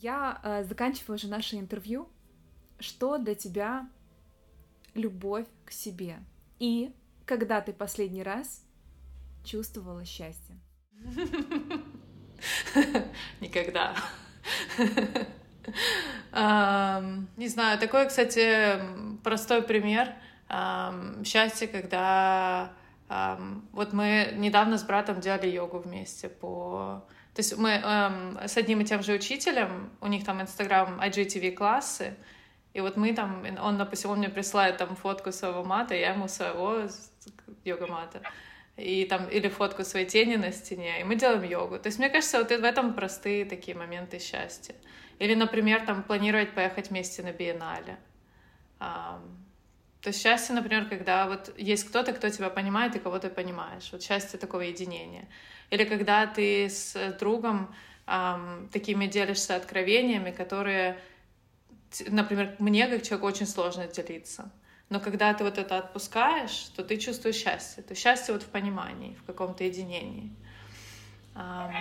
Я 0.00 0.40
э, 0.42 0.64
заканчиваю 0.64 1.16
уже 1.16 1.28
наше 1.28 1.56
интервью. 1.56 2.08
Что 2.78 3.18
для 3.18 3.34
тебя 3.34 3.86
любовь 4.94 5.46
к 5.66 5.72
себе? 5.72 6.20
И 6.58 6.94
когда 7.26 7.60
ты 7.60 7.74
последний 7.74 8.22
раз 8.22 8.64
чувствовала 9.44 10.06
счастье? 10.06 10.58
Никогда. 13.40 13.94
Не 17.36 17.48
знаю, 17.48 17.78
такой, 17.78 18.08
кстати, 18.08 18.80
простой 19.22 19.62
пример 19.62 20.14
счастья, 21.24 21.66
когда 21.66 22.72
вот 23.72 23.92
мы 23.92 24.32
недавно 24.36 24.78
с 24.78 24.84
братом 24.84 25.20
делали 25.20 25.48
йогу 25.48 25.78
вместе 25.78 26.28
по 26.28 27.04
то 27.40 27.42
есть 27.42 27.56
мы 27.56 27.70
эм, 27.70 28.38
с 28.46 28.58
одним 28.58 28.82
и 28.82 28.84
тем 28.84 29.02
же 29.02 29.14
учителем, 29.14 29.88
у 30.02 30.08
них 30.08 30.26
там 30.26 30.42
Инстаграм 30.42 31.00
IGTV 31.00 31.52
классы, 31.52 32.14
и 32.74 32.82
вот 32.82 32.98
мы 32.98 33.14
там, 33.14 33.46
он, 33.62 33.78
допустим, 33.78 34.10
он 34.10 34.18
мне 34.18 34.28
присылает 34.28 34.76
там 34.76 34.94
фотку 34.94 35.32
своего 35.32 35.64
мата, 35.64 35.94
я 35.94 36.12
ему 36.12 36.28
своего 36.28 36.86
йога-мата, 37.64 38.20
и 38.76 39.06
там, 39.06 39.26
или 39.28 39.48
фотку 39.48 39.84
своей 39.84 40.04
тени 40.04 40.36
на 40.36 40.52
стене, 40.52 41.00
и 41.00 41.04
мы 41.04 41.14
делаем 41.14 41.42
йогу. 41.42 41.78
То 41.78 41.86
есть, 41.86 41.98
мне 41.98 42.10
кажется, 42.10 42.40
вот 42.40 42.50
в 42.50 42.62
этом 42.62 42.92
простые 42.92 43.46
такие 43.46 43.74
моменты 43.74 44.18
счастья. 44.18 44.74
Или, 45.18 45.34
например, 45.34 45.86
там, 45.86 46.02
планировать 46.02 46.52
поехать 46.52 46.90
вместе 46.90 47.22
на 47.22 47.32
биеннале. 47.32 47.96
Um, 48.80 49.39
то 50.02 50.12
счастье, 50.12 50.54
например, 50.54 50.88
когда 50.88 51.26
вот 51.26 51.52
есть 51.58 51.84
кто-то, 51.84 52.12
кто 52.12 52.30
тебя 52.30 52.48
понимает 52.48 52.96
и 52.96 52.98
кого 52.98 53.18
ты 53.18 53.28
понимаешь. 53.28 53.88
Вот 53.92 54.02
счастье 54.02 54.38
такого 54.38 54.62
единения. 54.62 55.28
Или 55.70 55.84
когда 55.84 56.26
ты 56.26 56.68
с 56.70 57.16
другом 57.18 57.74
эм, 58.06 58.68
такими 58.72 59.06
делишься 59.06 59.56
откровениями, 59.56 60.30
которые, 60.30 60.98
например, 62.08 62.56
мне 62.58 62.86
как 62.86 63.02
человеку 63.02 63.26
очень 63.26 63.46
сложно 63.46 63.86
делиться. 63.86 64.50
Но 64.88 65.00
когда 65.00 65.34
ты 65.34 65.44
вот 65.44 65.58
это 65.58 65.78
отпускаешь, 65.78 66.70
то 66.74 66.82
ты 66.82 66.96
чувствуешь 66.96 67.36
счастье. 67.36 67.82
То 67.82 67.94
счастье 67.94 68.32
вот 68.32 68.42
в 68.42 68.48
понимании, 68.48 69.14
в 69.14 69.24
каком-то 69.24 69.64
единении. 69.64 70.34
Эм, 71.34 71.72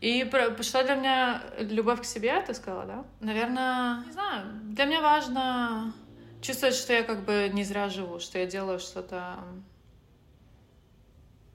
и 0.00 0.28
что 0.60 0.82
для 0.82 0.94
меня 0.94 1.42
любовь 1.58 2.00
к 2.00 2.04
себе, 2.04 2.40
ты 2.40 2.54
сказала, 2.54 2.84
да? 2.84 3.04
Наверное, 3.20 4.02
не 4.04 4.12
знаю, 4.12 4.46
для 4.64 4.84
меня 4.86 5.00
важно 5.00 5.94
чувствовать, 6.44 6.76
что 6.76 6.92
я 6.92 7.02
как 7.02 7.24
бы 7.24 7.50
не 7.52 7.64
зря 7.64 7.88
живу, 7.88 8.20
что 8.20 8.38
я 8.38 8.46
делаю 8.46 8.78
что-то, 8.78 9.38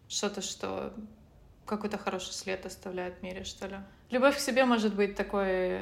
что-то, 0.08 0.42
что 0.42 0.94
какой-то 1.66 1.98
хороший 1.98 2.34
след 2.34 2.66
оставляет 2.66 3.20
в 3.20 3.24
мире, 3.24 3.44
что 3.44 3.68
ли. 3.68 3.78
Любовь 4.10 4.38
к 4.38 4.40
себе 4.40 4.66
может 4.66 4.96
быть 4.96 5.16
такой... 5.16 5.82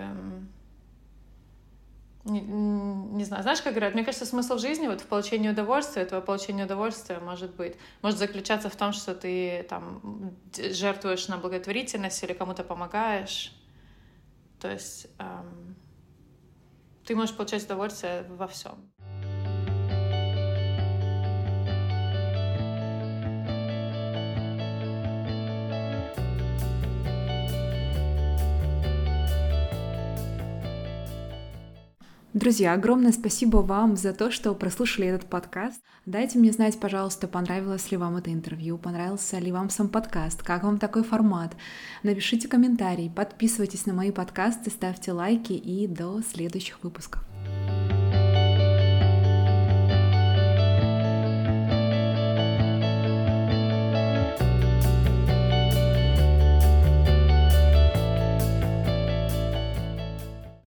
Не, 2.25 2.41
не 2.41 3.23
знаю, 3.23 3.41
знаешь, 3.41 3.61
как 3.61 3.71
говорят, 3.71 3.93
мне 3.93 4.03
кажется, 4.03 4.25
смысл 4.25 4.57
жизни 4.57 4.87
вот 4.87 4.99
в 4.99 5.05
получении 5.05 5.47
удовольствия, 5.47 6.01
этого 6.01 6.19
получения 6.19 6.65
удовольствия 6.65 7.19
может 7.19 7.55
быть, 7.55 7.77
может 8.01 8.19
заключаться 8.19 8.69
в 8.69 8.75
том, 8.75 8.91
что 8.91 9.15
ты 9.15 9.65
там 9.69 10.35
жертвуешь 10.57 11.29
на 11.29 11.37
благотворительность 11.37 12.21
или 12.23 12.33
кому-то 12.33 12.65
помогаешь. 12.65 13.53
То 14.59 14.69
есть 14.69 15.07
эм, 15.19 15.77
ты 17.05 17.15
можешь 17.15 17.33
получать 17.33 17.63
удовольствие 17.63 18.25
во 18.27 18.47
всем. 18.49 18.91
Друзья, 32.37 32.73
огромное 32.73 33.13
спасибо 33.13 33.57
вам 33.57 33.97
за 33.97 34.13
то, 34.13 34.29
что 34.29 34.53
прослушали 34.53 35.07
этот 35.07 35.27
подкаст. 35.27 35.81
Дайте 36.05 36.37
мне 36.37 36.51
знать, 36.51 36.79
пожалуйста, 36.79 37.27
понравилось 37.27 37.89
ли 37.89 37.97
вам 37.97 38.15
это 38.15 38.31
интервью, 38.31 38.77
понравился 38.77 39.39
ли 39.39 39.51
вам 39.51 39.71
сам 39.71 39.89
подкаст, 39.89 40.43
как 40.43 40.61
вам 40.61 40.77
такой 40.77 41.03
формат. 41.03 41.55
Напишите 42.03 42.47
комментарий, 42.47 43.09
подписывайтесь 43.09 43.87
на 43.87 43.93
мои 43.93 44.11
подкасты, 44.11 44.69
ставьте 44.69 45.13
лайки 45.13 45.53
и 45.53 45.87
до 45.87 46.21
следующих 46.21 46.83
выпусков. 46.83 47.26